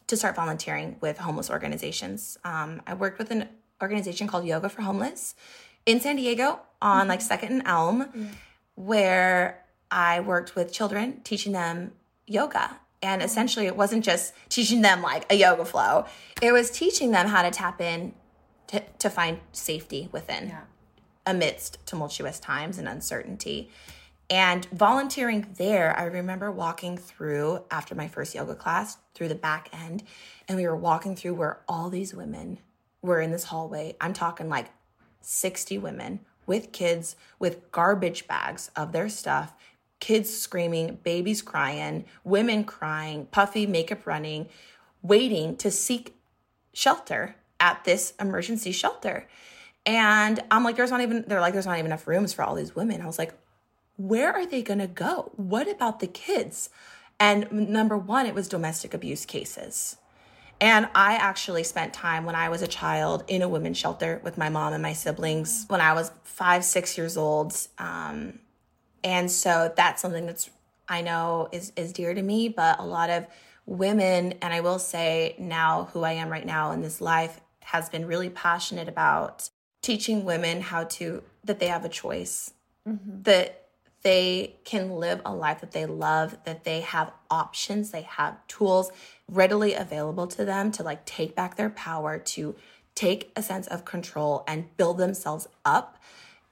to 0.08 0.16
start 0.16 0.34
volunteering 0.34 0.96
with 1.00 1.18
homeless 1.18 1.48
organizations. 1.48 2.36
Um, 2.42 2.82
I 2.84 2.94
worked 2.94 3.20
with 3.20 3.30
an 3.30 3.48
organization 3.80 4.26
called 4.26 4.44
Yoga 4.44 4.68
for 4.68 4.82
Homeless 4.82 5.36
in 5.86 6.00
San 6.00 6.16
Diego 6.16 6.58
on 6.82 7.02
mm-hmm. 7.02 7.10
like 7.10 7.20
Second 7.20 7.52
and 7.52 7.62
Elm, 7.64 8.02
mm-hmm. 8.02 8.26
where 8.74 9.64
I 9.88 10.18
worked 10.18 10.56
with 10.56 10.72
children, 10.72 11.20
teaching 11.22 11.52
them 11.52 11.92
yoga. 12.26 12.80
And 13.00 13.22
essentially, 13.22 13.66
it 13.66 13.76
wasn't 13.76 14.04
just 14.04 14.34
teaching 14.48 14.82
them 14.82 15.02
like 15.02 15.32
a 15.32 15.36
yoga 15.36 15.64
flow, 15.64 16.06
it 16.42 16.50
was 16.50 16.72
teaching 16.72 17.12
them 17.12 17.28
how 17.28 17.42
to 17.42 17.52
tap 17.52 17.80
in 17.80 18.14
to, 18.66 18.82
to 18.98 19.10
find 19.10 19.38
safety 19.52 20.08
within 20.10 20.48
yeah. 20.48 20.62
amidst 21.24 21.78
tumultuous 21.86 22.40
times 22.40 22.78
and 22.78 22.88
uncertainty. 22.88 23.70
And 24.30 24.64
volunteering 24.66 25.54
there, 25.58 25.98
I 25.98 26.04
remember 26.04 26.52
walking 26.52 26.96
through 26.96 27.64
after 27.70 27.96
my 27.96 28.06
first 28.06 28.34
yoga 28.34 28.54
class 28.54 28.96
through 29.12 29.28
the 29.28 29.34
back 29.34 29.68
end, 29.72 30.04
and 30.46 30.56
we 30.56 30.66
were 30.66 30.76
walking 30.76 31.16
through 31.16 31.34
where 31.34 31.60
all 31.68 31.90
these 31.90 32.14
women 32.14 32.58
were 33.02 33.20
in 33.20 33.32
this 33.32 33.44
hallway. 33.44 33.96
I'm 34.00 34.12
talking 34.12 34.48
like 34.48 34.68
60 35.20 35.78
women 35.78 36.20
with 36.46 36.70
kids 36.72 37.16
with 37.38 37.70
garbage 37.72 38.26
bags 38.28 38.70
of 38.76 38.92
their 38.92 39.08
stuff 39.08 39.54
kids 40.00 40.34
screaming, 40.34 40.98
babies 41.02 41.42
crying, 41.42 42.06
women 42.24 42.64
crying, 42.64 43.26
puffy 43.26 43.66
makeup 43.66 44.06
running, 44.06 44.48
waiting 45.02 45.56
to 45.58 45.70
seek 45.70 46.16
shelter 46.72 47.36
at 47.60 47.84
this 47.84 48.14
emergency 48.18 48.72
shelter. 48.72 49.28
And 49.86 50.40
I'm 50.50 50.64
like, 50.64 50.76
there's 50.76 50.90
not 50.90 51.02
even, 51.02 51.24
they're 51.26 51.40
like, 51.40 51.52
there's 51.52 51.66
not 51.66 51.78
even 51.78 51.86
enough 51.86 52.06
rooms 52.06 52.32
for 52.32 52.42
all 52.42 52.54
these 52.54 52.74
women. 52.74 53.00
I 53.02 53.06
was 53.06 53.18
like, 53.18 53.34
where 54.00 54.32
are 54.32 54.46
they 54.46 54.62
gonna 54.62 54.86
go? 54.86 55.30
What 55.36 55.68
about 55.68 56.00
the 56.00 56.06
kids? 56.06 56.70
And 57.18 57.50
number 57.52 57.98
one, 57.98 58.24
it 58.24 58.34
was 58.34 58.48
domestic 58.48 58.94
abuse 58.94 59.26
cases. 59.26 59.96
And 60.58 60.88
I 60.94 61.14
actually 61.14 61.64
spent 61.64 61.92
time 61.92 62.24
when 62.24 62.34
I 62.34 62.48
was 62.48 62.62
a 62.62 62.66
child 62.66 63.24
in 63.28 63.42
a 63.42 63.48
women's 63.48 63.76
shelter 63.76 64.20
with 64.24 64.38
my 64.38 64.48
mom 64.48 64.72
and 64.72 64.82
my 64.82 64.94
siblings 64.94 65.66
when 65.68 65.80
I 65.80 65.92
was 65.92 66.12
five, 66.22 66.64
six 66.64 66.96
years 66.96 67.16
old. 67.16 67.54
Um, 67.78 68.40
and 69.04 69.30
so 69.30 69.72
that's 69.76 70.00
something 70.00 70.26
that's 70.26 70.48
I 70.88 71.02
know 71.02 71.48
is 71.52 71.72
is 71.76 71.92
dear 71.92 72.14
to 72.14 72.22
me, 72.22 72.48
but 72.48 72.80
a 72.80 72.84
lot 72.84 73.10
of 73.10 73.26
women 73.66 74.34
and 74.42 74.52
I 74.52 74.60
will 74.60 74.78
say 74.78 75.36
now 75.38 75.88
who 75.92 76.02
I 76.04 76.12
am 76.12 76.30
right 76.30 76.46
now 76.46 76.72
in 76.72 76.80
this 76.80 77.00
life 77.00 77.40
has 77.64 77.88
been 77.88 78.06
really 78.06 78.30
passionate 78.30 78.88
about 78.88 79.50
teaching 79.82 80.24
women 80.24 80.62
how 80.62 80.84
to 80.84 81.22
that 81.44 81.58
they 81.60 81.68
have 81.68 81.84
a 81.84 81.88
choice. 81.88 82.52
Mm-hmm. 82.88 83.22
That 83.22 83.59
they 84.02 84.56
can 84.64 84.92
live 84.92 85.20
a 85.24 85.34
life 85.34 85.60
that 85.60 85.72
they 85.72 85.86
love, 85.86 86.38
that 86.44 86.64
they 86.64 86.80
have 86.80 87.12
options, 87.30 87.90
they 87.90 88.02
have 88.02 88.46
tools 88.48 88.90
readily 89.28 89.74
available 89.74 90.26
to 90.26 90.44
them 90.44 90.72
to 90.72 90.82
like 90.82 91.04
take 91.04 91.34
back 91.34 91.56
their 91.56 91.70
power, 91.70 92.18
to 92.18 92.56
take 92.94 93.30
a 93.36 93.42
sense 93.42 93.66
of 93.66 93.84
control 93.84 94.44
and 94.48 94.76
build 94.76 94.98
themselves 94.98 95.46
up 95.64 95.98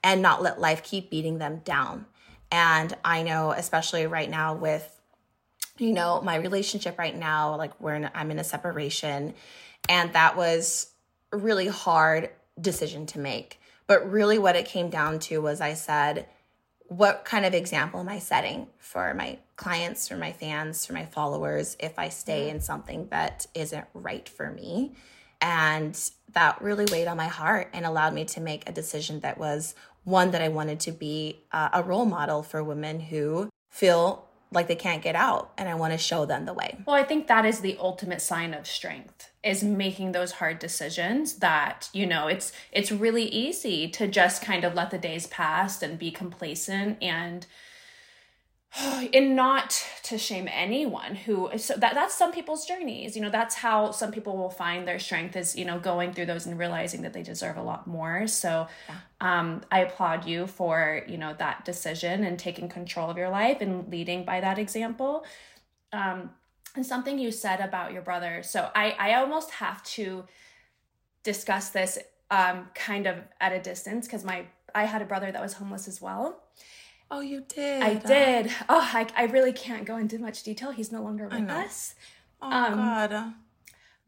and 0.03 0.21
not 0.21 0.41
let 0.41 0.59
life 0.59 0.83
keep 0.83 1.09
beating 1.09 1.37
them 1.37 1.61
down. 1.65 2.05
And 2.51 2.95
I 3.03 3.23
know, 3.23 3.51
especially 3.51 4.07
right 4.07 4.29
now 4.29 4.55
with, 4.55 4.99
you 5.77 5.93
know, 5.93 6.21
my 6.21 6.35
relationship 6.35 6.97
right 6.97 7.15
now, 7.15 7.55
like 7.55 7.79
we're 7.79 7.95
in, 7.95 8.09
I'm 8.13 8.31
in 8.31 8.39
a 8.39 8.43
separation, 8.43 9.33
and 9.87 10.13
that 10.13 10.35
was 10.35 10.91
really 11.31 11.67
hard 11.67 12.29
decision 12.59 13.05
to 13.07 13.19
make. 13.19 13.59
But 13.87 14.09
really, 14.09 14.37
what 14.37 14.55
it 14.55 14.65
came 14.65 14.89
down 14.89 15.19
to 15.19 15.39
was 15.39 15.61
I 15.61 15.73
said, 15.73 16.27
what 16.89 17.23
kind 17.23 17.45
of 17.45 17.53
example 17.53 17.99
am 17.99 18.09
I 18.09 18.19
setting 18.19 18.67
for 18.79 19.13
my 19.13 19.37
clients, 19.55 20.07
for 20.07 20.17
my 20.17 20.31
fans, 20.31 20.85
for 20.85 20.93
my 20.93 21.05
followers 21.05 21.77
if 21.79 21.97
I 21.97 22.09
stay 22.09 22.49
in 22.49 22.59
something 22.59 23.07
that 23.09 23.45
isn't 23.53 23.85
right 23.93 24.27
for 24.27 24.51
me? 24.51 24.93
And 25.39 25.97
that 26.33 26.61
really 26.61 26.85
weighed 26.91 27.07
on 27.07 27.15
my 27.15 27.27
heart 27.27 27.69
and 27.73 27.85
allowed 27.85 28.13
me 28.13 28.25
to 28.25 28.41
make 28.41 28.67
a 28.67 28.73
decision 28.73 29.21
that 29.21 29.37
was 29.37 29.75
one 30.03 30.31
that 30.31 30.41
I 30.41 30.49
wanted 30.49 30.79
to 30.81 30.91
be 30.91 31.39
uh, 31.51 31.69
a 31.73 31.83
role 31.83 32.05
model 32.05 32.41
for 32.43 32.63
women 32.63 32.99
who 32.99 33.49
feel 33.69 34.25
like 34.51 34.67
they 34.67 34.75
can't 34.75 35.03
get 35.03 35.15
out 35.15 35.51
and 35.57 35.69
I 35.69 35.75
want 35.75 35.93
to 35.93 35.97
show 35.97 36.25
them 36.25 36.45
the 36.45 36.53
way. 36.53 36.77
Well, 36.85 36.95
I 36.95 37.03
think 37.03 37.27
that 37.27 37.45
is 37.45 37.59
the 37.59 37.77
ultimate 37.79 38.21
sign 38.21 38.53
of 38.53 38.65
strength 38.65 39.29
is 39.43 39.63
making 39.63 40.11
those 40.11 40.33
hard 40.33 40.59
decisions 40.59 41.35
that, 41.35 41.89
you 41.93 42.05
know, 42.05 42.27
it's 42.27 42.51
it's 42.71 42.91
really 42.91 43.25
easy 43.25 43.87
to 43.89 44.07
just 44.07 44.41
kind 44.41 44.63
of 44.63 44.73
let 44.73 44.91
the 44.91 44.97
days 44.97 45.27
pass 45.27 45.81
and 45.81 45.99
be 45.99 46.11
complacent 46.11 46.97
and 47.01 47.45
and 49.13 49.35
not 49.35 49.85
to 50.09 50.17
shame 50.17 50.49
anyone 50.51 51.15
who 51.15 51.49
so 51.57 51.75
that 51.75 51.93
that's 51.93 52.15
some 52.15 52.31
people's 52.31 52.65
journeys 52.65 53.15
you 53.15 53.21
know 53.21 53.29
that's 53.29 53.55
how 53.55 53.91
some 53.91 54.11
people 54.11 54.35
will 54.35 54.49
find 54.49 54.87
their 54.87 54.99
strength 54.99 55.35
is 55.35 55.55
you 55.55 55.63
know 55.65 55.79
going 55.79 56.13
through 56.13 56.25
those 56.25 56.45
and 56.45 56.57
realizing 56.57 57.03
that 57.03 57.13
they 57.13 57.23
deserve 57.23 57.57
a 57.57 57.61
lot 57.61 57.85
more. 57.87 58.27
So 58.27 58.67
yeah. 58.89 58.95
um 59.21 59.61
i 59.71 59.79
applaud 59.79 60.25
you 60.25 60.47
for 60.47 61.03
you 61.07 61.17
know 61.17 61.35
that 61.37 61.63
decision 61.63 62.23
and 62.23 62.39
taking 62.39 62.67
control 62.69 63.09
of 63.09 63.17
your 63.17 63.29
life 63.29 63.61
and 63.61 63.89
leading 63.91 64.25
by 64.25 64.41
that 64.41 64.57
example. 64.57 65.25
Um 65.93 66.31
and 66.75 66.85
something 66.85 67.17
you 67.17 67.31
said 67.31 67.59
about 67.59 67.93
your 67.93 68.01
brother 68.01 68.43
so 68.43 68.69
i 68.75 68.95
i 68.99 69.13
almost 69.15 69.49
have 69.51 69.83
to 69.83 70.25
discuss 71.23 71.69
this 71.69 71.97
um 72.29 72.67
kind 72.75 73.07
of 73.07 73.15
at 73.41 73.51
a 73.51 73.59
distance 73.59 74.05
because 74.05 74.23
my 74.23 74.45
i 74.75 74.85
had 74.85 75.01
a 75.01 75.05
brother 75.05 75.31
that 75.31 75.41
was 75.41 75.53
homeless 75.53 75.87
as 75.87 75.99
well 75.99 76.43
Oh, 77.11 77.21
you 77.21 77.43
did. 77.47 77.81
I 77.81 77.95
did. 77.95 78.51
Oh, 78.69 78.87
I, 78.93 79.07
I 79.15 79.23
really 79.25 79.53
can't 79.53 79.85
go 79.85 79.97
into 79.97 80.19
much 80.19 80.43
detail. 80.43 80.71
He's 80.71 80.91
no 80.91 81.01
longer 81.01 81.27
with 81.27 81.49
us. 81.49 81.95
Oh 82.41 82.51
um, 82.51 82.75
God. 82.75 83.33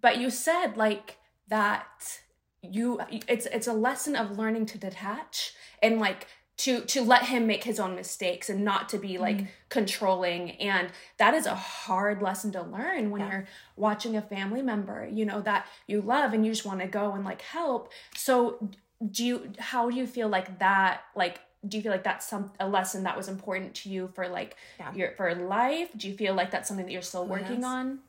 But 0.02 0.20
you 0.20 0.30
said 0.30 0.78
like 0.78 1.18
that. 1.48 2.20
You 2.64 3.02
it's 3.28 3.48
it's 3.48 3.66
a 3.66 3.74
lesson 3.74 4.16
of 4.16 4.38
learning 4.38 4.68
to 4.68 4.78
detach 4.78 5.54
and 5.82 6.00
like 6.00 6.28
to 6.62 6.82
to 6.82 7.02
let 7.02 7.24
him 7.24 7.48
make 7.48 7.64
his 7.64 7.80
own 7.80 7.96
mistakes 7.96 8.48
and 8.48 8.64
not 8.64 8.88
to 8.90 9.00
be 9.00 9.18
like 9.18 9.38
mm. 9.38 9.48
controlling 9.70 10.52
and 10.52 10.90
that 11.18 11.34
is 11.34 11.48
a 11.48 11.56
hard 11.56 12.22
lesson 12.22 12.52
to 12.52 12.62
learn 12.62 13.10
when 13.10 13.22
yeah. 13.22 13.32
you're 13.32 13.48
watching 13.76 14.16
a 14.16 14.22
family 14.22 14.62
member 14.62 15.10
you 15.12 15.26
know 15.26 15.42
that 15.42 15.66
you 15.88 16.02
love 16.02 16.34
and 16.34 16.46
you 16.46 16.52
just 16.52 16.64
want 16.64 16.80
to 16.80 16.86
go 16.86 17.14
and 17.14 17.26
like 17.26 17.42
help 17.42 17.92
so 18.16 18.70
do 19.10 19.26
you 19.26 19.52
how 19.58 19.90
do 19.90 19.96
you 19.96 20.06
feel 20.06 20.30
like 20.30 20.60
that 20.60 21.02
like 21.16 21.40
do 21.68 21.78
you 21.78 21.84
feel 21.84 21.92
like 21.92 22.04
that's 22.04 22.28
some 22.28 22.52
a 22.60 22.68
lesson 22.68 23.04
that 23.04 23.16
was 23.16 23.28
important 23.28 23.76
to 23.76 23.90
you 23.90 24.10
for 24.16 24.28
like 24.28 24.56
Yeah. 24.80 24.94
your 24.94 25.12
for 25.16 25.34
life 25.36 25.90
do 25.96 26.08
you 26.10 26.16
feel 26.18 26.34
like 26.34 26.52
that's 26.52 26.68
something 26.68 26.86
that 26.86 26.92
you're 26.92 27.02
still 27.02 27.26
working 27.26 27.62
yes. 27.62 27.66
on 27.66 28.00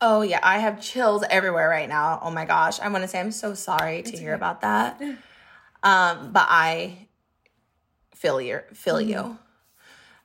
Oh 0.00 0.22
yeah, 0.22 0.38
I 0.42 0.58
have 0.58 0.80
chills 0.80 1.24
everywhere 1.28 1.68
right 1.68 1.88
now. 1.88 2.20
Oh 2.22 2.30
my 2.30 2.44
gosh. 2.44 2.78
I 2.78 2.88
want 2.88 3.02
to 3.02 3.08
say 3.08 3.18
I'm 3.18 3.32
so 3.32 3.54
sorry 3.54 4.02
to 4.02 4.16
hear 4.16 4.34
about 4.34 4.60
that. 4.62 5.00
Um, 5.80 6.32
but 6.32 6.46
I 6.48 7.06
feel 8.12 8.40
you 8.40 8.62
feel 8.72 9.00
you. 9.00 9.38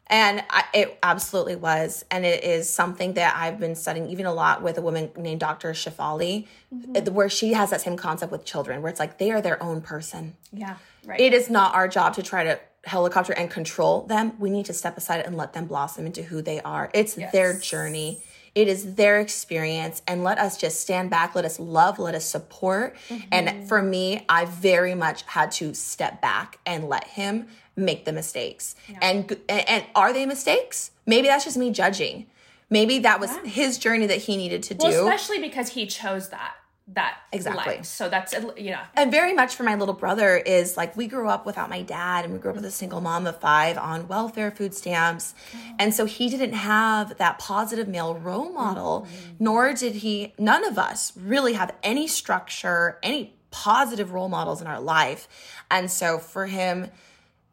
And 0.07 0.43
I, 0.49 0.65
it 0.73 0.99
absolutely 1.01 1.55
was. 1.55 2.03
And 2.11 2.25
it 2.25 2.43
is 2.43 2.69
something 2.69 3.13
that 3.13 3.35
I've 3.35 3.59
been 3.59 3.75
studying 3.75 4.09
even 4.09 4.25
a 4.25 4.33
lot 4.33 4.61
with 4.61 4.77
a 4.77 4.81
woman 4.81 5.11
named 5.15 5.39
Dr. 5.39 5.71
Shefali, 5.71 6.47
uh, 6.95 7.11
where 7.11 7.29
she 7.29 7.53
has 7.53 7.69
that 7.69 7.81
same 7.81 7.97
concept 7.97 8.31
with 8.31 8.45
children, 8.45 8.81
where 8.81 8.89
it's 8.91 8.99
like 8.99 9.17
they 9.17 9.31
are 9.31 9.41
their 9.41 9.61
own 9.63 9.81
person. 9.81 10.35
yeah 10.51 10.75
right 11.05 11.19
It 11.19 11.33
is 11.33 11.49
not 11.49 11.73
our 11.73 11.87
job 11.87 12.13
to 12.15 12.23
try 12.23 12.43
to 12.43 12.59
helicopter 12.85 13.33
and 13.33 13.49
control 13.49 14.05
them. 14.07 14.33
We 14.39 14.49
need 14.49 14.65
to 14.65 14.73
step 14.73 14.97
aside 14.97 15.25
and 15.25 15.37
let 15.37 15.53
them 15.53 15.65
blossom 15.65 16.05
into 16.05 16.23
who 16.23 16.41
they 16.41 16.59
are. 16.61 16.89
It's 16.93 17.15
their 17.15 17.57
journey. 17.57 18.21
It 18.55 18.67
is 18.67 18.95
their 18.95 19.19
experience 19.19 20.01
and 20.07 20.23
let 20.23 20.37
us 20.37 20.57
just 20.57 20.79
stand 20.81 21.09
back, 21.09 21.33
let 21.33 21.43
us 21.43 21.59
love, 21.59 21.97
let 21.97 22.13
us 22.13 22.25
support. 22.25 22.95
And 23.31 23.47
mm-hmm. 23.47 23.65
for 23.65 23.81
me, 23.81 24.25
I 24.29 24.45
very 24.45 24.93
much 24.93 25.23
had 25.23 25.51
to 25.53 25.73
step 25.73 26.21
back 26.21 26.59
and 26.65 26.87
let 26.87 27.05
him 27.05 27.47
make 27.75 28.05
the 28.05 28.13
mistakes. 28.13 28.75
And, 29.01 29.31
and 29.49 29.67
and 29.69 29.85
are 29.95 30.13
they 30.13 30.25
mistakes? 30.25 30.91
Maybe 31.07 31.27
that's 31.27 31.45
just 31.45 31.57
me 31.57 31.71
judging. 31.71 32.27
Maybe 32.69 32.99
that 32.99 33.19
was 33.19 33.35
his 33.43 33.77
journey 33.77 34.05
that 34.07 34.19
he 34.19 34.37
needed 34.37 34.63
to 34.63 34.75
well 34.79 34.91
do. 34.91 35.07
especially 35.07 35.39
because 35.39 35.69
he 35.69 35.85
chose 35.85 36.29
that 36.29 36.55
that 36.87 37.17
Exactly. 37.31 37.77
life. 37.77 37.85
so 37.85 38.09
that's 38.09 38.35
yeah 38.57 38.85
and 38.95 39.09
very 39.09 39.33
much 39.33 39.55
for 39.55 39.63
my 39.63 39.75
little 39.75 39.93
brother 39.93 40.35
is 40.35 40.75
like 40.75 40.97
we 40.97 41.07
grew 41.07 41.29
up 41.29 41.45
without 41.45 41.69
my 41.69 41.81
dad 41.81 42.25
and 42.25 42.33
we 42.33 42.39
grew 42.39 42.51
up 42.51 42.57
with 42.57 42.65
a 42.65 42.71
single 42.71 42.99
mom 42.99 43.25
of 43.25 43.39
five 43.39 43.77
on 43.77 44.07
welfare 44.09 44.51
food 44.51 44.73
stamps. 44.73 45.33
Oh. 45.55 45.75
And 45.79 45.93
so 45.93 46.05
he 46.05 46.29
didn't 46.29 46.53
have 46.53 47.17
that 47.19 47.39
positive 47.39 47.87
male 47.87 48.15
role 48.15 48.51
model 48.51 49.07
mm-hmm. 49.07 49.35
nor 49.39 49.73
did 49.73 49.95
he 49.95 50.33
none 50.37 50.65
of 50.65 50.77
us 50.77 51.13
really 51.15 51.53
have 51.53 51.73
any 51.83 52.05
structure 52.05 52.99
any 53.01 53.33
positive 53.49 54.11
role 54.11 54.29
models 54.29 54.59
in 54.61 54.67
our 54.67 54.81
life. 54.81 55.29
And 55.71 55.89
so 55.89 56.17
for 56.17 56.47
him 56.47 56.89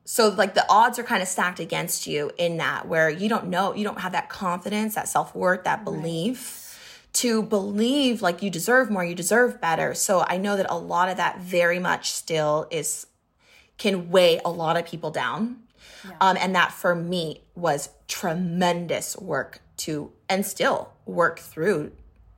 so 0.04 0.28
like 0.30 0.54
the 0.54 0.66
odds 0.68 0.98
are 0.98 1.04
kind 1.04 1.22
of 1.22 1.28
stacked 1.28 1.60
against 1.60 2.08
you 2.08 2.32
in 2.36 2.56
that 2.56 2.88
where 2.88 3.08
you 3.08 3.28
don't 3.28 3.46
know 3.46 3.74
you 3.74 3.84
don't 3.84 4.00
have 4.00 4.12
that 4.12 4.28
confidence 4.28 4.96
that 4.96 5.08
self-worth 5.08 5.62
that 5.64 5.84
belief 5.84 6.69
to 7.12 7.42
believe 7.42 8.22
like 8.22 8.42
you 8.42 8.50
deserve 8.50 8.90
more 8.90 9.04
you 9.04 9.14
deserve 9.14 9.60
better. 9.60 9.94
So 9.94 10.24
i 10.28 10.36
know 10.36 10.56
that 10.56 10.66
a 10.70 10.78
lot 10.78 11.08
of 11.08 11.16
that 11.16 11.40
very 11.40 11.78
much 11.78 12.12
still 12.12 12.66
is 12.70 13.06
can 13.78 14.10
weigh 14.10 14.40
a 14.44 14.50
lot 14.50 14.76
of 14.76 14.84
people 14.84 15.10
down. 15.10 15.56
Um, 16.20 16.36
and 16.40 16.54
that 16.54 16.72
for 16.72 16.94
me 16.94 17.42
was 17.54 17.90
tremendous 18.08 19.16
work 19.16 19.60
to 19.78 20.12
and 20.28 20.44
still 20.44 20.92
work 21.06 21.38
through 21.38 21.92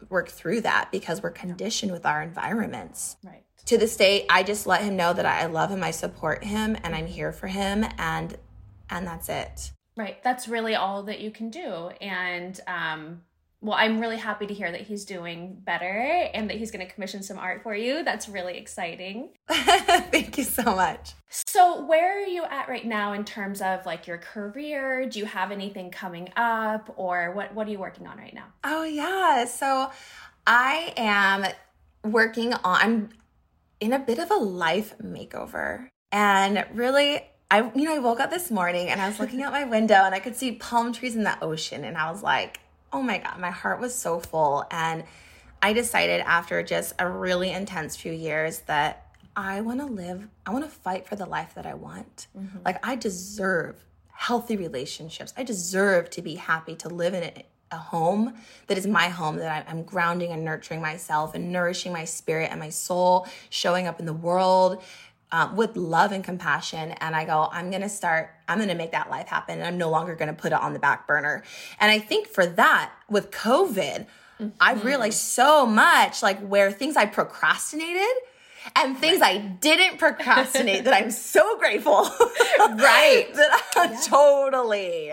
work 0.09 0.29
through 0.29 0.61
that 0.61 0.91
because 0.91 1.23
we're 1.23 1.31
conditioned 1.31 1.93
with 1.93 2.07
our 2.07 2.23
environments. 2.23 3.16
Right. 3.25 3.45
To 3.66 3.79
this 3.79 3.97
day 3.97 4.27
i 4.29 4.43
just 4.43 4.66
let 4.66 4.83
him 4.83 4.97
know 4.97 5.12
that 5.12 5.27
i 5.27 5.47
love 5.47 5.70
him 5.70 5.83
i 5.83 5.91
support 5.91 6.45
him 6.45 6.77
and 6.83 6.95
i'm 6.95 7.07
here 7.07 7.33
for 7.33 7.47
him 7.47 7.85
and 7.99 8.37
and 8.91 9.07
that's 9.07 9.29
it. 9.29 9.73
Right. 9.97 10.23
That's 10.23 10.49
really 10.49 10.75
all 10.75 11.03
that 11.05 11.20
you 11.20 11.31
can 11.31 11.51
do. 11.51 11.91
And 12.01 12.59
um 12.66 13.23
well, 13.63 13.79
I'm 13.79 14.01
really 14.01 14.17
happy 14.17 14.47
to 14.49 14.53
hear 14.53 14.73
that 14.73 14.81
he's 14.81 15.05
doing 15.05 15.57
better 15.65 16.29
and 16.35 16.51
that 16.51 16.57
he's 16.57 16.73
going 16.73 16.85
to 16.85 16.93
commission 16.93 17.23
some 17.23 17.39
art 17.39 17.63
for 17.63 17.77
you. 17.77 18.03
That's 18.03 18.29
really 18.29 18.59
exciting. 18.59 19.31
thank 19.49 20.37
you 20.37 20.43
so 20.43 20.65
much 20.65 21.15
So, 21.31 21.85
where 21.87 22.19
are 22.19 22.27
you 22.27 22.43
at 22.45 22.69
right 22.69 22.85
now 22.85 23.13
in 23.13 23.25
terms 23.25 23.63
of 23.63 23.87
like 23.87 24.09
your 24.09 24.19
career? 24.19 25.09
Do 25.09 25.21
you 25.21 25.27
have 25.27 25.53
anything 25.53 25.91
coming 25.91 26.31
up 26.37 26.93
or 26.97 27.33
what 27.33 27.55
what 27.55 27.69
are 27.69 27.71
you 27.71 27.79
working 27.79 28.07
on 28.07 28.19
right 28.19 28.35
now? 28.35 28.47
Oh 28.65 28.83
yeah. 28.83 29.45
So 29.45 29.91
I 30.47 30.93
am 30.97 31.47
working 32.05 32.55
on 32.55 33.13
in 33.81 33.93
a 33.93 33.99
bit 33.99 34.19
of 34.19 34.31
a 34.31 34.37
life 34.37 34.95
makeover. 34.99 35.89
And 36.11 36.67
really 36.75 37.23
I 37.51 37.71
you 37.75 37.85
know 37.85 37.95
I 37.95 38.01
woke 38.01 38.19
up 38.19 38.31
this 38.31 38.51
morning 38.51 38.89
and 38.89 39.01
I 39.01 39.09
was 39.09 39.21
looking 39.21 39.43
out 39.43 39.53
my 39.53 39.65
window 39.65 40.03
and 40.03 40.15
I 40.15 40.19
could 40.19 40.35
see 40.35 40.53
palm 40.53 40.93
trees 40.93 41.15
in 41.15 41.23
the 41.23 41.43
ocean 41.43 41.85
and 41.85 41.97
I 41.97 42.11
was 42.11 42.23
like, 42.23 42.59
"Oh 42.93 43.03
my 43.03 43.18
god, 43.18 43.38
my 43.38 43.51
heart 43.51 43.80
was 43.80 43.95
so 43.95 44.20
full." 44.20 44.64
And 44.70 45.05
I 45.61 45.72
decided 45.72 46.20
after 46.22 46.62
just 46.62 46.95
a 46.99 47.09
really 47.09 47.51
intense 47.51 47.97
few 47.97 48.12
years 48.12 48.61
that 48.61 49.07
I 49.36 49.61
want 49.61 49.80
to 49.80 49.86
live, 49.86 50.28
I 50.45 50.51
want 50.51 50.64
to 50.64 50.70
fight 50.70 51.07
for 51.07 51.16
the 51.16 51.26
life 51.26 51.55
that 51.55 51.66
I 51.66 51.74
want. 51.74 52.26
Mm-hmm. 52.36 52.59
Like 52.64 52.84
I 52.86 52.97
deserve 52.97 53.84
healthy 54.09 54.57
relationships. 54.57 55.32
I 55.36 55.43
deserve 55.43 56.11
to 56.11 56.22
be 56.22 56.34
happy 56.34 56.74
to 56.76 56.88
live 56.88 57.14
in 57.14 57.22
a, 57.24 57.47
a 57.70 57.76
home 57.76 58.34
that 58.66 58.76
is 58.76 58.86
my 58.86 59.09
home 59.09 59.36
that 59.36 59.66
I'm 59.68 59.82
grounding 59.84 60.32
and 60.32 60.45
nurturing 60.45 60.82
myself 60.82 61.34
and 61.34 61.51
nourishing 61.51 61.93
my 61.93 62.05
spirit 62.05 62.51
and 62.51 62.61
my 62.61 62.68
soul, 62.68 63.26
showing 63.49 63.86
up 63.86 63.99
in 64.01 64.07
the 64.07 64.12
world 64.12 64.82
um, 65.33 65.57
with 65.57 65.76
love 65.76 66.12
and 66.12 66.22
compassion. 66.22 66.93
And 67.01 67.16
I 67.16 67.24
go, 67.24 67.49
I'm 67.51 67.70
going 67.70 67.83
to 67.83 67.89
start, 67.89 68.30
I'm 68.47 68.59
going 68.59 68.68
to 68.68 68.74
make 68.74 68.93
that 68.93 69.11
life 69.11 69.26
happen. 69.26 69.59
And 69.59 69.66
I'm 69.66 69.78
no 69.78 69.91
longer 69.91 70.14
going 70.14 70.28
to 70.28 70.41
put 70.41 70.53
it 70.53 70.61
on 70.61 70.74
the 70.74 70.78
back 70.78 71.09
burner. 71.09 71.43
And 71.80 71.91
I 71.91 71.99
think 71.99 72.28
for 72.28 72.47
that, 72.47 72.93
with 73.09 73.30
COVID, 73.30 74.07
I've 74.61 74.85
realized 74.85 75.18
so 75.18 75.66
much 75.66 76.22
like 76.22 76.41
where 76.41 76.70
things 76.70 76.97
I 76.97 77.07
procrastinated 77.07 78.03
and 78.76 78.97
things 78.97 79.22
I 79.22 79.39
didn't 79.39 79.99
procrastinate 79.99 80.85
that 80.85 80.95
I'm 80.95 81.11
so 81.11 81.59
grateful. 81.59 82.03
right. 82.59 83.28
that 83.35 83.62
I'm 83.76 84.03
totally. 84.03 85.12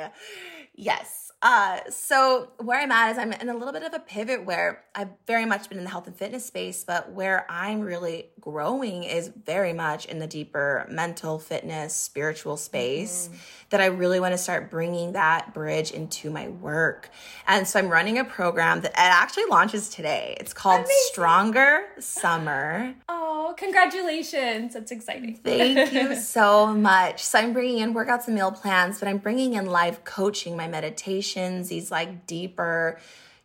Yes. 0.75 1.18
Uh, 1.41 1.79
so 1.89 2.49
where 2.57 2.81
I'm 2.81 2.91
at 2.91 3.11
is 3.11 3.17
I'm 3.17 3.31
in 3.31 3.47
a 3.47 3.55
little 3.55 3.71
bit 3.71 3.83
of 3.83 3.93
a 3.93 3.99
pivot 3.99 4.43
where 4.43 4.83
I've 4.93 5.09
very 5.25 5.45
much 5.45 5.69
been 5.69 5.77
in 5.77 5.85
the 5.85 5.89
health 5.89 6.07
and 6.07 6.15
fitness 6.15 6.45
space, 6.45 6.83
but 6.83 7.11
where 7.13 7.45
I'm 7.49 7.79
really 7.79 8.27
growing 8.41 9.03
is 9.03 9.31
very 9.45 9.71
much 9.71 10.05
in 10.05 10.19
the 10.19 10.27
deeper 10.27 10.85
mental 10.91 11.39
fitness, 11.39 11.95
spiritual 11.95 12.57
space 12.57 13.29
that 13.69 13.79
I 13.79 13.85
really 13.85 14.19
want 14.19 14.33
to 14.33 14.37
start 14.37 14.69
bringing 14.69 15.13
that 15.13 15.53
bridge 15.53 15.91
into 15.91 16.29
my 16.29 16.49
work. 16.49 17.09
And 17.47 17.65
so 17.65 17.79
I'm 17.79 17.89
running 17.89 18.17
a 18.17 18.25
program 18.25 18.81
that 18.81 18.91
actually 18.95 19.45
launches 19.49 19.89
today. 19.89 20.35
It's 20.41 20.53
called 20.53 20.85
Stronger 21.11 21.83
Summer. 21.99 22.95
Oh, 23.07 23.18
congratulations. 23.59 24.73
That's 24.73 24.91
exciting. 24.91 25.35
Thank 25.35 25.93
you 25.93 26.15
so 26.19 26.73
much. 26.73 27.21
So 27.23 27.37
I'm 27.37 27.53
bringing 27.53 27.79
in 27.79 27.93
workouts 27.93 28.25
and 28.27 28.35
meal 28.35 28.51
plans, 28.51 28.99
but 28.99 29.07
I'm 29.07 29.17
bringing 29.17 29.53
in 29.53 29.65
live 29.65 30.03
coaching, 30.05 30.55
my 30.55 30.67
meditations, 30.67 31.69
these 31.69 31.91
like 31.91 32.25
deeper 32.25 32.99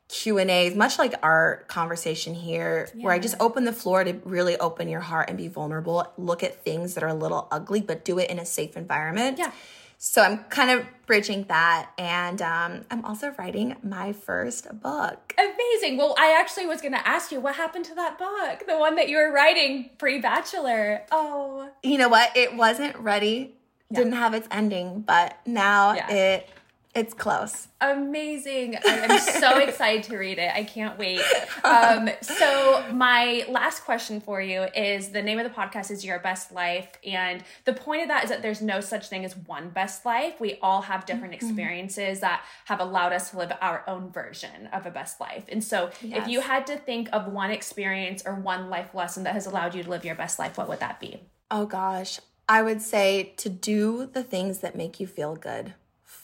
Q 0.08 0.38
and 0.38 0.50
A's, 0.50 0.76
much 0.76 0.98
like 0.98 1.14
our 1.22 1.64
conversation 1.66 2.34
here, 2.34 2.88
where 2.94 3.12
I 3.12 3.18
just 3.18 3.34
open 3.40 3.64
the 3.64 3.72
floor 3.72 4.04
to 4.04 4.12
really 4.24 4.56
open 4.58 4.88
your 4.88 5.00
heart 5.00 5.28
and 5.28 5.36
be 5.36 5.48
vulnerable. 5.48 6.06
Look 6.16 6.42
at 6.42 6.62
things 6.62 6.94
that 6.94 7.02
are 7.02 7.08
a 7.08 7.14
little 7.14 7.48
ugly, 7.50 7.80
but 7.80 8.04
do 8.04 8.18
it 8.18 8.30
in 8.30 8.38
a 8.38 8.44
safe 8.44 8.76
environment. 8.76 9.38
Yeah. 9.38 9.50
So 9.98 10.22
I'm 10.22 10.44
kind 10.44 10.70
of 10.70 10.86
bridging 11.06 11.44
that, 11.44 11.90
and 11.98 12.40
um, 12.42 12.84
I'm 12.90 13.04
also 13.04 13.34
writing 13.38 13.76
my 13.82 14.12
first 14.12 14.66
book. 14.80 15.34
Amazing. 15.38 15.96
Well, 15.96 16.14
I 16.18 16.36
actually 16.38 16.66
was 16.66 16.80
going 16.80 16.92
to 16.92 17.08
ask 17.08 17.32
you 17.32 17.40
what 17.40 17.54
happened 17.56 17.84
to 17.86 17.94
that 17.94 18.18
book, 18.18 18.66
the 18.66 18.78
one 18.78 18.96
that 18.96 19.08
you 19.08 19.16
were 19.16 19.32
writing 19.32 19.90
pre 19.98 20.20
bachelor. 20.20 21.02
Oh, 21.10 21.68
you 21.82 21.98
know 21.98 22.08
what? 22.08 22.36
It 22.36 22.54
wasn't 22.56 22.96
ready. 22.98 23.54
Didn't 23.92 24.14
have 24.14 24.34
its 24.34 24.48
ending, 24.50 25.02
but 25.02 25.38
now 25.46 25.94
Yeah. 25.94 26.10
it 26.10 26.48
it's 26.94 27.12
close. 27.12 27.68
amazing. 27.80 28.76
I 28.76 29.06
am 29.08 29.18
so 29.18 29.58
excited 29.66 30.04
to 30.04 30.16
read 30.16 30.38
it. 30.38 30.50
I 30.54 30.62
can't 30.62 30.96
wait. 30.98 31.20
Um, 31.64 32.08
so, 32.22 32.84
my 32.92 33.44
last 33.48 33.84
question 33.84 34.20
for 34.20 34.40
you 34.40 34.66
is 34.76 35.08
the 35.08 35.22
name 35.22 35.38
of 35.38 35.44
the 35.44 35.50
podcast 35.50 35.90
is 35.90 36.04
Your 36.04 36.20
Best 36.20 36.52
Life. 36.52 36.88
And 37.04 37.42
the 37.64 37.72
point 37.72 38.02
of 38.02 38.08
that 38.08 38.24
is 38.24 38.30
that 38.30 38.42
there's 38.42 38.62
no 38.62 38.80
such 38.80 39.08
thing 39.08 39.24
as 39.24 39.36
one 39.36 39.70
best 39.70 40.06
life. 40.06 40.40
We 40.40 40.58
all 40.62 40.82
have 40.82 41.04
different 41.04 41.34
experiences 41.34 42.20
that 42.20 42.44
have 42.66 42.80
allowed 42.80 43.12
us 43.12 43.30
to 43.30 43.38
live 43.38 43.52
our 43.60 43.82
own 43.88 44.10
version 44.10 44.68
of 44.72 44.86
a 44.86 44.90
best 44.90 45.20
life. 45.20 45.44
And 45.48 45.64
so, 45.64 45.90
if 46.02 46.28
you 46.28 46.40
had 46.40 46.66
to 46.68 46.76
think 46.76 47.08
of 47.12 47.26
one 47.26 47.50
experience 47.50 48.22
or 48.24 48.34
one 48.34 48.70
life 48.70 48.94
lesson 48.94 49.24
that 49.24 49.34
has 49.34 49.46
allowed 49.46 49.74
you 49.74 49.82
to 49.82 49.90
live 49.90 50.04
your 50.04 50.14
best 50.14 50.38
life, 50.38 50.56
what 50.56 50.68
would 50.68 50.80
that 50.80 51.00
be? 51.00 51.20
Oh 51.50 51.66
gosh, 51.66 52.20
I 52.48 52.62
would 52.62 52.82
say 52.82 53.34
to 53.38 53.48
do 53.48 54.06
the 54.06 54.22
things 54.22 54.58
that 54.58 54.76
make 54.76 55.00
you 55.00 55.06
feel 55.06 55.34
good. 55.34 55.74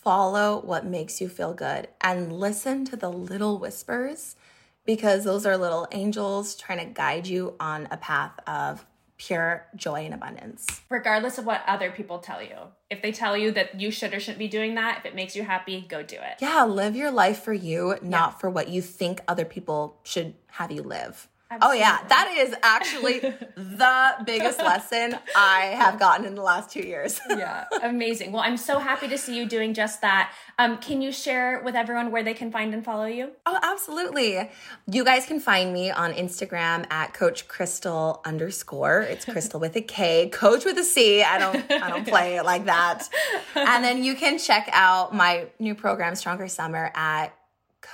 Follow 0.02 0.62
what 0.64 0.86
makes 0.86 1.20
you 1.20 1.28
feel 1.28 1.52
good 1.52 1.88
and 2.00 2.32
listen 2.32 2.86
to 2.86 2.96
the 2.96 3.10
little 3.10 3.58
whispers 3.58 4.34
because 4.86 5.24
those 5.24 5.44
are 5.44 5.58
little 5.58 5.86
angels 5.92 6.54
trying 6.54 6.78
to 6.78 6.86
guide 6.86 7.26
you 7.26 7.54
on 7.60 7.86
a 7.90 7.98
path 7.98 8.32
of 8.46 8.86
pure 9.18 9.66
joy 9.76 10.06
and 10.06 10.14
abundance. 10.14 10.66
regardless 10.88 11.36
of 11.36 11.44
what 11.44 11.62
other 11.66 11.90
people 11.90 12.18
tell 12.18 12.42
you. 12.42 12.56
If 12.88 13.02
they 13.02 13.12
tell 13.12 13.36
you 13.36 13.50
that 13.50 13.78
you 13.78 13.90
should 13.90 14.14
or 14.14 14.20
shouldn't 14.20 14.38
be 14.38 14.48
doing 14.48 14.74
that, 14.76 14.96
if 15.00 15.04
it 15.04 15.14
makes 15.14 15.36
you 15.36 15.42
happy, 15.42 15.84
go 15.86 16.02
do 16.02 16.16
it. 16.16 16.36
Yeah, 16.40 16.64
live 16.64 16.96
your 16.96 17.10
life 17.10 17.42
for 17.42 17.52
you, 17.52 17.96
not 18.00 18.40
for 18.40 18.48
what 18.48 18.68
you 18.70 18.80
think 18.80 19.20
other 19.28 19.44
people 19.44 19.98
should 20.02 20.32
have 20.52 20.72
you 20.72 20.82
live. 20.82 21.28
Oh 21.60 21.72
yeah, 21.72 21.98
that 22.08 22.32
is 22.36 22.54
actually 22.62 23.18
the 23.56 24.12
biggest 24.24 24.58
lesson 24.58 25.18
I 25.34 25.74
have 25.76 25.98
gotten 25.98 26.24
in 26.24 26.36
the 26.36 26.42
last 26.42 26.70
two 26.70 26.80
years. 26.80 27.20
yeah, 27.30 27.64
amazing. 27.82 28.30
Well, 28.30 28.42
I'm 28.42 28.56
so 28.56 28.78
happy 28.78 29.08
to 29.08 29.18
see 29.18 29.36
you 29.36 29.46
doing 29.46 29.74
just 29.74 30.00
that. 30.02 30.32
Um, 30.58 30.78
can 30.78 31.02
you 31.02 31.10
share 31.10 31.60
with 31.64 31.74
everyone 31.74 32.12
where 32.12 32.22
they 32.22 32.34
can 32.34 32.52
find 32.52 32.72
and 32.72 32.84
follow 32.84 33.06
you? 33.06 33.32
Oh, 33.46 33.58
absolutely. 33.62 34.48
You 34.86 35.04
guys 35.04 35.26
can 35.26 35.40
find 35.40 35.72
me 35.72 35.90
on 35.90 36.12
Instagram 36.12 36.86
at 36.90 37.14
Coach 37.14 37.48
Krystal 37.48 38.24
underscore. 38.24 39.00
It's 39.02 39.24
Krystal 39.24 39.60
with 39.60 39.74
a 39.74 39.82
K, 39.82 40.28
Coach 40.28 40.64
with 40.64 40.78
a 40.78 40.84
C. 40.84 41.22
I 41.22 41.38
don't 41.38 41.70
I 41.70 41.90
don't 41.90 42.06
play 42.06 42.36
it 42.36 42.44
like 42.44 42.66
that. 42.66 43.08
And 43.56 43.84
then 43.84 44.02
you 44.04 44.14
can 44.14 44.38
check 44.38 44.68
out 44.72 45.14
my 45.14 45.46
new 45.58 45.74
program, 45.74 46.14
Stronger 46.14 46.48
Summer, 46.48 46.90
at 46.94 47.32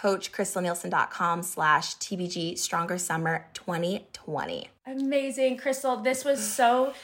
coachcrystalnielsen.com 0.06 1.42
slash 1.42 1.96
TBG 1.96 2.56
Stronger 2.56 2.96
Summer 2.96 3.48
2020. 3.54 4.68
Amazing. 4.86 5.58
Krystal, 5.58 6.04
this 6.04 6.24
was 6.24 6.40
so 6.40 6.94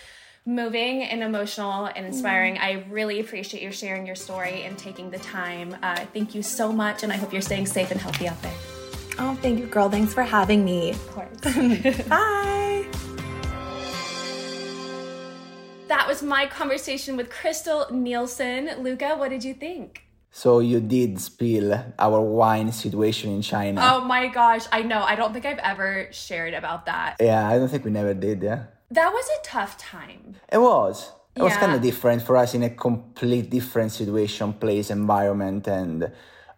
moving 0.47 1.03
and 1.03 1.21
emotional 1.21 1.87
and 1.87 2.07
inspiring. 2.07 2.55
Mm. 2.55 2.61
I 2.61 2.85
really 2.89 3.19
appreciate 3.19 3.61
you 3.61 3.73
sharing 3.73 4.07
your 4.07 4.15
story 4.15 4.63
and 4.63 4.79
taking 4.79 5.11
the 5.11 5.19
time. 5.19 5.77
Uh, 5.83 5.97
thank 6.13 6.33
you 6.33 6.45
so 6.45 6.73
much, 6.73 7.03
and 7.03 7.13
I 7.13 7.17
hope 7.17 7.33
you're 7.33 7.43
staying 7.43 7.67
safe 7.67 7.91
and 7.91 8.01
healthy 8.01 8.29
out 8.29 8.41
there. 8.41 8.55
Oh, 9.19 9.37
thank 9.43 9.59
you, 9.59 9.67
girl. 9.67 9.91
Thanks 9.91 10.15
for 10.15 10.23
having 10.23 10.65
me. 10.65 10.91
Of 10.91 11.11
course. 11.11 11.41
Bye. 12.09 12.87
That 15.89 16.07
was 16.07 16.23
my 16.23 16.47
conversation 16.47 17.17
with 17.17 17.31
Krystal 17.31 17.91
Nielson. 17.91 18.81
Luca, 18.81 19.17
what 19.17 19.31
did 19.31 19.43
you 19.43 19.55
think? 19.55 20.05
So 20.35 20.61
you 20.61 20.81
did 20.81 21.21
spill 21.21 21.79
our 21.99 22.21
wine 22.21 22.73
situation 22.73 23.31
in 23.33 23.43
China. 23.43 23.83
Oh 23.85 24.01
my 24.01 24.29
gosh, 24.29 24.65
I 24.73 24.81
know. 24.83 25.03
I 25.03 25.15
don't 25.15 25.35
think 25.35 25.45
I've 25.45 25.59
ever 25.59 26.09
shared 26.11 26.55
about 26.55 26.87
that. 26.87 27.17
Yeah, 27.21 27.47
I 27.47 27.59
don't 27.59 27.69
think 27.69 27.85
we 27.85 27.91
never 27.91 28.15
did, 28.15 28.43
yeah. 28.43 28.65
That 28.91 29.13
was 29.13 29.27
a 29.29 29.45
tough 29.45 29.77
time. 29.77 30.37
It 30.51 30.57
was. 30.57 31.13
It 31.37 31.41
yeah. 31.41 31.45
was 31.45 31.57
kind 31.59 31.73
of 31.73 31.83
different 31.83 32.23
for 32.23 32.39
us 32.39 32.55
in 32.55 32.63
a 32.63 32.71
complete 32.71 33.51
different 33.51 33.93
situation, 33.93 34.55
place, 34.55 34.91
environment, 34.91 35.69
and 35.69 36.11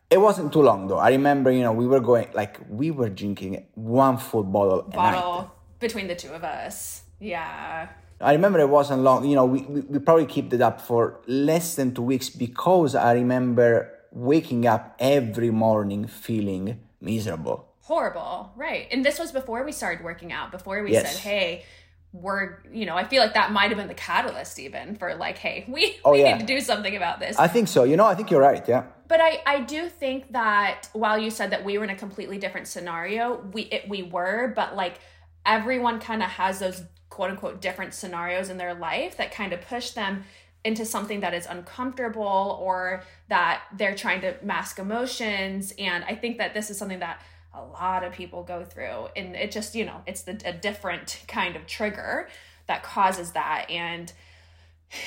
it 0.09 0.19
wasn't 0.19 0.53
too 0.53 0.63
long 0.63 0.87
though. 0.87 0.99
I 0.99 1.11
remember, 1.11 1.51
you 1.51 1.63
know, 1.63 1.73
we 1.73 1.87
were 1.87 2.01
going 2.01 2.29
like 2.33 2.61
we 2.69 2.93
were 2.93 3.09
drinking 3.09 3.67
one 3.75 4.19
full 4.19 4.45
bottle. 4.45 4.83
Bottle 4.83 5.53
between 5.81 6.07
the 6.07 6.15
two 6.15 6.31
of 6.31 6.45
us. 6.45 7.03
Yeah. 7.19 7.89
I 8.21 8.33
remember 8.33 8.59
it 8.61 8.69
wasn't 8.69 9.03
long. 9.03 9.27
You 9.27 9.37
know, 9.37 9.45
we, 9.45 9.63
we, 9.63 9.81
we 9.81 9.99
probably 9.99 10.27
kept 10.27 10.53
it 10.53 10.61
up 10.61 10.81
for 10.81 11.21
less 11.27 11.75
than 11.75 11.95
two 11.95 12.03
weeks 12.03 12.31
because 12.31 12.95
I 12.95 13.13
remember 13.15 13.91
waking 14.13 14.67
up 14.67 14.95
every 14.99 15.51
morning 15.51 16.07
feeling 16.07 16.81
miserable. 17.01 17.69
Horrible, 17.81 18.53
right? 18.57 18.87
And 18.91 19.05
this 19.05 19.19
was 19.19 19.33
before 19.33 19.65
we 19.65 19.73
started 19.73 20.05
working 20.05 20.33
out. 20.33 20.51
Before 20.51 20.83
we 20.83 20.93
yes. 20.93 21.13
said, 21.13 21.21
"Hey, 21.21 21.65
we're," 22.13 22.63
you 22.73 22.87
know, 22.87 22.97
I 22.97 23.05
feel 23.05 23.21
like 23.21 23.35
that 23.35 23.53
might 23.53 23.69
have 23.69 23.77
been 23.77 23.89
the 23.89 23.95
catalyst 23.95 24.59
even 24.59 24.97
for 24.97 25.15
like, 25.17 25.37
"Hey, 25.37 25.67
we, 25.69 25.97
oh, 26.05 26.13
we 26.13 26.23
yeah. 26.23 26.33
need 26.33 26.41
to 26.41 26.47
do 26.47 26.61
something 26.61 26.97
about 26.97 27.21
this." 27.21 27.39
I 27.39 27.49
think 27.49 27.69
so. 27.69 27.85
You 27.85 27.97
know, 27.97 28.07
I 28.07 28.15
think 28.15 28.31
you're 28.31 28.41
right. 28.41 28.67
Yeah. 28.67 28.85
But 29.07 29.21
I, 29.21 29.43
I 29.45 29.61
do 29.61 29.91
think 29.91 30.33
that 30.33 30.89
while 30.95 31.19
you 31.19 31.31
said 31.31 31.51
that 31.51 31.63
we 31.63 31.77
were 31.77 31.85
in 31.85 31.91
a 31.91 31.97
completely 31.97 32.39
different 32.39 32.69
scenario, 32.69 33.43
we 33.53 33.63
it, 33.63 33.87
we 33.87 34.03
were, 34.03 34.53
but 34.57 34.77
like 34.77 34.99
everyone 35.45 36.01
kind 36.01 36.23
of 36.23 36.31
has 36.31 36.59
those 36.61 36.83
quote 37.15 37.31
unquote 37.31 37.61
different 37.61 37.95
scenarios 37.95 38.51
in 38.51 38.59
their 38.59 38.75
life 38.75 39.17
that 39.19 39.31
kind 39.31 39.53
of 39.53 39.61
push 39.61 39.93
them 39.93 40.25
into 40.65 40.85
something 40.85 41.21
that 41.21 41.33
is 41.33 41.47
uncomfortable 41.47 42.59
or 42.61 43.05
that 43.29 43.63
they're 43.77 43.95
trying 43.95 44.21
to 44.21 44.35
mask 44.43 44.81
emotions. 44.81 45.73
And 45.79 46.03
i 46.05 46.17
think 46.17 46.39
that 46.39 46.55
this 46.55 46.71
is 46.71 46.77
something 46.77 46.99
that 46.99 47.21
a 47.55 47.63
lot 47.63 48.03
of 48.03 48.13
people 48.13 48.43
go 48.43 48.65
through. 48.65 49.07
And 49.15 49.37
it 49.37 49.53
just 49.53 49.77
you 49.77 49.85
know 49.85 50.03
it's 50.09 50.23
the, 50.23 50.43
a 50.45 50.53
different 50.53 51.23
kind 51.29 51.55
of 51.55 51.69
trigger 51.69 52.29
that 52.67 52.83
causes 52.83 53.31
that. 53.31 53.71
And 53.71 54.13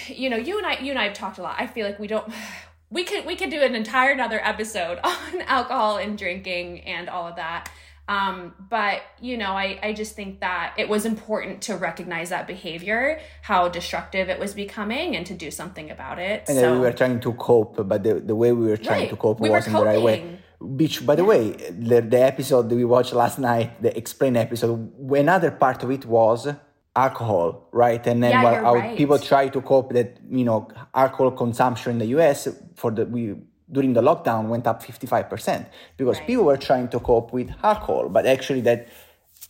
you 0.08 0.30
know 0.30 0.38
you 0.38 0.58
and 0.58 0.66
i 0.66 0.80
you 0.80 0.92
and 0.92 1.00
i 1.00 1.04
have 1.04 1.14
talked 1.14 1.40
a 1.40 1.42
lot. 1.42 1.58
I 1.60 1.68
feel 1.68 1.86
like 1.86 2.00
we 2.00 2.08
don't 2.08 2.32
we 2.90 3.04
could 3.04 3.26
we 3.26 3.36
could 3.36 3.50
do 3.50 3.62
an 3.62 3.76
entire 3.76 4.12
another 4.12 4.40
episode 4.42 4.98
on 5.04 5.42
alcohol 5.42 5.98
and 5.98 6.18
drinking 6.18 6.86
and 6.86 7.10
all 7.10 7.28
of 7.28 7.36
that 7.36 7.70
um, 8.08 8.54
but 8.70 9.02
you 9.20 9.38
know, 9.38 9.52
I, 9.52 9.80
I 9.84 9.94
just 9.94 10.16
think 10.16 10.40
that 10.40 10.74
it 10.78 10.88
was 10.88 11.06
important 11.06 11.62
to 11.64 11.76
recognize 11.76 12.30
that 12.30 12.48
behavior, 12.48 13.20
how 13.42 13.68
destructive 13.68 14.30
it 14.30 14.40
was 14.40 14.54
becoming, 14.54 15.16
and 15.16 15.26
to 15.26 15.34
do 15.34 15.52
something 15.52 15.92
about 15.92 16.18
it. 16.20 16.46
And 16.48 16.58
so, 16.58 16.74
we 16.74 16.80
were 16.80 16.94
trying 16.94 17.20
to 17.20 17.34
cope, 17.34 17.76
but 17.88 18.04
the, 18.04 18.16
the 18.16 18.36
way 18.36 18.54
we 18.54 18.68
were 18.68 18.78
trying 18.78 19.02
right. 19.02 19.10
to 19.10 19.16
cope 19.18 19.40
we 19.40 19.50
wasn't 19.50 19.76
the 19.76 19.86
right 19.86 20.02
way. 20.02 20.40
Which, 20.60 21.06
by 21.06 21.16
the 21.16 21.22
yeah. 21.22 21.30
way, 21.30 21.52
the, 21.52 22.02
the 22.02 22.22
episode 22.22 22.70
that 22.70 22.76
we 22.76 22.86
watched 22.86 23.14
last 23.14 23.38
night, 23.38 23.82
the 23.82 23.96
explain 23.96 24.36
episode, 24.36 24.92
another 25.12 25.52
part 25.52 25.84
of 25.84 25.92
it 25.92 26.06
was 26.06 26.48
alcohol, 26.96 27.68
right? 27.72 28.06
And 28.08 28.24
then 28.24 28.32
yeah, 28.32 28.64
our 28.64 28.80
right. 28.80 28.98
people 28.98 29.20
try 29.20 29.50
to 29.50 29.62
cope 29.62 29.94
that 29.94 30.18
you 30.30 30.46
know 30.46 30.70
alcohol 30.96 31.32
consumption 31.32 31.94
in 31.94 32.00
the 32.00 32.08
U.S. 32.18 32.48
for 32.76 32.90
the 32.90 33.06
we 33.06 33.36
during 33.72 33.94
the 33.94 34.02
lockdown 34.02 34.48
went 34.48 34.66
up 34.66 34.84
55% 34.84 35.66
because 35.98 36.18
right. 36.18 36.28
people 36.28 36.46
were 36.46 36.58
trying 36.58 36.88
to 36.90 37.00
cope 37.00 37.34
with 37.34 37.52
alcohol 37.64 38.10
but 38.10 38.26
actually 38.26 38.62
that 38.62 38.88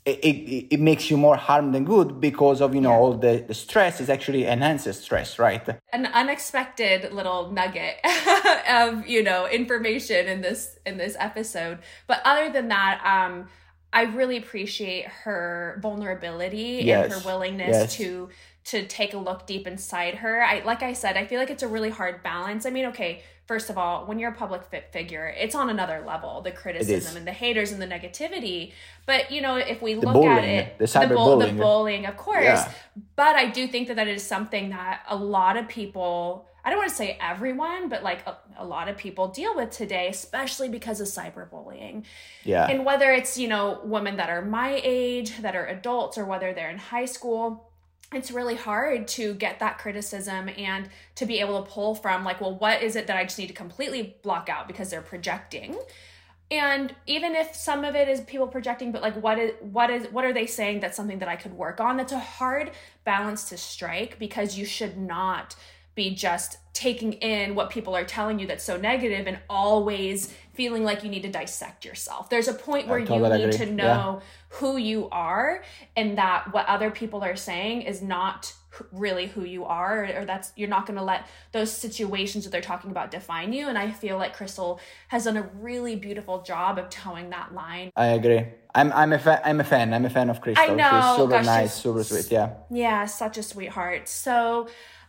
it, 0.06 0.20
it, 0.24 0.68
it, 0.76 0.80
makes 0.80 1.12
you 1.12 1.18
more 1.18 1.36
harm 1.36 1.74
than 1.74 1.84
good 1.84 2.22
because 2.22 2.62
of 2.62 2.74
you 2.74 2.80
know 2.80 2.92
yeah. 2.92 2.98
all 2.98 3.14
the, 3.14 3.44
the 3.46 3.54
stress 3.54 4.00
is 4.00 4.10
actually 4.10 4.46
enhances 4.46 5.00
stress 5.02 5.38
right 5.38 5.68
an 5.92 6.06
unexpected 6.06 7.12
little 7.14 7.52
nugget 7.52 7.98
of 8.70 9.06
you 9.06 9.22
know 9.22 9.48
information 9.48 10.28
in 10.28 10.42
this 10.42 10.78
in 10.86 10.98
this 10.98 11.18
episode 11.20 11.80
but 12.08 12.22
other 12.24 12.50
than 12.50 12.70
that 12.70 13.02
um 13.04 13.48
i 13.92 14.04
really 14.04 14.38
appreciate 14.38 15.06
her 15.06 15.78
vulnerability 15.82 16.82
yes. 16.84 17.04
and 17.04 17.14
her 17.14 17.28
willingness 17.28 17.76
yes. 17.76 17.96
to 17.96 18.30
to 18.64 18.88
take 18.88 19.14
a 19.14 19.18
look 19.18 19.46
deep 19.46 19.68
inside 19.68 20.16
her 20.16 20.42
i 20.42 20.64
like 20.64 20.84
i 20.84 20.94
said 20.94 21.18
i 21.18 21.26
feel 21.26 21.40
like 21.40 21.50
it's 21.50 21.64
a 21.64 21.68
really 21.68 21.90
hard 21.90 22.24
balance 22.24 22.66
i 22.66 22.70
mean 22.70 22.86
okay 22.86 23.22
first 23.48 23.70
of 23.70 23.78
all, 23.78 24.06
when 24.06 24.20
you're 24.20 24.32
a 24.32 24.36
public 24.36 24.64
figure, 24.92 25.34
it's 25.38 25.56
on 25.56 25.70
another 25.70 26.04
level, 26.06 26.42
the 26.42 26.52
criticism 26.52 27.16
and 27.16 27.26
the 27.26 27.32
haters 27.32 27.72
and 27.72 27.82
the 27.82 27.88
negativity. 27.88 28.74
But, 29.06 29.32
you 29.32 29.42
know, 29.42 29.56
if 29.56 29.82
we 29.82 29.94
the 29.94 30.02
look 30.02 30.14
bullying, 30.14 30.38
at 30.38 30.44
it, 30.44 30.78
the 30.78 30.86
cyberbullying, 30.86 31.08
the, 31.08 31.16
bull, 31.16 31.40
the 31.40 31.54
bullying, 31.54 32.06
of 32.06 32.18
course. 32.18 32.44
Yeah. 32.44 32.72
But 33.16 33.36
I 33.36 33.50
do 33.50 33.68
think 33.68 33.88
that 33.88 33.96
that 33.96 34.10
is 34.10 34.22
something 34.22 34.70
that 34.72 35.04
a 35.08 35.16
lot 35.16 35.56
of 35.56 35.70
people, 35.70 36.46
I 36.66 36.70
don't 36.70 36.80
want 36.80 36.90
to 36.90 36.96
say 36.96 37.18
everyone, 37.22 37.88
but 37.88 38.04
like 38.04 38.28
a, 38.28 38.38
a 38.58 38.66
lot 38.66 38.90
of 38.90 38.98
people 38.98 39.30
deal 39.30 39.56
with 39.56 39.72
today, 39.72 40.10
especially 40.10 40.68
because 40.68 41.00
of 41.00 41.08
cyberbullying. 41.08 42.04
Yeah. 42.44 42.68
And 42.68 42.86
whether 42.86 43.12
it's, 43.14 43.38
you 43.38 43.48
know, 43.48 43.80
women 43.86 44.18
that 44.18 44.30
are 44.30 44.42
my 44.42 44.82
age, 44.84 45.38
that 45.42 45.56
are 45.56 45.68
adults, 45.68 46.18
or 46.18 46.26
whether 46.26 46.54
they're 46.54 46.70
in 46.70 46.80
high 46.80 47.06
school 47.06 47.67
it's 48.14 48.32
really 48.32 48.56
hard 48.56 49.08
to 49.08 49.34
get 49.34 49.60
that 49.60 49.78
criticism 49.78 50.50
and 50.58 50.90
to 51.16 51.26
be 51.26 51.40
able 51.40 51.62
to 51.62 51.70
pull 51.70 51.94
from 51.94 52.24
like 52.24 52.40
well 52.40 52.56
what 52.56 52.82
is 52.82 52.96
it 52.96 53.08
that 53.08 53.18
i 53.18 53.24
just 53.24 53.38
need 53.38 53.48
to 53.48 53.54
completely 53.54 54.18
block 54.24 54.50
out 54.50 54.68
because 54.68 54.90
they're 54.90 55.02
projecting? 55.02 55.78
And 56.50 56.96
even 57.06 57.36
if 57.36 57.54
some 57.54 57.84
of 57.84 57.94
it 57.94 58.08
is 58.08 58.22
people 58.22 58.48
projecting 58.48 58.94
but 58.94 59.02
like 59.02 59.22
what 59.22 59.38
is 59.38 59.52
what 59.60 59.90
is 59.90 60.08
what 60.12 60.24
are 60.24 60.32
they 60.32 60.46
saying 60.46 60.80
that's 60.80 60.96
something 60.96 61.20
that 61.20 61.28
i 61.28 61.36
could 61.36 61.54
work 61.54 61.82
on? 61.82 61.98
That's 61.98 62.14
a 62.14 62.20
hard 62.20 62.72
balance 63.04 63.50
to 63.50 63.58
strike 63.58 64.18
because 64.18 64.58
you 64.58 64.66
should 64.66 64.98
not 64.98 65.56
be 65.98 66.12
just 66.12 66.60
taking 66.74 67.14
in 67.14 67.56
what 67.56 67.72
people 67.72 67.96
are 67.96 68.06
telling 68.06 68.38
you 68.38 68.46
that's 68.46 68.64
so 68.64 68.78
negative 68.78 69.26
and 69.26 69.40
always 69.50 70.32
feeling 70.54 70.84
like 70.84 71.04
you 71.04 71.10
need 71.10 71.24
to 71.24 71.32
dissect 71.32 71.84
yourself. 71.84 72.30
There's 72.30 72.48
a 72.48 72.54
point 72.54 72.88
where 72.88 73.00
you 73.00 73.10
need 73.10 73.24
agree. 73.24 73.52
to 73.52 73.66
know 73.66 74.22
yeah. 74.22 74.28
who 74.50 74.78
you 74.78 75.10
are 75.12 75.64
and 75.96 76.18
that 76.20 76.54
what 76.54 76.68
other 76.68 76.92
people 76.92 77.24
are 77.24 77.36
saying 77.36 77.82
is 77.82 78.02
not 78.04 78.54
really 78.92 79.26
who 79.26 79.44
you 79.44 79.66
are 79.66 80.04
or, 80.04 80.22
or 80.22 80.26
that's 80.26 80.52
you're 80.56 80.70
not 80.70 80.86
going 80.86 81.00
to 81.00 81.04
let 81.04 81.26
those 81.52 81.72
situations 81.72 82.44
that 82.44 82.52
they're 82.52 82.62
talking 82.62 82.92
about 82.92 83.10
define 83.10 83.52
you 83.52 83.68
and 83.68 83.76
I 83.76 83.90
feel 83.90 84.18
like 84.18 84.38
Krystal 84.38 84.80
has 85.08 85.24
done 85.24 85.38
a 85.38 85.50
really 85.60 85.96
beautiful 85.96 86.44
job 86.44 86.78
of 86.78 86.92
towing 86.92 87.32
that 87.32 87.56
line. 87.56 87.92
I 87.96 88.08
agree. 88.08 88.46
I'm 88.76 88.92
I'm 88.94 89.14
a 89.14 89.18
fan. 89.18 89.42
I'm 89.44 89.60
a 89.60 89.64
fan. 89.64 89.96
I'm 89.96 90.06
a 90.06 90.12
fan 90.12 90.30
of 90.30 90.42
Krystal. 90.42 90.60
I 90.60 90.68
know. 90.68 90.92
She's 90.92 91.18
super 91.18 91.32
Gosh, 91.32 91.46
nice, 91.46 91.74
super 91.74 92.04
sweet. 92.04 92.32
Yeah. 92.32 92.54
Yeah, 92.70 93.06
such 93.08 93.40
a 93.40 93.44
sweetheart. 93.44 94.08
So 94.08 94.68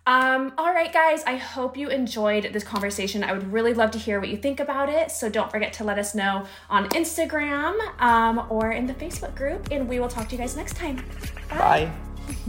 um, 0.09 0.55
all 0.57 0.73
right, 0.73 0.91
guys, 0.91 1.23
I 1.27 1.37
hope 1.37 1.77
you 1.77 1.91
enjoyed 1.91 2.51
this 2.55 2.65
conversation. 2.65 3.23
I 3.23 3.35
would 3.35 3.53
really 3.53 3.75
love 3.75 3.91
to 3.91 3.99
hear 3.99 4.21
what 4.21 4.31
you 4.31 4.39
think 4.39 4.59
about 4.59 4.89
it. 4.89 5.11
So 5.11 5.29
don't 5.29 5.51
forget 5.51 5.75
to 5.75 5.85
let 5.85 5.99
us 5.99 6.15
know 6.15 6.47
on 6.71 6.89
Instagram 6.91 7.79
um, 8.01 8.47
or 8.49 8.73
in 8.73 8.87
the 8.87 8.95
Facebook 8.95 9.35
group, 9.35 9.69
and 9.71 9.87
we 9.87 10.01
will 10.01 10.09
talk 10.09 10.31
to 10.31 10.35
you 10.35 10.41
guys 10.41 10.57
next 10.57 10.77
time. 10.77 11.05
Bye. 11.51 11.91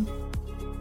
Bye. 0.08 0.14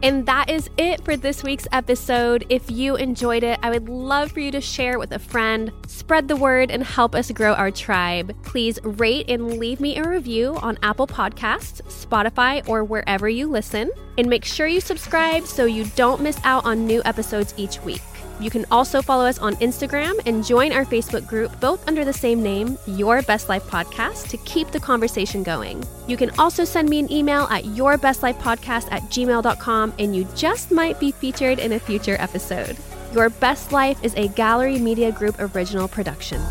And 0.01 0.25
that 0.27 0.49
is 0.49 0.69
it 0.77 1.03
for 1.03 1.17
this 1.17 1.43
week's 1.43 1.67
episode. 1.71 2.45
If 2.49 2.71
you 2.71 2.95
enjoyed 2.95 3.43
it, 3.43 3.59
I 3.61 3.69
would 3.69 3.89
love 3.89 4.31
for 4.31 4.39
you 4.39 4.51
to 4.51 4.61
share 4.61 4.93
it 4.93 4.99
with 4.99 5.11
a 5.11 5.19
friend, 5.19 5.73
spread 5.87 6.27
the 6.27 6.37
word, 6.37 6.71
and 6.71 6.83
help 6.83 7.15
us 7.15 7.31
grow 7.31 7.53
our 7.53 7.69
tribe. 7.69 8.33
Please 8.43 8.79
rate 8.83 9.29
and 9.29 9.57
leave 9.57 9.81
me 9.81 9.97
a 9.97 10.07
review 10.07 10.57
on 10.61 10.77
Apple 10.83 11.07
Podcasts, 11.07 11.81
Spotify, 11.83 12.67
or 12.67 12.83
wherever 12.83 13.27
you 13.27 13.47
listen. 13.47 13.91
And 14.17 14.29
make 14.29 14.45
sure 14.45 14.67
you 14.67 14.81
subscribe 14.81 15.45
so 15.45 15.65
you 15.65 15.85
don't 15.95 16.21
miss 16.21 16.39
out 16.43 16.65
on 16.65 16.87
new 16.87 17.01
episodes 17.03 17.53
each 17.57 17.81
week. 17.81 18.01
You 18.39 18.49
can 18.49 18.65
also 18.71 19.01
follow 19.01 19.25
us 19.25 19.39
on 19.39 19.55
Instagram 19.57 20.13
and 20.25 20.45
join 20.45 20.71
our 20.71 20.85
Facebook 20.85 21.27
group, 21.27 21.59
both 21.59 21.85
under 21.87 22.05
the 22.05 22.13
same 22.13 22.41
name, 22.41 22.77
Your 22.87 23.21
Best 23.21 23.49
Life 23.49 23.65
Podcast, 23.65 24.29
to 24.29 24.37
keep 24.37 24.71
the 24.71 24.79
conversation 24.79 25.43
going. 25.43 25.83
You 26.07 26.15
can 26.15 26.31
also 26.39 26.63
send 26.63 26.89
me 26.89 26.99
an 26.99 27.11
email 27.11 27.43
at 27.51 27.65
yourbestlifepodcast 27.65 28.91
at 28.91 29.03
gmail.com, 29.03 29.93
and 29.99 30.15
you 30.15 30.27
just 30.35 30.71
might 30.71 30.99
be 30.99 31.11
featured 31.11 31.59
in 31.59 31.73
a 31.73 31.79
future 31.79 32.15
episode. 32.19 32.77
Your 33.13 33.29
Best 33.29 33.71
Life 33.71 34.03
is 34.03 34.13
a 34.15 34.29
Gallery 34.29 34.79
Media 34.79 35.11
Group 35.11 35.35
original 35.39 35.87
production. 35.87 36.41